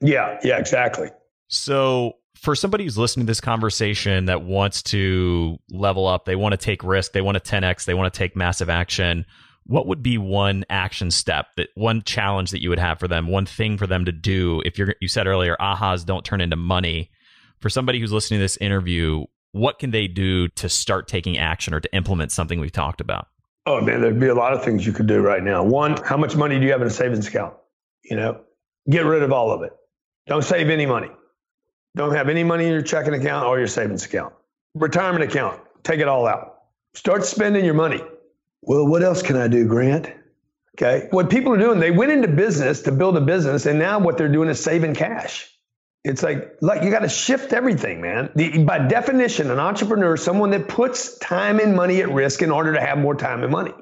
Yeah, 0.00 0.38
yeah, 0.42 0.58
exactly. 0.58 1.10
So, 1.48 2.14
for 2.36 2.54
somebody 2.54 2.84
who's 2.84 2.98
listening 2.98 3.26
to 3.26 3.30
this 3.30 3.40
conversation 3.40 4.26
that 4.26 4.42
wants 4.42 4.82
to 4.82 5.56
level 5.70 6.06
up, 6.06 6.26
they 6.26 6.36
want 6.36 6.52
to 6.52 6.58
take 6.58 6.84
risk, 6.84 7.12
they 7.12 7.22
want 7.22 7.42
to 7.42 7.56
10x, 7.56 7.86
they 7.86 7.94
want 7.94 8.12
to 8.12 8.16
take 8.16 8.36
massive 8.36 8.68
action, 8.68 9.24
what 9.66 9.86
would 9.86 10.02
be 10.02 10.18
one 10.18 10.64
action 10.70 11.10
step 11.10 11.46
that 11.56 11.68
one 11.74 12.02
challenge 12.02 12.50
that 12.52 12.62
you 12.62 12.68
would 12.68 12.78
have 12.78 12.98
for 12.98 13.08
them, 13.08 13.26
one 13.28 13.46
thing 13.46 13.76
for 13.76 13.86
them 13.86 14.04
to 14.04 14.12
do? 14.12 14.62
If 14.64 14.78
you're, 14.78 14.94
you 15.00 15.08
said 15.08 15.26
earlier, 15.26 15.56
ahas 15.60 16.04
don't 16.04 16.24
turn 16.24 16.40
into 16.40 16.56
money. 16.56 17.10
For 17.60 17.70
somebody 17.70 17.98
who's 17.98 18.12
listening 18.12 18.38
to 18.38 18.44
this 18.44 18.56
interview, 18.58 19.24
what 19.52 19.78
can 19.78 19.90
they 19.90 20.06
do 20.06 20.48
to 20.48 20.68
start 20.68 21.08
taking 21.08 21.38
action 21.38 21.74
or 21.74 21.80
to 21.80 21.94
implement 21.94 22.30
something 22.32 22.60
we've 22.60 22.72
talked 22.72 23.00
about? 23.00 23.28
Oh 23.64 23.80
man, 23.80 24.00
there'd 24.00 24.20
be 24.20 24.28
a 24.28 24.34
lot 24.34 24.52
of 24.52 24.62
things 24.62 24.86
you 24.86 24.92
could 24.92 25.06
do 25.06 25.20
right 25.20 25.42
now. 25.42 25.64
One, 25.64 25.96
how 26.04 26.16
much 26.16 26.36
money 26.36 26.58
do 26.58 26.64
you 26.64 26.72
have 26.72 26.82
in 26.82 26.86
a 26.86 26.90
savings 26.90 27.26
account? 27.26 27.54
You 28.04 28.16
know, 28.16 28.40
get 28.88 29.04
rid 29.04 29.22
of 29.22 29.32
all 29.32 29.50
of 29.50 29.62
it. 29.62 29.72
Don't 30.26 30.44
save 30.44 30.70
any 30.70 30.86
money. 30.86 31.10
Don't 31.96 32.14
have 32.14 32.28
any 32.28 32.44
money 32.44 32.66
in 32.66 32.72
your 32.72 32.82
checking 32.82 33.14
account 33.14 33.46
or 33.46 33.58
your 33.58 33.66
savings 33.66 34.04
account. 34.04 34.34
Retirement 34.74 35.24
account, 35.24 35.60
take 35.82 35.98
it 35.98 36.06
all 36.06 36.26
out. 36.26 36.58
Start 36.94 37.24
spending 37.24 37.64
your 37.64 37.74
money. 37.74 38.02
Well, 38.66 38.86
what 38.86 39.02
else 39.02 39.22
can 39.22 39.36
I 39.36 39.48
do, 39.48 39.66
Grant? 39.66 40.12
Okay. 40.74 41.08
What 41.10 41.30
people 41.30 41.52
are 41.54 41.58
doing, 41.58 41.80
they 41.80 41.90
went 41.90 42.12
into 42.12 42.28
business 42.28 42.82
to 42.82 42.92
build 42.92 43.16
a 43.16 43.20
business, 43.20 43.64
and 43.64 43.78
now 43.78 43.98
what 43.98 44.18
they're 44.18 44.28
doing 44.28 44.50
is 44.50 44.62
saving 44.62 44.94
cash. 44.94 45.50
It's 46.04 46.22
like, 46.22 46.56
like 46.60 46.82
you 46.82 46.90
got 46.90 47.00
to 47.00 47.08
shift 47.08 47.52
everything, 47.52 48.00
man. 48.00 48.30
The, 48.34 48.62
by 48.64 48.86
definition, 48.86 49.50
an 49.50 49.58
entrepreneur 49.58 50.14
is 50.14 50.22
someone 50.22 50.50
that 50.50 50.68
puts 50.68 51.18
time 51.18 51.58
and 51.58 51.74
money 51.74 52.00
at 52.02 52.12
risk 52.12 52.42
in 52.42 52.50
order 52.50 52.74
to 52.74 52.80
have 52.80 52.98
more 52.98 53.14
time 53.14 53.42
and 53.42 53.50
money. 53.50 53.72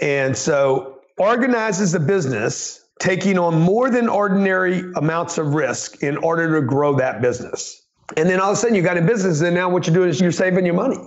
And 0.00 0.36
so 0.36 1.00
organizes 1.18 1.94
a 1.94 2.00
business 2.00 2.84
taking 2.98 3.38
on 3.38 3.60
more 3.60 3.90
than 3.90 4.08
ordinary 4.08 4.82
amounts 4.96 5.38
of 5.38 5.54
risk 5.54 6.02
in 6.02 6.16
order 6.18 6.60
to 6.60 6.66
grow 6.66 6.96
that 6.96 7.22
business. 7.22 7.82
And 8.16 8.28
then 8.28 8.40
all 8.40 8.50
of 8.50 8.58
a 8.58 8.60
sudden 8.60 8.74
you 8.74 8.82
got 8.82 8.98
a 8.98 9.02
business, 9.02 9.40
and 9.40 9.54
now 9.54 9.70
what 9.70 9.86
you're 9.86 9.94
doing 9.94 10.08
is 10.08 10.20
you're 10.20 10.32
saving 10.32 10.66
your 10.66 10.74
money. 10.74 10.98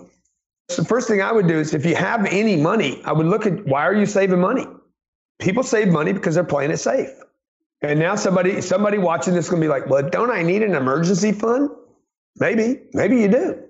The 0.70 0.84
first 0.84 1.08
thing 1.08 1.22
I 1.22 1.32
would 1.32 1.48
do 1.48 1.60
is 1.60 1.74
if 1.74 1.86
you 1.86 1.96
have 1.96 2.26
any 2.26 2.56
money, 2.56 3.02
I 3.06 3.14
would 3.14 3.28
look 3.28 3.46
at 3.46 3.66
why 3.66 3.84
are 3.84 3.94
you 3.94 4.06
saving 4.06 4.40
money? 4.40 4.66
People 5.40 5.64
save 5.64 5.90
money 5.90 6.14
because 6.14 6.36
they're 6.36 6.44
playing 6.44 6.72
it 6.72 6.78
safe. 6.78 7.10
And 7.82 8.00
now 8.00 8.16
somebody 8.16 8.62
somebody 8.62 8.98
watching 8.98 9.34
this 9.34 9.46
is 9.46 9.52
gonna 9.52 9.62
be 9.62 9.68
like, 9.68 9.88
well, 9.88 10.08
don't 10.10 10.32
I 10.32 10.42
need 10.42 10.64
an 10.64 10.74
emergency 10.74 11.32
fund? 11.32 11.70
Maybe, 12.38 12.82
maybe 12.94 13.18
you 13.18 13.28
do. 13.28 13.62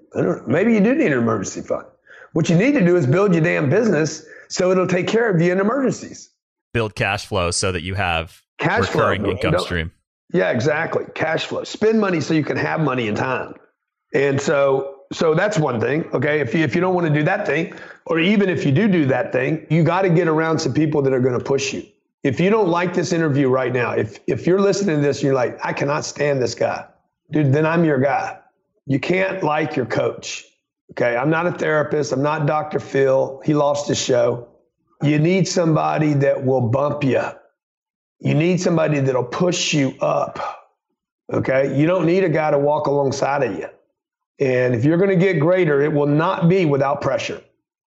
Maybe 0.47 0.73
you 0.73 0.79
do 0.79 0.95
need 0.95 1.11
an 1.11 1.17
emergency 1.17 1.61
fund. 1.61 1.85
What 2.33 2.49
you 2.49 2.57
need 2.57 2.73
to 2.73 2.85
do 2.85 2.95
is 2.95 3.05
build 3.05 3.33
your 3.33 3.43
damn 3.43 3.69
business 3.69 4.25
so 4.47 4.71
it'll 4.71 4.87
take 4.87 5.07
care 5.07 5.29
of 5.29 5.41
you 5.41 5.51
in 5.51 5.59
emergencies. 5.59 6.29
Build 6.73 6.95
cash 6.95 7.25
flow 7.25 7.51
so 7.51 7.71
that 7.71 7.83
you 7.83 7.95
have 7.95 8.41
cash 8.57 8.81
recurring 8.81 9.23
flow, 9.23 9.31
income 9.31 9.59
stream. 9.59 9.91
Yeah, 10.33 10.51
exactly. 10.51 11.05
Cash 11.13 11.45
flow. 11.45 11.63
Spend 11.63 11.99
money 11.99 12.21
so 12.21 12.33
you 12.33 12.43
can 12.43 12.57
have 12.57 12.79
money 12.81 13.07
in 13.07 13.15
time. 13.15 13.55
And 14.13 14.39
so 14.39 14.94
so 15.11 15.33
that's 15.33 15.57
one 15.57 15.79
thing. 15.79 16.05
Okay. 16.13 16.39
If 16.39 16.53
you 16.53 16.63
if 16.63 16.75
you 16.75 16.81
don't 16.81 16.95
want 16.95 17.07
to 17.07 17.13
do 17.13 17.23
that 17.23 17.45
thing, 17.45 17.73
or 18.05 18.19
even 18.19 18.49
if 18.49 18.65
you 18.65 18.71
do 18.71 18.87
do 18.87 19.05
that 19.05 19.31
thing, 19.31 19.65
you 19.69 19.83
got 19.83 20.01
to 20.03 20.09
get 20.09 20.27
around 20.27 20.59
some 20.59 20.73
people 20.73 21.01
that 21.03 21.13
are 21.13 21.19
going 21.19 21.37
to 21.37 21.43
push 21.43 21.73
you. 21.73 21.85
If 22.23 22.39
you 22.39 22.49
don't 22.49 22.69
like 22.69 22.93
this 22.93 23.13
interview 23.13 23.49
right 23.49 23.71
now, 23.71 23.91
if 23.91 24.19
if 24.27 24.47
you're 24.47 24.61
listening 24.61 24.97
to 24.97 25.01
this 25.01 25.17
and 25.17 25.25
you're 25.25 25.35
like, 25.35 25.57
I 25.63 25.73
cannot 25.73 26.05
stand 26.05 26.41
this 26.41 26.55
guy, 26.55 26.85
dude, 27.31 27.53
then 27.53 27.65
I'm 27.65 27.85
your 27.85 27.99
guy. 27.99 28.39
You 28.87 28.99
can't 28.99 29.43
like 29.43 29.75
your 29.75 29.85
coach. 29.85 30.45
Okay. 30.91 31.15
I'm 31.15 31.29
not 31.29 31.47
a 31.47 31.51
therapist. 31.51 32.11
I'm 32.11 32.23
not 32.23 32.45
Dr. 32.45 32.79
Phil. 32.79 33.41
He 33.43 33.53
lost 33.53 33.87
his 33.87 33.99
show. 33.99 34.47
You 35.03 35.19
need 35.19 35.47
somebody 35.47 36.13
that 36.13 36.45
will 36.45 36.61
bump 36.61 37.03
you. 37.03 37.21
You 38.19 38.33
need 38.33 38.61
somebody 38.61 38.99
that'll 38.99 39.23
push 39.23 39.73
you 39.73 39.95
up. 40.01 40.39
Okay. 41.31 41.77
You 41.77 41.85
don't 41.85 42.05
need 42.05 42.23
a 42.23 42.29
guy 42.29 42.51
to 42.51 42.59
walk 42.59 42.87
alongside 42.87 43.43
of 43.43 43.57
you. 43.57 43.67
And 44.39 44.75
if 44.75 44.83
you're 44.83 44.97
going 44.97 45.17
to 45.17 45.23
get 45.25 45.39
greater, 45.39 45.81
it 45.81 45.91
will 45.91 46.07
not 46.07 46.49
be 46.49 46.65
without 46.65 47.01
pressure. 47.01 47.41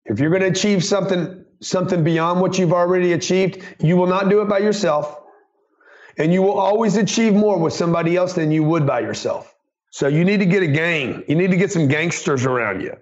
If 0.05 0.19
you're 0.19 0.29
going 0.31 0.41
to 0.41 0.47
achieve 0.47 0.83
something, 0.83 1.45
something 1.61 2.03
beyond 2.03 2.41
what 2.41 2.57
you've 2.57 2.73
already 2.73 3.13
achieved, 3.13 3.63
you 3.79 3.95
will 3.95 4.07
not 4.07 4.29
do 4.29 4.41
it 4.41 4.49
by 4.49 4.59
yourself. 4.59 5.19
And 6.17 6.33
you 6.33 6.41
will 6.41 6.59
always 6.59 6.97
achieve 6.97 7.33
more 7.33 7.57
with 7.57 7.73
somebody 7.73 8.15
else 8.15 8.33
than 8.33 8.51
you 8.51 8.63
would 8.63 8.85
by 8.85 9.01
yourself. 9.01 9.55
So 9.91 10.07
you 10.07 10.25
need 10.25 10.39
to 10.39 10.45
get 10.45 10.63
a 10.63 10.67
gang. 10.67 11.23
You 11.27 11.35
need 11.35 11.51
to 11.51 11.57
get 11.57 11.71
some 11.71 11.87
gangsters 11.87 12.45
around 12.45 12.81
you. 12.81 12.97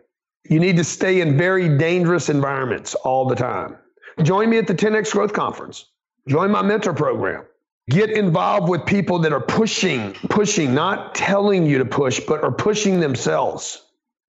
You 0.49 0.59
need 0.59 0.77
to 0.77 0.83
stay 0.83 1.21
in 1.21 1.37
very 1.37 1.77
dangerous 1.77 2.29
environments 2.29 2.95
all 2.95 3.27
the 3.27 3.35
time. 3.35 3.77
Join 4.23 4.49
me 4.49 4.57
at 4.57 4.67
the 4.67 4.75
10X 4.75 5.11
Growth 5.11 5.33
Conference. 5.33 5.85
Join 6.27 6.51
my 6.51 6.61
mentor 6.61 6.93
program. 6.93 7.45
Get 7.89 8.11
involved 8.11 8.69
with 8.69 8.85
people 8.85 9.19
that 9.19 9.33
are 9.33 9.41
pushing, 9.41 10.13
pushing, 10.29 10.75
not 10.75 11.15
telling 11.15 11.65
you 11.65 11.79
to 11.79 11.85
push, 11.85 12.19
but 12.19 12.43
are 12.43 12.51
pushing 12.51 12.99
themselves. 12.99 13.81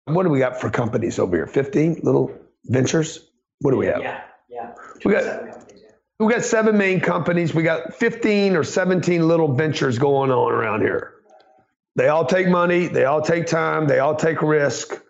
What 0.07 0.23
do 0.23 0.31
we 0.31 0.39
got 0.39 0.59
for 0.61 0.71
companies 0.71 1.19
over 1.19 1.37
here? 1.37 1.47
15 1.47 2.01
little 2.03 2.35
ventures? 2.65 3.29
What 3.61 3.73
do 3.73 3.77
we 3.77 3.87
have? 3.87 4.01
Yeah, 4.01 4.23
yeah. 4.49 4.73
We 5.05 5.13
got, 5.13 5.67
we 6.19 6.33
got 6.33 6.43
seven 6.43 6.79
main 6.79 7.01
companies. 7.01 7.55
We 7.55 7.63
got 7.63 7.95
15 7.95 8.57
or 8.57 8.65
17 8.65 9.29
little 9.29 9.55
ventures 9.55 9.99
going 9.99 10.31
on 10.31 10.53
around 10.53 10.81
here. 10.81 11.15
They 11.97 12.09
all 12.09 12.25
take 12.25 12.49
money, 12.49 12.87
they 12.87 13.05
all 13.05 13.21
take 13.21 13.47
time, 13.47 13.87
they 13.87 13.99
all 13.99 14.15
take 14.15 14.41
risk. 14.41 15.03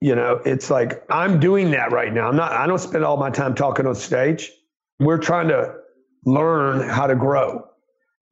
You 0.00 0.14
know, 0.14 0.40
it's 0.44 0.68
like 0.68 1.04
I'm 1.08 1.40
doing 1.40 1.70
that 1.70 1.92
right 1.92 2.12
now. 2.12 2.28
I'm 2.28 2.36
not 2.36 2.52
I 2.52 2.66
don't 2.66 2.78
spend 2.78 3.04
all 3.04 3.16
my 3.16 3.30
time 3.30 3.54
talking 3.54 3.86
on 3.86 3.94
stage. 3.94 4.50
We're 4.98 5.18
trying 5.18 5.48
to 5.48 5.76
learn 6.24 6.88
how 6.88 7.06
to 7.06 7.14
grow. 7.14 7.66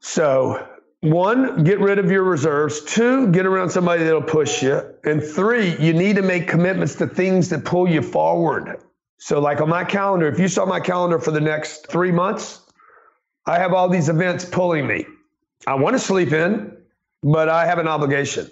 So, 0.00 0.66
one, 1.00 1.64
get 1.64 1.80
rid 1.80 1.98
of 1.98 2.10
your 2.10 2.24
reserves. 2.24 2.84
Two, 2.84 3.28
get 3.28 3.46
around 3.46 3.70
somebody 3.70 4.04
that'll 4.04 4.22
push 4.22 4.62
you. 4.62 4.82
And 5.04 5.22
three, 5.22 5.76
you 5.78 5.92
need 5.92 6.16
to 6.16 6.22
make 6.22 6.46
commitments 6.46 6.94
to 6.96 7.06
things 7.06 7.48
that 7.50 7.64
pull 7.64 7.88
you 7.88 8.02
forward. 8.02 8.82
So, 9.18 9.40
like 9.40 9.60
on 9.60 9.68
my 9.68 9.84
calendar, 9.84 10.28
if 10.28 10.38
you 10.38 10.48
saw 10.48 10.64
my 10.66 10.80
calendar 10.80 11.18
for 11.18 11.30
the 11.30 11.40
next 11.40 11.86
three 11.88 12.12
months, 12.12 12.60
I 13.46 13.58
have 13.58 13.72
all 13.72 13.88
these 13.88 14.08
events 14.08 14.44
pulling 14.44 14.86
me. 14.86 15.06
I 15.66 15.74
want 15.74 15.94
to 15.94 15.98
sleep 15.98 16.32
in, 16.32 16.76
but 17.22 17.48
I 17.48 17.66
have 17.66 17.78
an 17.78 17.88
obligation. 17.88 18.50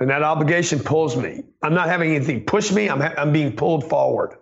And 0.00 0.10
that 0.10 0.22
obligation 0.22 0.80
pulls 0.80 1.16
me. 1.16 1.44
I'm 1.62 1.74
not 1.74 1.88
having 1.88 2.14
anything 2.14 2.44
push 2.44 2.72
me, 2.72 2.88
I'm, 2.88 3.00
ha- 3.00 3.14
I'm 3.16 3.32
being 3.32 3.54
pulled 3.54 3.88
forward. 3.88 4.36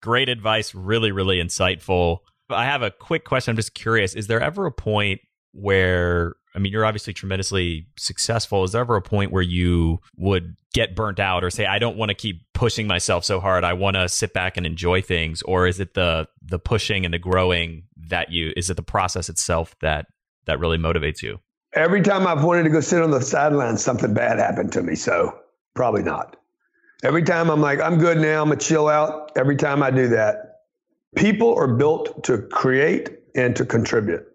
Great 0.00 0.28
advice. 0.28 0.74
Really, 0.74 1.10
really 1.10 1.38
insightful. 1.38 2.18
I 2.50 2.64
have 2.64 2.82
a 2.82 2.90
quick 2.90 3.24
question. 3.24 3.50
I'm 3.50 3.56
just 3.56 3.74
curious. 3.74 4.14
Is 4.14 4.26
there 4.26 4.40
ever 4.40 4.66
a 4.66 4.72
point 4.72 5.20
where, 5.52 6.34
I 6.54 6.58
mean, 6.58 6.72
you're 6.72 6.84
obviously 6.84 7.12
tremendously 7.12 7.86
successful. 7.96 8.64
Is 8.64 8.72
there 8.72 8.80
ever 8.80 8.96
a 8.96 9.02
point 9.02 9.30
where 9.30 9.42
you 9.42 10.00
would 10.16 10.56
get 10.72 10.96
burnt 10.96 11.20
out 11.20 11.44
or 11.44 11.50
say, 11.50 11.64
I 11.64 11.78
don't 11.78 11.96
want 11.96 12.10
to 12.10 12.14
keep 12.14 12.42
pushing 12.52 12.86
myself 12.86 13.24
so 13.24 13.40
hard. 13.40 13.64
I 13.64 13.72
want 13.72 13.96
to 13.96 14.08
sit 14.08 14.32
back 14.32 14.56
and 14.56 14.66
enjoy 14.66 15.00
things? 15.00 15.42
Or 15.42 15.66
is 15.66 15.78
it 15.78 15.94
the, 15.94 16.28
the 16.42 16.58
pushing 16.58 17.04
and 17.04 17.14
the 17.14 17.18
growing 17.18 17.84
that 18.08 18.32
you, 18.32 18.52
is 18.56 18.68
it 18.68 18.76
the 18.76 18.82
process 18.82 19.28
itself 19.28 19.74
that, 19.80 20.06
that 20.46 20.58
really 20.58 20.78
motivates 20.78 21.22
you? 21.22 21.38
Every 21.72 22.02
time 22.02 22.26
I've 22.26 22.44
wanted 22.44 22.64
to 22.64 22.70
go 22.70 22.80
sit 22.80 23.02
on 23.02 23.10
the 23.10 23.20
sidelines, 23.20 23.82
something 23.82 24.12
bad 24.12 24.38
happened 24.38 24.72
to 24.72 24.82
me. 24.82 24.96
So 24.96 25.38
probably 25.74 26.02
not. 26.02 26.36
Every 27.02 27.22
time 27.22 27.50
I'm 27.50 27.60
like, 27.60 27.80
I'm 27.80 27.98
good 27.98 28.18
now, 28.18 28.42
I'm 28.42 28.48
gonna 28.48 28.60
chill 28.60 28.88
out. 28.88 29.32
Every 29.36 29.56
time 29.56 29.82
I 29.82 29.90
do 29.90 30.08
that, 30.08 30.53
people 31.14 31.54
are 31.54 31.68
built 31.68 32.24
to 32.24 32.38
create 32.38 33.10
and 33.34 33.54
to 33.56 33.64
contribute. 33.64 34.26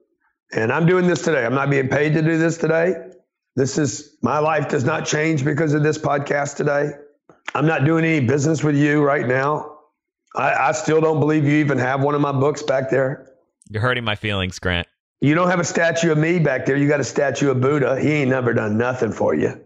And 0.51 0.71
I'm 0.71 0.85
doing 0.85 1.07
this 1.07 1.21
today. 1.21 1.45
I'm 1.45 1.53
not 1.53 1.69
being 1.69 1.89
paid 1.89 2.13
to 2.13 2.21
do 2.21 2.37
this 2.37 2.57
today. 2.57 2.95
This 3.55 3.77
is 3.77 4.17
my 4.21 4.39
life 4.39 4.69
does 4.69 4.83
not 4.83 5.05
change 5.05 5.43
because 5.43 5.73
of 5.73 5.83
this 5.83 5.97
podcast 5.97 6.55
today. 6.55 6.91
I'm 7.53 7.65
not 7.65 7.85
doing 7.85 8.05
any 8.05 8.25
business 8.25 8.63
with 8.63 8.75
you 8.75 9.01
right 9.01 9.27
now. 9.27 9.77
I, 10.35 10.53
I 10.53 10.71
still 10.71 11.01
don't 11.01 11.19
believe 11.19 11.45
you 11.45 11.57
even 11.57 11.77
have 11.77 12.01
one 12.01 12.15
of 12.15 12.21
my 12.21 12.31
books 12.31 12.63
back 12.63 12.89
there. 12.89 13.33
You're 13.69 13.81
hurting 13.81 14.03
my 14.03 14.15
feelings, 14.15 14.59
Grant. 14.59 14.87
You 15.21 15.35
don't 15.35 15.49
have 15.49 15.59
a 15.59 15.65
statue 15.65 16.11
of 16.11 16.17
me 16.17 16.39
back 16.39 16.65
there. 16.65 16.77
You 16.77 16.87
got 16.87 16.99
a 16.99 17.03
statue 17.03 17.51
of 17.51 17.59
Buddha. 17.59 17.99
He 17.99 18.09
ain't 18.11 18.29
never 18.29 18.53
done 18.53 18.77
nothing 18.77 19.11
for 19.11 19.35
you. 19.35 19.59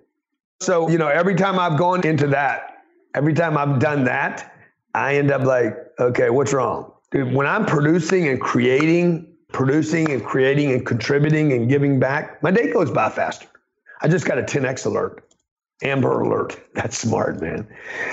So, 0.61 0.89
you 0.89 0.97
know, 0.97 1.07
every 1.07 1.35
time 1.35 1.59
I've 1.59 1.77
gone 1.77 2.05
into 2.05 2.27
that, 2.27 2.83
every 3.13 3.33
time 3.33 3.57
I've 3.57 3.79
done 3.79 4.05
that, 4.05 4.55
I 4.95 5.17
end 5.17 5.29
up 5.29 5.41
like, 5.41 5.75
okay, 5.99 6.29
what's 6.29 6.53
wrong? 6.53 6.92
When 7.13 7.47
I'm 7.47 7.65
producing 7.65 8.27
and 8.27 8.39
creating, 8.41 9.27
producing 9.51 10.11
and 10.11 10.23
creating 10.23 10.71
and 10.71 10.85
contributing 10.85 11.53
and 11.53 11.69
giving 11.69 11.99
back, 11.99 12.41
my 12.41 12.51
day 12.51 12.71
goes 12.71 12.91
by 12.91 13.09
faster. 13.09 13.47
I 14.01 14.07
just 14.07 14.25
got 14.25 14.37
a 14.37 14.43
10x 14.43 14.85
alert. 14.85 15.23
Amber 15.83 16.21
alert. 16.21 16.59
That's 16.73 16.97
smart, 16.97 17.41
man. 17.41 17.67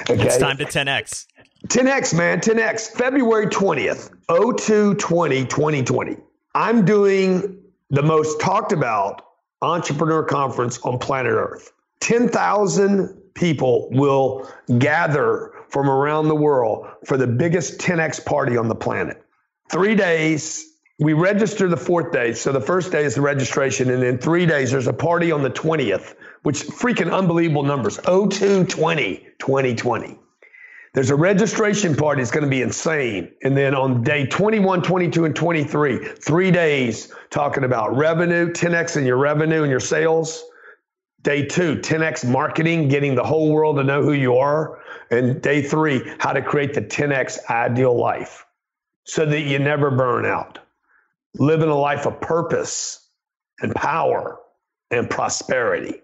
Okay. 0.09 0.23
It's 0.23 0.39
time 0.39 0.57
to 0.59 0.65
10x. 0.65 1.27
10x, 1.69 2.17
man. 2.17 2.41
10x. 2.41 2.93
February 2.93 3.47
20th, 3.47 4.11
0220 4.29 5.45
2020. 5.47 6.17
I'm 6.55 6.85
doing 6.85 7.59
the 7.91 8.03
most 8.03 8.41
talked 8.41 8.73
about 8.73 9.23
entrepreneur 9.63 10.25
conference 10.25 10.79
on 10.81 10.99
planet 10.99 11.33
Earth. 11.33 11.73
10,000 12.01 13.09
people 13.35 13.89
will 13.91 14.51
gather 14.79 15.53
from 15.71 15.89
around 15.89 16.29
the 16.29 16.35
world 16.35 16.87
for 17.07 17.17
the 17.17 17.27
biggest 17.27 17.79
10x 17.79 18.25
party 18.25 18.57
on 18.57 18.69
the 18.69 18.75
planet. 18.75 19.23
Three 19.71 19.95
days. 19.95 20.67
We 20.99 21.15
register 21.15 21.67
the 21.67 21.79
fourth 21.79 22.13
day. 22.13 22.35
So 22.35 22.53
the 22.53 22.61
first 22.61 22.93
day 22.93 23.05
is 23.05 23.15
the 23.15 23.23
registration. 23.23 23.89
And 23.91 24.03
then 24.03 24.19
three 24.19 24.45
days, 24.45 24.71
there's 24.71 24.87
a 24.87 24.93
party 24.93 25.33
on 25.33 25.43
the 25.43 25.51
20th, 25.51 26.15
which 26.43 26.61
freaking 26.65 27.11
unbelievable 27.11 27.63
numbers 27.63 27.97
0220 28.05 29.27
2020. 29.39 30.19
There's 30.93 31.11
a 31.11 31.17
registration 31.17 31.95
party. 31.95 32.21
It's 32.21 32.33
going 32.33 32.45
to 32.45 32.51
be 32.51 32.63
insane. 32.63 33.31
And 33.43 33.57
then 33.57 33.75
on 33.75 34.03
day 34.03 34.27
21, 34.27 34.83
22, 34.83 35.25
and 35.25 35.37
23, 35.37 36.05
three 36.05 36.51
days 36.51 37.15
talking 37.31 37.63
about 37.63 37.97
revenue, 37.97 38.53
10x 38.53 38.97
in 38.97 39.07
your 39.07 39.17
revenue 39.17 39.63
and 39.63 39.71
your 39.71 39.81
sales. 39.81 40.45
Day 41.23 41.45
two, 41.45 41.77
10x 41.77 42.29
marketing, 42.29 42.89
getting 42.89 43.15
the 43.15 43.25
whole 43.25 43.53
world 43.53 43.77
to 43.77 43.85
know 43.85 44.03
who 44.03 44.13
you 44.13 44.37
are. 44.37 44.81
And 45.11 45.43
day 45.43 45.63
three, 45.63 46.03
how 46.19 46.33
to 46.33 46.41
create 46.41 46.75
the 46.75 46.83
10x 46.83 47.39
ideal 47.51 47.99
life 47.99 48.47
so 49.05 49.27
that 49.27 49.41
you 49.41 49.59
never 49.59 49.91
burn 49.91 50.25
out. 50.25 50.59
Living 51.35 51.69
a 51.69 51.79
life 51.79 52.07
of 52.07 52.21
purpose 52.21 53.07
and 53.61 53.75
power 53.75 54.39
and 54.91 55.11
prosperity. 55.11 56.01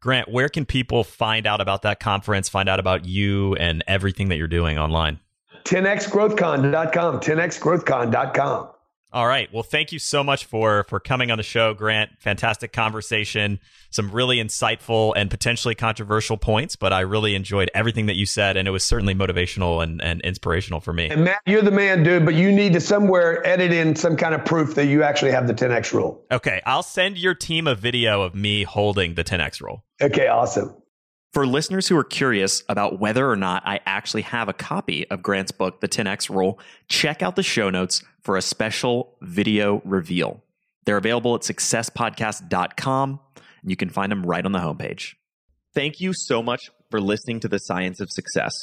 Grant, 0.00 0.30
where 0.30 0.48
can 0.48 0.64
people 0.66 1.04
find 1.04 1.46
out 1.46 1.60
about 1.60 1.82
that 1.82 2.00
conference, 2.00 2.48
find 2.48 2.68
out 2.68 2.80
about 2.80 3.04
you 3.04 3.54
and 3.54 3.82
everything 3.86 4.28
that 4.28 4.36
you're 4.36 4.46
doing 4.46 4.78
online? 4.78 5.20
10xgrowthcon.com, 5.64 7.20
10xgrowthcon.com. 7.20 8.68
All 9.12 9.26
right. 9.26 9.52
Well, 9.52 9.62
thank 9.62 9.92
you 9.92 9.98
so 9.98 10.24
much 10.24 10.44
for 10.44 10.84
for 10.84 11.00
coming 11.00 11.30
on 11.30 11.38
the 11.38 11.44
show, 11.44 11.72
Grant. 11.74 12.10
Fantastic 12.18 12.72
conversation. 12.72 13.60
Some 13.90 14.10
really 14.10 14.38
insightful 14.38 15.14
and 15.16 15.30
potentially 15.30 15.74
controversial 15.74 16.36
points, 16.36 16.76
but 16.76 16.92
I 16.92 17.00
really 17.00 17.34
enjoyed 17.34 17.70
everything 17.72 18.06
that 18.06 18.16
you 18.16 18.26
said, 18.26 18.56
and 18.56 18.66
it 18.66 18.72
was 18.72 18.84
certainly 18.84 19.14
motivational 19.14 19.82
and, 19.82 20.02
and 20.02 20.20
inspirational 20.22 20.80
for 20.80 20.92
me. 20.92 21.08
And 21.08 21.24
Matt, 21.24 21.40
you're 21.46 21.62
the 21.62 21.70
man, 21.70 22.02
dude, 22.02 22.24
but 22.24 22.34
you 22.34 22.52
need 22.52 22.72
to 22.74 22.80
somewhere 22.80 23.46
edit 23.46 23.72
in 23.72 23.94
some 23.96 24.16
kind 24.16 24.34
of 24.34 24.44
proof 24.44 24.74
that 24.74 24.86
you 24.86 25.02
actually 25.02 25.30
have 25.30 25.46
the 25.46 25.54
10x 25.54 25.92
rule. 25.92 26.24
Okay, 26.30 26.60
I'll 26.66 26.82
send 26.82 27.16
your 27.16 27.34
team 27.34 27.66
a 27.66 27.74
video 27.74 28.22
of 28.22 28.34
me 28.34 28.64
holding 28.64 29.14
the 29.14 29.24
10x 29.24 29.62
rule. 29.62 29.84
Okay, 30.02 30.26
awesome. 30.26 30.74
For 31.36 31.46
listeners 31.46 31.86
who 31.86 31.98
are 31.98 32.02
curious 32.02 32.64
about 32.66 32.98
whether 32.98 33.30
or 33.30 33.36
not 33.36 33.62
I 33.66 33.80
actually 33.84 34.22
have 34.22 34.48
a 34.48 34.54
copy 34.54 35.06
of 35.10 35.22
Grant's 35.22 35.52
book, 35.52 35.82
The 35.82 35.86
10X 35.86 36.30
Rule, 36.30 36.58
check 36.88 37.22
out 37.22 37.36
the 37.36 37.42
show 37.42 37.68
notes 37.68 38.02
for 38.22 38.38
a 38.38 38.40
special 38.40 39.12
video 39.20 39.82
reveal. 39.84 40.42
They're 40.86 40.96
available 40.96 41.34
at 41.34 41.42
successpodcast.com, 41.42 43.20
and 43.60 43.70
you 43.70 43.76
can 43.76 43.90
find 43.90 44.10
them 44.10 44.24
right 44.24 44.46
on 44.46 44.52
the 44.52 44.60
homepage. 44.60 45.16
Thank 45.74 46.00
you 46.00 46.14
so 46.14 46.42
much 46.42 46.70
for 46.90 47.02
listening 47.02 47.40
to 47.40 47.48
The 47.48 47.58
Science 47.58 48.00
of 48.00 48.10
Success. 48.10 48.54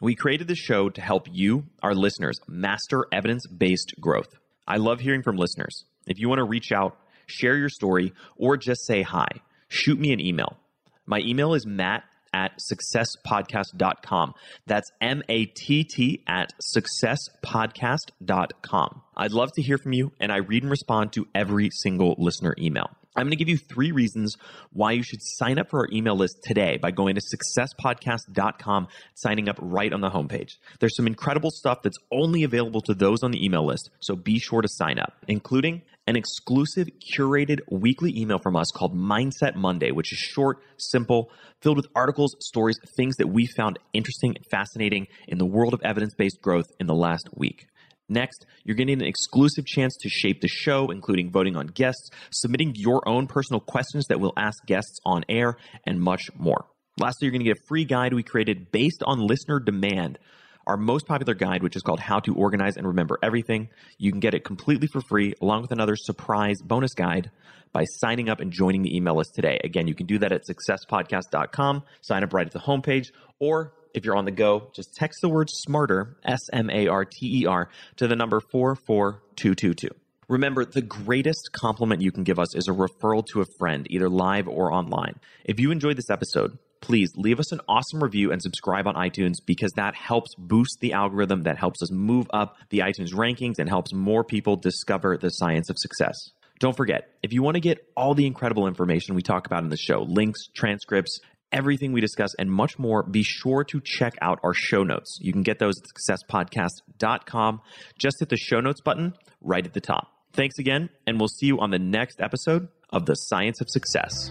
We 0.00 0.14
created 0.14 0.48
the 0.48 0.54
show 0.54 0.88
to 0.88 1.02
help 1.02 1.28
you, 1.30 1.64
our 1.82 1.94
listeners, 1.94 2.40
master 2.48 3.04
evidence 3.12 3.46
based 3.46 3.92
growth. 4.00 4.38
I 4.66 4.78
love 4.78 5.00
hearing 5.00 5.22
from 5.22 5.36
listeners. 5.36 5.84
If 6.06 6.18
you 6.18 6.30
want 6.30 6.38
to 6.38 6.44
reach 6.44 6.72
out, 6.72 6.96
share 7.26 7.58
your 7.58 7.68
story, 7.68 8.14
or 8.38 8.56
just 8.56 8.86
say 8.86 9.02
hi, 9.02 9.28
shoot 9.68 10.00
me 10.00 10.14
an 10.14 10.20
email. 10.20 10.56
My 11.04 11.18
email 11.18 11.52
is 11.52 11.66
matt 11.66 12.04
at 12.32 12.58
successpodcast.com. 12.58 14.34
That's 14.66 14.90
M 15.00 15.22
A 15.28 15.44
T 15.46 15.84
T 15.84 16.24
at 16.26 16.52
successpodcast.com. 16.76 19.02
I'd 19.16 19.32
love 19.32 19.52
to 19.54 19.62
hear 19.62 19.78
from 19.78 19.92
you, 19.92 20.12
and 20.18 20.32
I 20.32 20.38
read 20.38 20.62
and 20.62 20.70
respond 20.70 21.12
to 21.14 21.26
every 21.34 21.70
single 21.70 22.14
listener 22.18 22.54
email. 22.58 22.90
I'm 23.14 23.24
going 23.24 23.32
to 23.32 23.36
give 23.36 23.48
you 23.48 23.58
three 23.58 23.92
reasons 23.92 24.36
why 24.72 24.92
you 24.92 25.02
should 25.02 25.20
sign 25.20 25.58
up 25.58 25.68
for 25.68 25.80
our 25.80 25.88
email 25.92 26.16
list 26.16 26.38
today 26.42 26.78
by 26.78 26.92
going 26.92 27.16
to 27.16 27.20
successpodcast.com, 27.20 28.88
signing 29.14 29.50
up 29.50 29.58
right 29.60 29.92
on 29.92 30.00
the 30.00 30.08
homepage. 30.08 30.52
There's 30.80 30.96
some 30.96 31.06
incredible 31.06 31.50
stuff 31.50 31.82
that's 31.82 31.98
only 32.10 32.44
available 32.44 32.80
to 32.82 32.94
those 32.94 33.22
on 33.22 33.30
the 33.30 33.44
email 33.44 33.66
list, 33.66 33.90
so 34.00 34.16
be 34.16 34.38
sure 34.38 34.62
to 34.62 34.68
sign 34.68 34.98
up, 34.98 35.12
including 35.28 35.82
an 36.06 36.16
exclusive 36.16 36.88
curated 37.16 37.60
weekly 37.70 38.12
email 38.16 38.38
from 38.38 38.56
us 38.56 38.70
called 38.74 38.96
Mindset 38.96 39.54
Monday, 39.54 39.92
which 39.92 40.12
is 40.12 40.18
short, 40.18 40.58
simple, 40.76 41.30
filled 41.60 41.76
with 41.76 41.86
articles, 41.94 42.34
stories, 42.40 42.78
things 42.96 43.16
that 43.16 43.28
we 43.28 43.46
found 43.46 43.78
interesting 43.92 44.34
and 44.36 44.44
fascinating 44.50 45.06
in 45.28 45.38
the 45.38 45.46
world 45.46 45.74
of 45.74 45.80
evidence 45.82 46.14
based 46.14 46.40
growth 46.42 46.66
in 46.80 46.86
the 46.86 46.94
last 46.94 47.28
week. 47.34 47.66
Next, 48.08 48.44
you're 48.64 48.76
getting 48.76 49.00
an 49.00 49.06
exclusive 49.06 49.64
chance 49.64 49.96
to 50.00 50.08
shape 50.08 50.40
the 50.40 50.48
show, 50.48 50.90
including 50.90 51.30
voting 51.30 51.56
on 51.56 51.68
guests, 51.68 52.10
submitting 52.30 52.72
your 52.74 53.08
own 53.08 53.26
personal 53.26 53.60
questions 53.60 54.06
that 54.08 54.20
we'll 54.20 54.34
ask 54.36 54.64
guests 54.66 54.98
on 55.06 55.24
air, 55.28 55.56
and 55.86 56.00
much 56.00 56.24
more. 56.36 56.66
Lastly, 57.00 57.26
you're 57.26 57.32
going 57.32 57.44
to 57.44 57.50
get 57.50 57.58
a 57.58 57.66
free 57.68 57.84
guide 57.84 58.12
we 58.12 58.22
created 58.22 58.70
based 58.70 59.02
on 59.04 59.26
listener 59.26 59.60
demand. 59.60 60.18
Our 60.66 60.76
most 60.76 61.06
popular 61.06 61.34
guide, 61.34 61.62
which 61.62 61.76
is 61.76 61.82
called 61.82 62.00
How 62.00 62.20
to 62.20 62.34
Organize 62.34 62.76
and 62.76 62.86
Remember 62.86 63.18
Everything. 63.22 63.68
You 63.98 64.10
can 64.12 64.20
get 64.20 64.34
it 64.34 64.44
completely 64.44 64.86
for 64.86 65.00
free, 65.00 65.34
along 65.40 65.62
with 65.62 65.72
another 65.72 65.96
surprise 65.96 66.62
bonus 66.62 66.94
guide 66.94 67.30
by 67.72 67.84
signing 67.84 68.28
up 68.28 68.40
and 68.40 68.52
joining 68.52 68.82
the 68.82 68.96
email 68.96 69.16
list 69.16 69.34
today. 69.34 69.58
Again, 69.64 69.88
you 69.88 69.94
can 69.94 70.06
do 70.06 70.18
that 70.18 70.30
at 70.30 70.42
successpodcast.com, 70.46 71.82
sign 72.00 72.22
up 72.22 72.32
right 72.32 72.46
at 72.46 72.52
the 72.52 72.60
homepage, 72.60 73.08
or 73.40 73.72
if 73.94 74.04
you're 74.04 74.16
on 74.16 74.24
the 74.24 74.30
go, 74.30 74.70
just 74.74 74.94
text 74.94 75.20
the 75.20 75.28
word 75.28 75.48
smarter, 75.50 76.16
S 76.24 76.40
M 76.52 76.70
A 76.70 76.86
R 76.88 77.04
T 77.04 77.42
E 77.42 77.46
R, 77.46 77.68
to 77.96 78.06
the 78.06 78.16
number 78.16 78.40
44222. 78.40 79.88
Remember, 80.28 80.64
the 80.64 80.82
greatest 80.82 81.50
compliment 81.52 82.00
you 82.00 82.12
can 82.12 82.24
give 82.24 82.38
us 82.38 82.54
is 82.54 82.68
a 82.68 82.72
referral 82.72 83.26
to 83.32 83.40
a 83.40 83.46
friend, 83.58 83.86
either 83.90 84.08
live 84.08 84.48
or 84.48 84.72
online. 84.72 85.18
If 85.44 85.60
you 85.60 85.70
enjoyed 85.70 85.96
this 85.96 86.10
episode, 86.10 86.56
please 86.82 87.12
leave 87.16 87.40
us 87.40 87.52
an 87.52 87.60
awesome 87.68 88.02
review 88.02 88.30
and 88.30 88.42
subscribe 88.42 88.86
on 88.86 88.94
iTunes 88.94 89.36
because 89.44 89.72
that 89.76 89.94
helps 89.94 90.34
boost 90.36 90.78
the 90.80 90.92
algorithm, 90.92 91.44
that 91.44 91.56
helps 91.56 91.82
us 91.82 91.90
move 91.90 92.26
up 92.34 92.56
the 92.68 92.80
iTunes 92.80 93.14
rankings, 93.14 93.58
and 93.58 93.68
helps 93.68 93.94
more 93.94 94.24
people 94.24 94.56
discover 94.56 95.16
the 95.16 95.30
science 95.30 95.70
of 95.70 95.78
success. 95.78 96.14
Don't 96.58 96.76
forget, 96.76 97.08
if 97.22 97.32
you 97.32 97.42
want 97.42 97.54
to 97.54 97.60
get 97.60 97.78
all 97.96 98.14
the 98.14 98.26
incredible 98.26 98.66
information 98.66 99.14
we 99.14 99.22
talk 99.22 99.46
about 99.46 99.62
in 99.62 99.68
the 99.70 99.76
show, 99.76 100.02
links, 100.02 100.46
transcripts, 100.54 101.18
everything 101.50 101.92
we 101.92 102.00
discuss, 102.00 102.34
and 102.38 102.50
much 102.50 102.78
more, 102.78 103.02
be 103.02 103.22
sure 103.22 103.64
to 103.64 103.80
check 103.80 104.14
out 104.20 104.38
our 104.42 104.54
show 104.54 104.82
notes. 104.82 105.18
You 105.20 105.32
can 105.32 105.42
get 105.42 105.58
those 105.58 105.74
at 105.78 106.18
successpodcast.com. 106.28 107.60
Just 107.98 108.20
hit 108.20 108.28
the 108.28 108.36
show 108.36 108.60
notes 108.60 108.80
button 108.80 109.14
right 109.40 109.64
at 109.64 109.72
the 109.72 109.80
top. 109.80 110.08
Thanks 110.32 110.58
again, 110.58 110.88
and 111.06 111.18
we'll 111.18 111.28
see 111.28 111.46
you 111.46 111.60
on 111.60 111.70
the 111.70 111.78
next 111.78 112.20
episode 112.20 112.68
of 112.90 113.06
The 113.06 113.14
Science 113.14 113.60
of 113.60 113.68
Success. 113.68 114.30